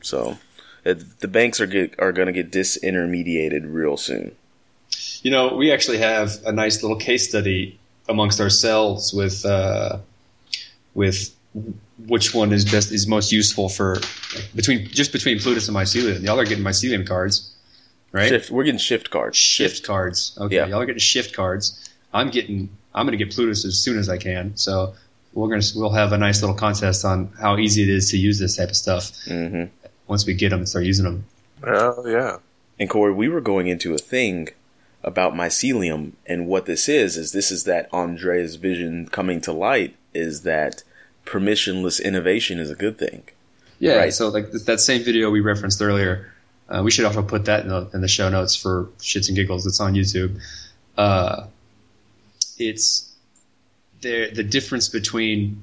So 0.00 0.38
the 0.82 1.28
banks 1.28 1.60
are 1.60 1.66
get 1.66 1.94
are 1.98 2.12
going 2.12 2.26
to 2.26 2.32
get 2.32 2.50
disintermediated 2.52 3.62
real 3.66 3.96
soon. 3.96 4.36
You 5.22 5.30
know, 5.30 5.54
we 5.54 5.72
actually 5.72 5.98
have 5.98 6.40
a 6.44 6.52
nice 6.52 6.82
little 6.82 6.96
case 6.96 7.28
study 7.28 7.78
amongst 8.08 8.40
ourselves 8.40 9.12
with 9.12 9.44
uh, 9.44 9.98
with 10.96 11.32
which 12.06 12.34
one 12.34 12.52
is 12.52 12.64
best 12.64 12.90
is 12.90 13.06
most 13.06 13.30
useful 13.30 13.68
for 13.68 13.98
between 14.54 14.88
just 14.88 15.12
between 15.12 15.38
Plutus 15.38 15.68
and 15.68 15.76
Mycelium. 15.76 16.22
Y'all 16.24 16.40
are 16.40 16.44
getting 16.44 16.64
Mycelium 16.64 17.06
cards, 17.06 17.54
right? 18.12 18.28
Shift, 18.28 18.50
we're 18.50 18.64
getting 18.64 18.78
shift 18.78 19.10
cards. 19.10 19.36
Shift 19.36 19.84
cards. 19.84 20.36
Okay, 20.40 20.56
Yeah. 20.56 20.66
y'all 20.66 20.80
are 20.80 20.86
getting 20.86 20.98
shift 20.98 21.34
cards. 21.34 21.88
I'm 22.12 22.30
getting. 22.30 22.70
I'm 22.94 23.06
going 23.06 23.16
to 23.18 23.22
get 23.22 23.34
Plutus 23.34 23.64
as 23.66 23.78
soon 23.78 23.98
as 23.98 24.08
I 24.08 24.16
can. 24.16 24.56
So 24.56 24.94
we're 25.34 25.48
going 25.48 25.60
to 25.60 25.78
we'll 25.78 25.90
have 25.90 26.12
a 26.12 26.18
nice 26.18 26.40
little 26.40 26.56
contest 26.56 27.04
on 27.04 27.30
how 27.40 27.58
easy 27.58 27.82
it 27.82 27.90
is 27.90 28.10
to 28.10 28.16
use 28.18 28.38
this 28.38 28.56
type 28.56 28.70
of 28.70 28.76
stuff 28.76 29.12
hmm 29.26 29.64
once 30.08 30.24
we 30.24 30.32
get 30.34 30.50
them 30.50 30.60
and 30.60 30.68
start 30.68 30.84
using 30.84 31.04
them. 31.04 31.24
Oh 31.64 32.06
yeah. 32.06 32.38
And 32.78 32.88
Corey, 32.90 33.12
we 33.12 33.28
were 33.28 33.40
going 33.40 33.66
into 33.66 33.92
a 33.94 33.98
thing 33.98 34.48
about 35.02 35.34
mycelium, 35.34 36.12
and 36.26 36.46
what 36.46 36.66
this 36.66 36.88
is 36.88 37.16
is 37.16 37.32
this 37.32 37.50
is 37.50 37.64
that 37.64 37.88
Andrea's 37.92 38.56
vision 38.56 39.08
coming 39.08 39.40
to 39.42 39.52
light 39.52 39.96
is 40.14 40.42
that 40.42 40.82
permissionless 41.26 42.02
innovation 42.02 42.58
is 42.58 42.70
a 42.70 42.74
good 42.74 42.98
thing. 42.98 43.24
Yeah. 43.78 43.96
Right. 43.96 44.14
So 44.14 44.28
like 44.28 44.50
th- 44.50 44.64
that 44.64 44.80
same 44.80 45.02
video 45.02 45.30
we 45.30 45.40
referenced 45.40 45.82
earlier, 45.82 46.32
uh, 46.68 46.82
we 46.82 46.90
should 46.90 47.04
also 47.04 47.22
put 47.22 47.44
that 47.44 47.64
in 47.64 47.68
the, 47.68 47.90
in 47.92 48.00
the 48.00 48.08
show 48.08 48.28
notes 48.30 48.56
for 48.56 48.84
shits 48.98 49.28
and 49.28 49.36
giggles. 49.36 49.66
It's 49.66 49.80
on 49.80 49.94
YouTube. 49.94 50.40
Uh, 50.96 51.46
it's 52.58 53.12
the 54.00 54.30
the 54.32 54.42
difference 54.42 54.88
between 54.88 55.62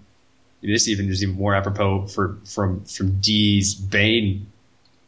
this 0.61 0.87
even 0.87 1.09
is 1.09 1.23
even 1.23 1.35
more 1.35 1.55
apropos 1.55 2.07
for 2.07 2.37
from 2.45 2.85
from 2.85 3.19
D's 3.19 3.73
Bane 3.73 4.45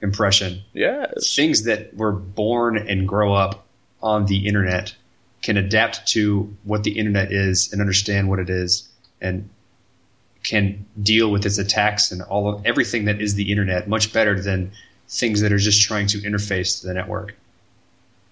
impression. 0.01 0.61
Yes. 0.73 1.35
Things 1.35 1.63
that 1.63 1.95
were 1.95 2.11
born 2.11 2.77
and 2.77 3.07
grow 3.07 3.33
up 3.33 3.65
on 4.01 4.25
the 4.25 4.47
internet 4.47 4.95
can 5.41 5.57
adapt 5.57 6.07
to 6.07 6.55
what 6.63 6.83
the 6.83 6.97
internet 6.97 7.31
is 7.31 7.71
and 7.71 7.81
understand 7.81 8.29
what 8.29 8.39
it 8.39 8.49
is 8.49 8.89
and 9.21 9.49
can 10.47 10.85
deal 11.01 11.31
with 11.31 11.45
its 11.45 11.57
attacks 11.57 12.11
and 12.11 12.21
all 12.23 12.47
of 12.47 12.65
everything 12.65 13.05
that 13.05 13.19
is 13.21 13.35
the 13.35 13.51
internet 13.51 13.87
much 13.87 14.13
better 14.13 14.39
than 14.39 14.71
things 15.09 15.41
that 15.41 15.51
are 15.51 15.57
just 15.57 15.81
trying 15.81 16.07
to 16.07 16.17
interface 16.19 16.79
to 16.81 16.87
the 16.87 16.93
network 16.93 17.35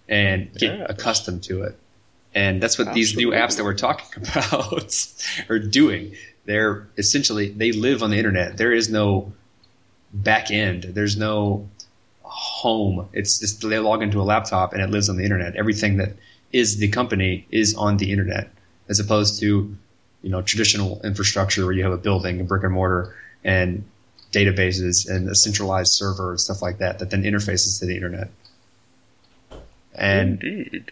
and 0.07 0.51
get 0.57 0.77
Yeah. 0.77 0.85
accustomed 0.89 1.43
to 1.43 1.63
it. 1.63 1.77
And 2.35 2.61
that's 2.61 2.77
what 2.79 2.93
these 2.93 3.15
new 3.15 3.29
apps 3.31 3.57
that 3.57 3.63
we're 3.63 3.73
talking 3.75 4.23
about 4.23 5.03
are 5.49 5.59
doing. 5.59 6.13
They're 6.45 6.87
essentially 6.97 7.49
they 7.49 7.71
live 7.71 8.01
on 8.03 8.09
the 8.09 8.17
internet. 8.17 8.57
There 8.57 8.71
is 8.73 8.89
no 8.89 9.31
back 10.13 10.51
end. 10.51 10.83
There's 10.83 11.15
no 11.17 11.69
home. 12.23 13.07
It's 13.13 13.39
just 13.39 13.61
they 13.67 13.79
log 13.79 14.01
into 14.01 14.19
a 14.19 14.23
laptop 14.23 14.73
and 14.73 14.81
it 14.81 14.89
lives 14.89 15.09
on 15.09 15.17
the 15.17 15.23
internet. 15.23 15.55
Everything 15.55 15.97
that 15.97 16.13
is 16.51 16.77
the 16.77 16.87
company 16.89 17.45
is 17.51 17.75
on 17.75 17.97
the 17.97 18.11
internet, 18.11 18.49
as 18.89 18.99
opposed 18.99 19.39
to 19.39 19.75
you 20.23 20.29
know 20.29 20.41
traditional 20.41 20.99
infrastructure 21.03 21.65
where 21.65 21.73
you 21.73 21.83
have 21.83 21.93
a 21.93 21.97
building, 21.97 22.41
a 22.41 22.43
brick 22.43 22.63
and 22.63 22.73
mortar, 22.73 23.15
and 23.43 23.83
databases 24.31 25.07
and 25.07 25.29
a 25.29 25.35
centralized 25.35 25.93
server 25.93 26.31
and 26.31 26.41
stuff 26.41 26.61
like 26.61 26.79
that 26.79 26.97
that 26.99 27.11
then 27.11 27.21
interfaces 27.23 27.79
to 27.79 27.85
the 27.85 27.95
internet. 27.95 28.29
And 29.93 30.41
Indeed. 30.43 30.91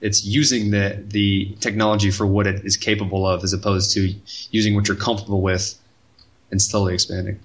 it's 0.00 0.24
using 0.24 0.70
the 0.70 1.02
the 1.06 1.54
technology 1.60 2.10
for 2.10 2.26
what 2.26 2.46
it 2.46 2.64
is 2.64 2.76
capable 2.78 3.26
of, 3.26 3.44
as 3.44 3.52
opposed 3.52 3.92
to 3.94 4.14
using 4.50 4.74
what 4.74 4.88
you're 4.88 4.96
comfortable 4.96 5.42
with 5.42 5.78
and 6.50 6.62
slowly 6.62 6.94
expanding. 6.94 7.40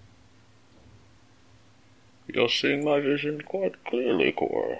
You're 2.28 2.48
seeing 2.48 2.86
my 2.86 3.02
vision 3.02 3.42
quite 3.42 3.84
clearly, 3.84 4.32
Corey. 4.32 4.80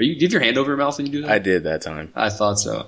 Are 0.00 0.02
you 0.02 0.16
give 0.16 0.32
your 0.32 0.40
hand 0.40 0.56
over 0.56 0.70
your 0.70 0.78
mouth 0.78 0.96
when 0.96 1.06
you 1.06 1.12
do 1.12 1.22
that? 1.22 1.30
I 1.30 1.38
did 1.38 1.64
that 1.64 1.82
time. 1.82 2.10
I 2.14 2.30
thought 2.30 2.58
so. 2.58 2.86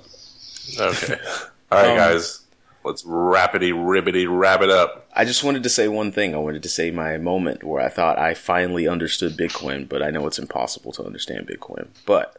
Okay. 0.79 1.19
All 1.71 1.79
right, 1.83 1.91
Um, 1.91 1.97
guys. 1.97 2.43
Let's 2.85 3.03
rapidy 3.03 3.73
ribbity 3.73 4.27
wrap 4.29 4.63
it 4.63 4.71
up. 4.71 5.09
I 5.13 5.25
just 5.25 5.43
wanted 5.43 5.65
to 5.65 5.69
say 5.69 5.89
one 5.89 6.13
thing. 6.13 6.37
I 6.37 6.39
wanted 6.39 6.63
to 6.63 6.69
say 6.69 6.93
my 6.93 7.19
moment 7.19 7.65
where 7.65 7.83
I 7.83 7.89
thought 7.89 8.17
I 8.17 8.35
finally 8.35 8.87
understood 8.87 9.37
Bitcoin, 9.37 9.89
but 9.89 10.03
I 10.05 10.11
know 10.11 10.25
it's 10.29 10.39
impossible 10.39 10.93
to 10.93 11.05
understand 11.05 11.49
Bitcoin. 11.49 11.89
But 12.07 12.37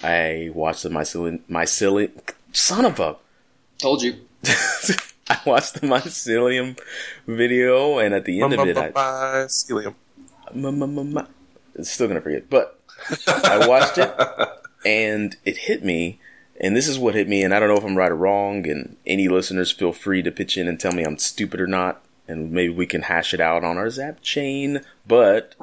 I 0.00 0.50
watched 0.54 0.84
the 0.84 0.90
mycelium, 0.90 1.40
mycelium, 1.50 2.12
son 2.52 2.84
of 2.84 3.00
a, 3.00 3.16
Told 3.78 4.02
you. 4.02 4.14
I 5.28 5.38
watched 5.44 5.74
the 5.80 5.86
mycelium 5.88 6.78
video, 7.26 7.98
and 7.98 8.14
at 8.14 8.24
the 8.26 8.42
end 8.42 8.52
of 8.52 8.68
it, 8.68 8.76
I, 8.78 8.90
Mycelium. 8.92 9.94
it's 11.74 11.90
still 11.90 12.06
gonna 12.06 12.20
forget. 12.20 12.48
But 12.48 12.78
I 13.26 13.66
watched 13.66 13.98
it, 13.98 14.14
and 14.84 15.36
it 15.44 15.56
hit 15.56 15.84
me. 15.84 16.19
And 16.62 16.76
this 16.76 16.88
is 16.88 16.98
what 16.98 17.14
hit 17.14 17.26
me, 17.26 17.42
and 17.42 17.54
I 17.54 17.58
don't 17.58 17.70
know 17.70 17.78
if 17.78 17.84
I'm 17.84 17.96
right 17.96 18.12
or 18.12 18.16
wrong. 18.16 18.68
And 18.68 18.96
any 19.06 19.28
listeners, 19.28 19.72
feel 19.72 19.92
free 19.92 20.22
to 20.22 20.30
pitch 20.30 20.58
in 20.58 20.68
and 20.68 20.78
tell 20.78 20.92
me 20.92 21.02
I'm 21.02 21.16
stupid 21.16 21.58
or 21.58 21.66
not, 21.66 22.02
and 22.28 22.52
maybe 22.52 22.72
we 22.72 22.86
can 22.86 23.02
hash 23.02 23.32
it 23.32 23.40
out 23.40 23.64
on 23.64 23.78
our 23.78 23.88
Zap 23.88 24.20
chain. 24.20 24.82
But 25.08 25.54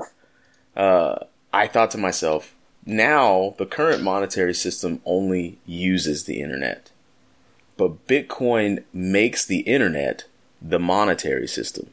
uh, 0.75 1.25
I 1.53 1.67
thought 1.67 1.91
to 1.91 1.99
myself, 1.99 2.55
now 2.83 3.53
the 3.59 3.65
current 3.67 4.01
monetary 4.01 4.55
system 4.55 5.01
only 5.05 5.59
uses 5.67 6.23
the 6.23 6.41
internet, 6.41 6.89
but 7.75 8.07
Bitcoin 8.07 8.83
makes 8.91 9.45
the 9.45 9.59
internet 9.59 10.25
the 10.59 10.79
monetary 10.79 11.47
system. 11.47 11.91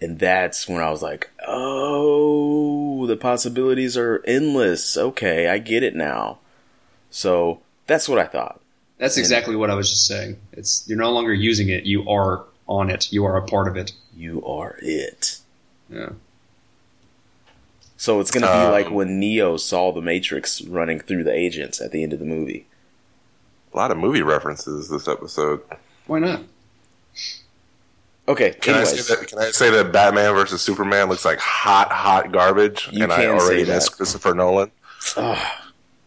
And 0.00 0.18
that's 0.18 0.66
when 0.66 0.80
I 0.80 0.90
was 0.90 1.02
like, 1.02 1.30
oh, 1.46 3.06
the 3.06 3.16
possibilities 3.16 3.96
are 3.96 4.24
endless. 4.26 4.96
Okay, 4.96 5.48
I 5.48 5.58
get 5.58 5.82
it 5.82 5.94
now. 5.94 6.38
So 7.10 7.60
that's 7.86 8.08
what 8.08 8.18
I 8.18 8.26
thought. 8.26 8.60
That's 8.98 9.16
exactly 9.16 9.56
what 9.56 9.70
I 9.70 9.74
was 9.74 9.88
just 9.90 10.06
saying. 10.06 10.36
It's 10.52 10.84
you're 10.86 10.98
no 10.98 11.10
longer 11.12 11.32
using 11.34 11.68
it; 11.68 11.84
you 11.84 12.08
are 12.08 12.44
on 12.66 12.90
it. 12.90 13.12
You 13.12 13.24
are 13.24 13.36
a 13.36 13.42
part 13.46 13.66
of 13.68 13.76
it. 13.76 13.92
You 14.16 14.44
are 14.44 14.76
it. 14.82 15.38
Yeah. 15.88 16.10
So 17.96 18.20
it's 18.20 18.30
going 18.30 18.42
to 18.42 18.48
be 18.48 18.52
Um, 18.66 18.70
like 18.72 18.90
when 18.90 19.18
Neo 19.20 19.56
saw 19.56 19.92
the 19.92 20.00
Matrix 20.00 20.62
running 20.62 21.00
through 21.00 21.24
the 21.24 21.34
agents 21.34 21.80
at 21.80 21.92
the 21.92 22.02
end 22.02 22.12
of 22.14 22.18
the 22.18 22.24
movie. 22.24 22.66
A 23.74 23.76
lot 23.76 23.90
of 23.90 23.98
movie 23.98 24.22
references 24.22 24.88
this 24.88 25.06
episode. 25.06 25.60
Why 26.06 26.18
not? 26.18 26.42
Okay, 28.28 28.52
Can 28.60 28.74
I 28.74 28.84
say 28.84 29.14
that? 29.14 29.28
Can 29.28 29.38
I 29.38 29.50
say 29.50 29.70
that 29.70 29.92
Batman 29.92 30.34
versus 30.34 30.62
Superman 30.62 31.08
looks 31.08 31.24
like 31.24 31.38
hot, 31.40 31.90
hot 31.90 32.30
garbage, 32.32 32.88
You 32.92 33.02
and 33.02 33.12
I 33.12 33.26
already 33.26 33.64
say 33.64 33.72
miss. 33.72 33.88
Christopher 33.88 34.34
Nolan? 34.34 34.70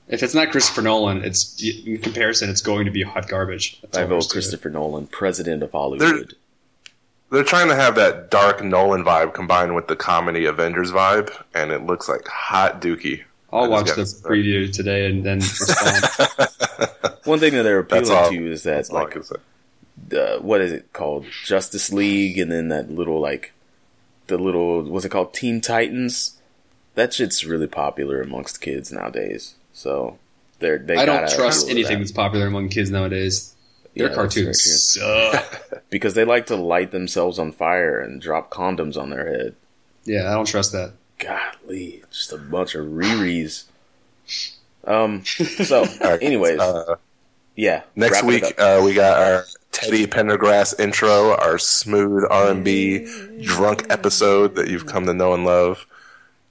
If 0.07 0.21
it's 0.21 0.33
not 0.33 0.51
Christopher 0.51 0.81
Nolan, 0.81 1.23
it's 1.23 1.61
in 1.63 1.97
comparison, 1.99 2.49
it's 2.49 2.61
going 2.61 2.85
to 2.85 2.91
be 2.91 3.03
hot 3.03 3.27
garbage. 3.29 3.79
That's 3.81 3.97
I 3.97 4.01
all 4.03 4.07
there 4.09 4.17
is 4.17 4.25
vote 4.25 4.29
to 4.31 4.33
it. 4.33 4.41
Christopher 4.41 4.69
Nolan, 4.69 5.07
president 5.07 5.63
of 5.63 5.71
Hollywood. 5.71 6.35
They're 7.31 7.43
trying 7.43 7.69
to 7.69 7.75
have 7.75 7.95
that 7.95 8.29
dark 8.29 8.63
Nolan 8.63 9.03
vibe 9.03 9.33
combined 9.33 9.73
with 9.73 9.87
the 9.87 9.95
comedy 9.95 10.45
Avengers 10.45 10.91
vibe, 10.91 11.31
and 11.55 11.71
it 11.71 11.83
looks 11.83 12.07
like 12.07 12.27
hot 12.27 12.79
dookie. 12.81 13.23
I'll 13.51 13.69
watch 13.69 13.87
the 13.87 13.95
gotta 13.95 14.03
preview 14.03 14.71
today 14.71 15.09
and 15.09 15.23
then 15.23 15.37
respond. 15.37 17.15
One 17.23 17.39
thing 17.39 17.53
that 17.53 17.63
they're 17.63 17.79
appealing 17.79 18.11
all- 18.11 18.29
to 18.29 18.51
is 18.51 18.63
that 18.63 18.91
like 18.91 19.11
can 19.11 19.23
say. 19.23 19.35
uh, 20.15 20.39
what 20.39 20.59
is 20.61 20.71
it 20.71 20.91
called 20.91 21.25
Justice 21.43 21.91
League, 21.91 22.37
and 22.37 22.51
then 22.51 22.67
that 22.69 22.91
little 22.91 23.19
like 23.19 23.53
the 24.27 24.37
little 24.37 24.83
what's 24.83 25.05
it 25.05 25.09
called 25.09 25.33
Teen 25.33 25.61
Titans. 25.61 26.39
That 26.95 27.13
shit's 27.13 27.45
really 27.45 27.67
popular 27.67 28.21
amongst 28.21 28.61
kids 28.61 28.91
nowadays. 28.91 29.55
So 29.73 30.17
they're 30.59 30.77
they 30.79 30.95
I 30.95 31.05
don't 31.05 31.29
trust 31.29 31.69
anything 31.69 31.93
that. 31.93 31.99
that's 31.99 32.11
popular 32.11 32.47
among 32.47 32.69
kids 32.69 32.89
nowadays. 32.91 33.55
Their 33.95 34.09
Yeah, 34.09 34.15
that's 34.15 34.33
cartoons 34.33 34.63
suck. 34.93 35.83
because 35.89 36.13
they 36.13 36.25
like 36.25 36.45
to 36.47 36.55
light 36.55 36.91
themselves 36.91 37.37
on 37.39 37.51
fire 37.51 37.99
and 37.99 38.21
drop 38.21 38.49
condoms 38.51 38.97
on 38.97 39.09
their 39.09 39.25
head. 39.25 39.55
yeah, 40.05 40.29
I 40.29 40.33
don't 40.33 40.45
trust 40.47 40.71
that. 40.71 40.93
Golly, 41.19 42.03
just 42.09 42.33
a 42.33 42.37
bunch 42.37 42.75
of 42.75 42.85
rerees. 42.87 43.65
Um. 44.85 45.23
So, 45.63 45.81
All 45.81 46.09
right, 46.11 46.21
anyways, 46.23 46.59
uh, 46.59 46.95
yeah. 47.55 47.83
next 47.95 48.23
week 48.23 48.43
uh, 48.59 48.81
we 48.83 48.93
got 48.93 49.17
our 49.21 49.45
Teddy 49.71 50.05
Pendergrass 50.07 50.79
intro, 50.79 51.35
our 51.37 51.57
smooth 51.57 52.23
R 52.29 52.51
and 52.51 52.63
B 52.65 53.07
drunk 53.41 53.85
episode 53.89 54.55
that 54.55 54.67
you've 54.69 54.85
come 54.85 55.05
to 55.05 55.13
know 55.13 55.33
and 55.33 55.45
love. 55.45 55.85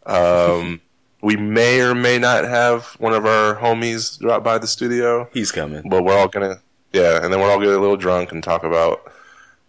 Um, 0.06 0.80
we 1.22 1.36
may 1.36 1.80
or 1.80 1.94
may 1.94 2.18
not 2.18 2.44
have 2.44 2.84
one 2.98 3.14
of 3.14 3.24
our 3.24 3.54
homies 3.56 4.18
drop 4.18 4.42
by 4.44 4.58
the 4.58 4.66
studio. 4.66 5.28
he's 5.32 5.52
coming. 5.52 5.88
But 5.88 6.04
we're 6.04 6.18
all 6.18 6.28
gonna, 6.28 6.60
yeah, 6.92 7.22
and 7.24 7.32
then 7.32 7.40
we're 7.40 7.48
all 7.50 7.56
gonna 7.58 7.66
get 7.70 7.76
a 7.76 7.80
little 7.80 7.96
drunk 7.96 8.32
and 8.32 8.42
talk 8.42 8.64
about 8.64 9.10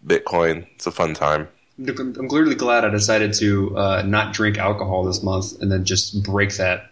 Bitcoin. 0.06 0.68
It's 0.76 0.88
a 0.88 0.92
fun 0.92 1.14
time. 1.14 1.48
I'm 1.80 2.28
clearly 2.28 2.56
glad 2.56 2.86
I 2.86 2.90
decided 2.90 3.34
to 3.36 3.78
uh, 3.78 4.02
not 4.06 4.34
drink 4.34 4.58
alcohol 4.58 5.04
this 5.06 5.24
month 5.24 5.60
and 5.62 5.72
then 5.72 5.86
just 5.86 6.22
break 6.24 6.54
that 6.58 6.92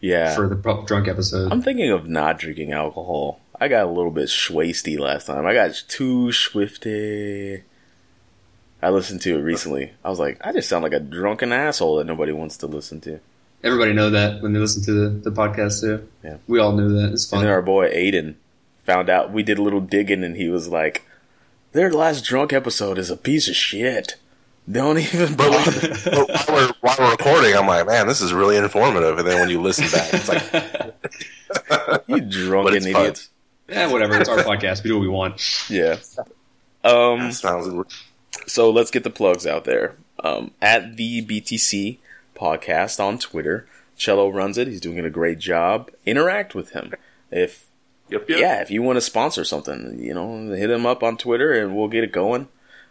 Yeah. 0.00 0.34
for 0.34 0.48
the 0.48 0.56
pu- 0.56 0.84
drunk 0.86 1.06
episode. 1.08 1.52
I'm 1.52 1.62
thinking 1.62 1.90
of 1.90 2.08
not 2.08 2.38
drinking 2.38 2.72
alcohol. 2.72 3.40
I 3.60 3.68
got 3.68 3.86
a 3.86 3.90
little 3.90 4.10
bit 4.10 4.28
schwasty 4.28 4.98
last 4.98 5.26
time. 5.28 5.46
I 5.46 5.54
got 5.54 5.72
too 5.88 6.32
swifty. 6.32 7.62
I 8.82 8.90
listened 8.90 9.22
to 9.22 9.36
it 9.38 9.42
recently. 9.42 9.92
I 10.04 10.10
was 10.10 10.18
like, 10.18 10.38
I 10.44 10.52
just 10.52 10.68
sound 10.68 10.82
like 10.82 10.92
a 10.92 11.00
drunken 11.00 11.52
asshole 11.52 11.96
that 11.96 12.04
nobody 12.04 12.32
wants 12.32 12.56
to 12.58 12.66
listen 12.66 13.00
to. 13.02 13.20
Everybody 13.62 13.92
know 13.92 14.10
that 14.10 14.42
when 14.42 14.52
they 14.52 14.58
listen 14.60 14.82
to 14.84 14.92
the, 14.92 15.30
the 15.30 15.36
podcast 15.36 15.80
too. 15.80 16.06
Yeah. 16.22 16.36
We 16.46 16.58
all 16.60 16.72
knew 16.72 16.88
that. 17.00 17.12
It's 17.12 17.24
And 17.32 17.38
fun. 17.38 17.44
then 17.44 17.52
our 17.52 17.62
boy 17.62 17.90
Aiden 17.90 18.34
found 18.84 19.10
out 19.10 19.32
we 19.32 19.42
did 19.42 19.58
a 19.58 19.62
little 19.62 19.80
digging 19.80 20.22
and 20.22 20.36
he 20.36 20.48
was 20.48 20.68
like, 20.68 21.04
their 21.72 21.90
last 21.92 22.24
drunk 22.24 22.52
episode 22.52 22.96
is 22.98 23.10
a 23.10 23.16
piece 23.16 23.48
of 23.48 23.56
shit. 23.56 24.16
Don't 24.70 24.98
even 24.98 25.34
bother. 25.34 25.88
But 26.04 26.28
while 26.28 26.44
we're 26.48 26.72
while 26.80 26.96
we're 26.98 27.10
recording, 27.12 27.54
I'm 27.54 27.66
like, 27.66 27.86
man, 27.86 28.06
this 28.06 28.20
is 28.20 28.32
really 28.32 28.56
informative. 28.56 29.18
And 29.18 29.26
then 29.26 29.40
when 29.40 29.48
you 29.50 29.60
listen 29.60 29.84
back, 29.90 30.12
it's 30.12 30.28
like, 30.28 32.02
you 32.08 32.20
drunken 32.20 32.74
it's 32.76 32.86
fun. 32.86 33.00
idiots. 33.02 33.28
yeah, 33.68 33.90
whatever. 33.90 34.18
It's 34.18 34.28
our 34.28 34.38
podcast. 34.38 34.82
We 34.84 34.90
do 34.90 34.96
what 34.96 35.02
we 35.02 35.08
want. 35.08 35.40
Yeah. 35.70 35.96
Um, 36.84 37.30
Sounds 37.32 37.68
So 38.46 38.70
let's 38.70 38.90
get 38.90 39.02
the 39.04 39.10
plugs 39.10 39.46
out 39.46 39.64
there. 39.64 39.96
Um, 40.22 40.52
at 40.62 40.96
the 40.96 41.24
BTC 41.24 41.98
podcast 42.36 43.00
on 43.02 43.18
Twitter, 43.18 43.66
Cello 43.96 44.28
runs 44.28 44.58
it. 44.58 44.68
He's 44.68 44.80
doing 44.80 44.98
a 45.04 45.10
great 45.10 45.38
job. 45.38 45.90
Interact 46.04 46.54
with 46.54 46.70
him. 46.70 46.92
If 47.30 47.66
yep, 48.08 48.28
yep. 48.28 48.38
yeah, 48.38 48.60
if 48.62 48.70
you 48.70 48.82
want 48.82 48.96
to 48.98 49.00
sponsor 49.00 49.44
something, 49.44 49.98
you 49.98 50.14
know, 50.14 50.54
hit 50.54 50.70
him 50.70 50.86
up 50.86 51.02
on 51.02 51.16
Twitter 51.16 51.52
and 51.52 51.76
we'll 51.76 51.88
get 51.88 52.04
it 52.04 52.12
going. 52.12 52.48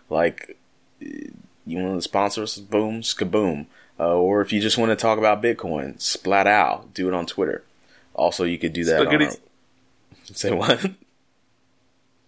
Like 0.09 0.57
you 0.99 1.77
want 1.77 1.97
to 1.97 2.01
sponsor 2.01 2.43
us, 2.43 2.57
boom, 2.57 3.01
skaboom. 3.01 3.67
Uh, 3.97 4.13
or 4.15 4.41
if 4.41 4.51
you 4.51 4.59
just 4.59 4.77
want 4.77 4.89
to 4.89 4.95
talk 4.95 5.17
about 5.17 5.41
Bitcoin, 5.41 5.99
splat 6.01 6.47
out. 6.47 6.93
Do 6.93 7.07
it 7.07 7.13
on 7.13 7.25
Twitter. 7.25 7.63
Also, 8.13 8.43
you 8.43 8.57
could 8.57 8.73
do 8.73 8.83
that. 8.85 8.99
On 8.99 9.05
Spaghetti. 9.07 9.25
our, 9.25 9.31
say 10.35 10.51
what? 10.51 10.91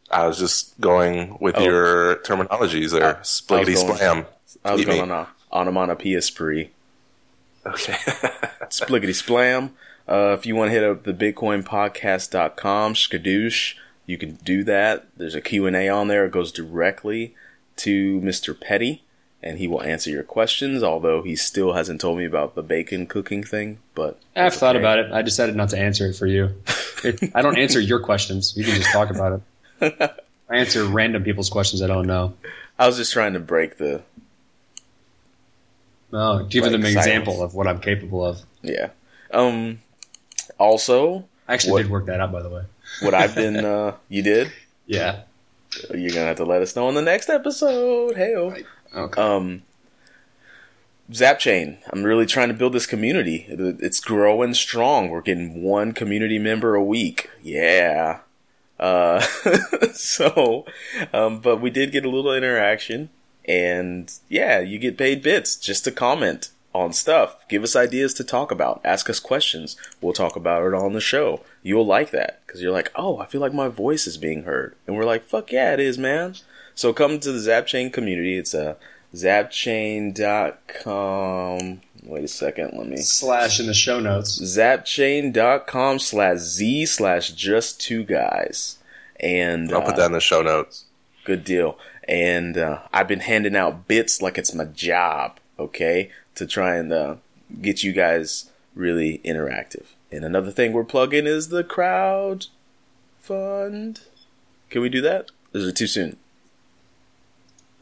I 0.10 0.26
was 0.28 0.40
just 0.40 0.80
going 0.80 1.38
with 1.42 1.56
Oh. 1.58 1.64
your 1.64 2.16
terminologies 2.18 2.92
there. 2.92 3.16
Spliggity 3.24 3.76
going- 3.76 3.98
splam. 3.98 4.26
I 4.64 4.72
was 4.72 4.82
Eat 4.82 4.88
me. 4.88 4.98
going 4.98 5.12
on 5.12 5.28
a 5.28 5.28
onomatopoeia 5.52 6.22
spree. 6.22 6.72
Okay. 7.68 7.94
Spliggity 8.70 9.14
splam. 9.14 9.72
Uh, 10.08 10.34
if 10.38 10.46
you 10.46 10.56
want 10.56 10.70
to 10.70 10.74
hit 10.74 10.84
up 10.84 11.04
the 11.04 11.14
bitcoinpodcast.com, 11.14 12.94
skadoosh, 12.94 13.76
you 14.06 14.18
can 14.18 14.36
do 14.36 14.64
that. 14.64 15.08
There's 15.18 15.36
a 15.36 15.42
Q&A 15.42 15.90
on 15.90 16.08
there. 16.08 16.26
It 16.26 16.32
goes 16.32 16.52
directly 16.52 17.36
to 17.78 18.22
Mr. 18.22 18.60
Petty, 18.60 19.04
and 19.44 19.58
he 19.58 19.68
will 19.68 19.84
answer 19.84 20.10
your 20.10 20.24
questions, 20.24 20.82
although 20.82 21.24
he 21.24 21.36
still 21.36 21.74
hasn't 21.74 22.00
told 22.00 22.18
me 22.18 22.26
about 22.26 22.56
the 22.56 22.64
bacon 22.64 23.06
cooking 23.06 23.44
thing. 23.44 23.80
But 23.96 24.20
I've 24.36 24.54
thought 24.54 24.78
about 24.78 25.00
it. 25.00 25.12
I 25.12 25.22
decided 25.22 25.56
not 25.56 25.70
to 25.70 25.78
answer 25.78 26.08
it 26.08 26.14
for 26.16 26.26
you. 26.26 26.56
I 27.36 27.42
don't 27.42 27.58
answer 27.58 27.80
your 27.80 28.00
questions. 28.00 28.56
You 28.56 28.64
can 28.64 28.76
just 28.76 28.92
talk 28.92 29.10
about 29.10 29.42
it. 29.82 30.22
I 30.50 30.58
answer 30.58 30.86
random 30.86 31.24
people's 31.24 31.50
questions 31.50 31.82
I 31.82 31.88
don't 31.88 32.08
know. 32.08 32.34
I 32.80 32.88
was 32.88 32.98
just 32.98 33.12
trying 33.12 33.34
to 33.34 33.40
break 33.40 33.78
the 33.78 34.04
Oh, 36.14 36.44
give 36.44 36.64
Like 36.64 36.72
them 36.72 36.82
an 36.86 36.88
silence. 36.92 37.06
example 37.08 37.42
of 37.44 37.54
what 37.54 37.68
I'm 37.68 37.80
capable 37.80 38.26
of. 38.26 38.42
yeah. 38.62 38.90
Um. 39.32 39.82
Also, 40.58 41.26
I 41.48 41.54
actually 41.54 41.74
What- 41.74 41.82
did 41.84 41.92
work 41.92 42.06
that 42.08 42.20
out, 42.20 42.32
by 42.32 42.42
the 42.42 42.50
way. 42.50 42.64
what 43.02 43.14
I've 43.14 43.36
been 43.36 43.64
uh, 43.66 43.94
you 44.10 44.22
did. 44.24 44.52
Yeah. 44.86 45.22
You're 45.94 46.12
gonna 46.12 46.28
have 46.28 46.38
to 46.38 46.46
let 46.46 46.62
us 46.62 46.76
know 46.76 46.88
in 46.90 46.96
the 46.96 47.02
next 47.02 47.30
episode. 47.30 48.16
Hey, 48.16 48.36
Okay. 48.36 49.22
um 49.22 49.64
zap 51.14 51.40
chain 51.40 51.78
i'm 51.94 52.04
really 52.04 52.26
trying 52.26 52.50
to 52.50 52.54
build 52.54 52.74
this 52.74 52.86
community 52.86 53.46
it's 53.50 54.00
growing 54.02 54.54
strong 54.54 55.10
we're 55.10 55.22
getting 55.22 55.62
one 55.64 55.94
community 55.94 56.38
member 56.38 56.76
a 56.76 56.84
week 56.84 57.30
yeah 57.42 58.20
uh 58.80 59.22
so 59.94 60.66
um 61.14 61.40
but 61.40 61.62
we 61.62 61.70
did 61.70 61.94
get 61.94 62.04
a 62.06 62.10
little 62.10 62.34
interaction 62.34 63.10
and 63.48 64.14
yeah 64.30 64.60
you 64.60 64.78
get 64.78 64.98
paid 64.98 65.22
bits 65.22 65.56
just 65.56 65.84
to 65.84 65.92
comment 65.92 66.50
on 66.74 66.94
stuff 66.94 67.38
give 67.48 67.64
us 67.64 67.76
ideas 67.76 68.14
to 68.14 68.24
talk 68.24 68.52
about 68.52 68.82
ask 68.84 69.10
us 69.10 69.20
questions 69.20 69.76
we'll 70.02 70.14
talk 70.14 70.36
about 70.36 70.66
it 70.66 70.74
on 70.74 70.94
the 70.94 71.02
show 71.02 71.42
you'll 71.64 71.86
like 71.86 72.12
that 72.12 72.42
because 72.46 72.62
you're 72.62 72.72
like 72.72 72.92
oh 72.96 73.18
i 73.20 73.26
feel 73.26 73.42
like 73.42 73.54
my 73.54 73.68
voice 73.68 74.06
is 74.06 74.18
being 74.18 74.44
heard 74.44 74.76
and 74.86 74.96
we're 74.96 75.06
like 75.06 75.24
fuck 75.24 75.52
yeah 75.52 75.74
it 75.74 75.80
is 75.80 75.98
man 75.98 76.36
so 76.78 76.94
come 76.94 77.20
to 77.20 77.32
the 77.32 77.40
Zapchain 77.40 77.92
community. 77.92 78.38
It's 78.38 78.54
a 78.54 78.78
zapchain.com. 79.16 80.12
Wait 82.04 82.24
a 82.24 82.28
second, 82.28 82.78
let 82.78 82.88
me. 82.88 82.98
Slash 82.98 83.60
in 83.60 83.66
the 83.66 83.74
show 83.74 84.00
notes. 84.00 84.40
Zapchain.com 84.40 85.98
slash 85.98 86.38
Z 86.38 86.86
slash 86.86 87.32
just 87.32 87.82
two 87.82 88.04
guys. 88.04 88.78
And 89.20 89.74
I'll 89.74 89.82
uh, 89.82 89.86
put 89.88 89.96
that 89.96 90.06
in 90.06 90.12
the 90.12 90.20
show 90.20 90.44
notes. 90.44 90.86
Good 91.26 91.44
deal. 91.44 91.80
And 92.08 92.58
uh, 92.58 92.80
I've 92.94 93.08
been 93.08 93.20
handing 93.20 93.56
out 93.56 93.88
bits 93.88 94.22
like 94.22 94.38
it's 94.38 94.54
my 94.54 94.66
job, 94.66 95.40
okay, 95.60 96.12
to 96.36 96.46
try 96.46 96.76
and 96.76 96.92
uh, 96.92 97.16
get 97.62 97.84
you 97.84 97.92
guys 97.92 98.50
really 98.76 99.20
interactive. 99.26 99.86
And 100.12 100.24
another 100.24 100.52
thing 100.52 100.72
we're 100.72 100.86
plugging 100.86 101.26
is 101.26 101.50
the 101.50 101.64
crowd 101.64 102.48
fund. 103.20 104.02
Can 104.70 104.82
we 104.82 104.90
do 104.90 105.02
that? 105.02 105.32
Is 105.54 105.68
it 105.68 105.76
too 105.76 105.88
soon? 105.88 106.18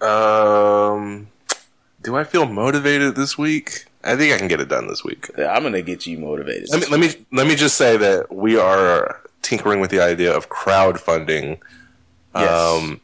Um, 0.02 1.28
do 2.02 2.16
I 2.16 2.24
feel 2.24 2.46
motivated 2.46 3.16
this 3.16 3.38
week? 3.38 3.86
I 4.04 4.16
think 4.16 4.34
I 4.34 4.38
can 4.38 4.48
get 4.48 4.60
it 4.60 4.70
done 4.70 4.88
this 4.88 5.04
week. 5.04 5.30
Yeah, 5.38 5.52
I'm 5.52 5.64
gonna 5.64 5.82
get 5.82 6.06
you 6.06 6.18
motivated. 6.20 6.70
Let 6.70 6.82
me 6.82 6.88
let 6.88 7.00
me 7.00 7.26
let 7.32 7.48
me 7.48 7.56
just 7.56 7.76
say 7.76 7.98
that 7.98 8.32
we 8.32 8.58
are 8.58 9.20
tinkering 9.42 9.80
with 9.80 9.90
the 9.90 10.00
idea 10.00 10.36
of 10.36 10.50
crowdfunding. 10.50 11.60
Yes. 12.36 12.52
Um, 12.52 13.02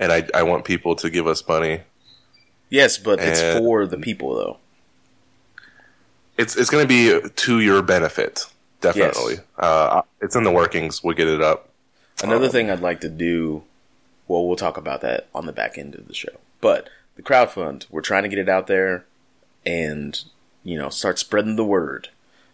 and 0.00 0.10
I 0.10 0.26
I 0.34 0.42
want 0.42 0.64
people 0.64 0.96
to 0.96 1.08
give 1.10 1.28
us 1.28 1.46
money. 1.46 1.82
Yes, 2.68 2.98
but 2.98 3.20
it's 3.20 3.40
for 3.58 3.86
the 3.86 3.98
people 3.98 4.34
though. 4.34 4.56
It's 6.38 6.56
it's 6.56 6.70
going 6.70 6.82
to 6.82 6.88
be 6.88 7.28
to 7.28 7.60
your 7.60 7.82
benefit, 7.82 8.46
definitely. 8.80 9.34
Yes. 9.34 9.44
Uh, 9.58 10.02
it's 10.20 10.34
in 10.34 10.42
the 10.44 10.50
workings. 10.50 11.04
We'll 11.04 11.16
get 11.16 11.28
it 11.28 11.42
up. 11.42 11.68
Another 12.22 12.46
Um, 12.46 12.50
thing 12.52 12.70
I'd 12.70 12.80
like 12.80 13.00
to 13.02 13.08
do, 13.08 13.62
well, 14.26 14.46
we'll 14.46 14.56
talk 14.56 14.76
about 14.76 15.00
that 15.02 15.28
on 15.34 15.46
the 15.46 15.52
back 15.52 15.76
end 15.78 15.94
of 15.94 16.08
the 16.08 16.14
show. 16.14 16.32
But 16.60 16.88
the 17.16 17.22
crowd 17.22 17.50
fund, 17.50 17.86
we're 17.90 18.00
trying 18.00 18.22
to 18.22 18.28
get 18.28 18.38
it 18.38 18.48
out 18.48 18.66
there 18.66 19.04
and, 19.66 20.22
you 20.64 20.78
know, 20.78 20.88
start 20.90 21.18
spreading 21.18 21.56
the 21.56 21.64
word. 21.64 22.08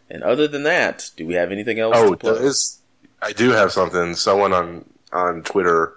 And 0.09 0.23
other 0.23 0.47
than 0.49 0.63
that, 0.65 1.11
do 1.17 1.27
we 1.27 1.35
have 1.35 1.51
anything 1.53 1.79
else 1.79 1.95
Oh, 1.97 2.15
to 2.15 2.27
there 2.35 2.43
is. 2.43 2.79
I 3.23 3.33
do 3.33 3.51
have 3.51 3.73
something. 3.73 4.15
Someone 4.15 4.53
on 4.53 4.85
on 5.13 5.43
Twitter 5.43 5.93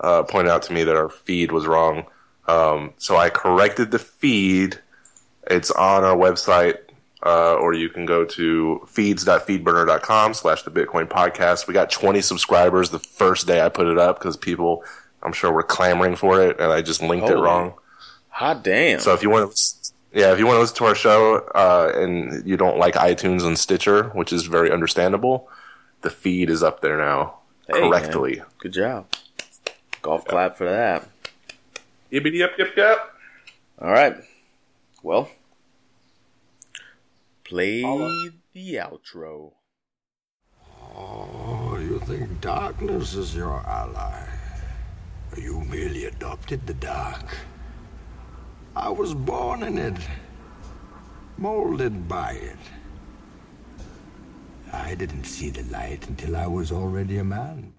uh, 0.00 0.22
pointed 0.24 0.50
out 0.50 0.62
to 0.64 0.72
me 0.72 0.84
that 0.84 0.96
our 0.96 1.08
feed 1.08 1.52
was 1.52 1.66
wrong. 1.66 2.06
Um, 2.46 2.94
so 2.98 3.16
I 3.16 3.30
corrected 3.30 3.90
the 3.90 3.98
feed. 3.98 4.78
It's 5.50 5.70
on 5.70 6.04
our 6.04 6.16
website, 6.16 6.76
uh, 7.24 7.54
or 7.54 7.74
you 7.74 7.88
can 7.88 8.06
go 8.06 8.24
to 8.24 8.86
feeds.feedburner.com 8.88 10.34
slash 10.34 10.62
the 10.62 10.70
Bitcoin 10.70 11.08
podcast. 11.08 11.66
We 11.66 11.74
got 11.74 11.90
20 11.90 12.20
subscribers 12.20 12.90
the 12.90 12.98
first 12.98 13.46
day 13.46 13.60
I 13.64 13.68
put 13.68 13.86
it 13.86 13.98
up 13.98 14.18
because 14.18 14.36
people, 14.36 14.84
I'm 15.22 15.32
sure, 15.32 15.52
were 15.52 15.62
clamoring 15.62 16.16
for 16.16 16.42
it, 16.42 16.58
and 16.60 16.72
I 16.72 16.82
just 16.82 17.02
linked 17.02 17.28
it 17.28 17.34
wrong. 17.36 17.74
Hot 18.28 18.62
damn. 18.62 19.00
So 19.00 19.14
if 19.14 19.22
you 19.22 19.30
want 19.30 19.54
to, 19.54 19.92
yeah, 20.12 20.32
if 20.32 20.38
you 20.38 20.46
want 20.46 20.56
to 20.56 20.60
listen 20.60 20.76
to 20.76 20.84
our 20.86 20.94
show 20.94 21.36
uh, 21.54 21.92
and 21.94 22.46
you 22.46 22.56
don't 22.56 22.78
like 22.78 22.94
iTunes 22.94 23.42
and 23.44 23.58
Stitcher, 23.58 24.04
which 24.10 24.32
is 24.32 24.44
very 24.46 24.70
understandable, 24.70 25.48
the 26.02 26.10
feed 26.10 26.48
is 26.50 26.62
up 26.62 26.80
there 26.80 26.96
now 26.96 27.38
Hey, 27.66 27.80
man. 27.80 27.90
correctly. 27.90 28.42
Good 28.58 28.72
job. 28.72 29.06
Golf 30.08 30.24
clap 30.24 30.56
for 30.56 30.64
that. 30.64 31.06
Yippity 32.10 32.38
yep 32.38 32.52
yep 32.56 32.74
yep. 32.74 33.12
All 33.78 33.90
right. 33.90 34.16
Well, 35.02 35.28
play 37.44 37.82
the 37.82 38.74
outro. 38.76 39.52
Oh, 40.96 41.76
you 41.78 42.00
think 42.06 42.40
darkness 42.40 43.12
is 43.12 43.36
your 43.36 43.60
ally? 43.66 44.24
You 45.36 45.60
merely 45.68 46.06
adopted 46.06 46.66
the 46.66 46.72
dark. 46.72 47.36
I 48.74 48.88
was 48.88 49.12
born 49.12 49.62
in 49.62 49.76
it, 49.76 49.98
molded 51.36 52.08
by 52.08 52.32
it. 52.32 52.64
I 54.72 54.94
didn't 54.94 55.24
see 55.24 55.50
the 55.50 55.64
light 55.64 56.08
until 56.08 56.34
I 56.34 56.46
was 56.46 56.72
already 56.72 57.18
a 57.18 57.24
man. 57.24 57.74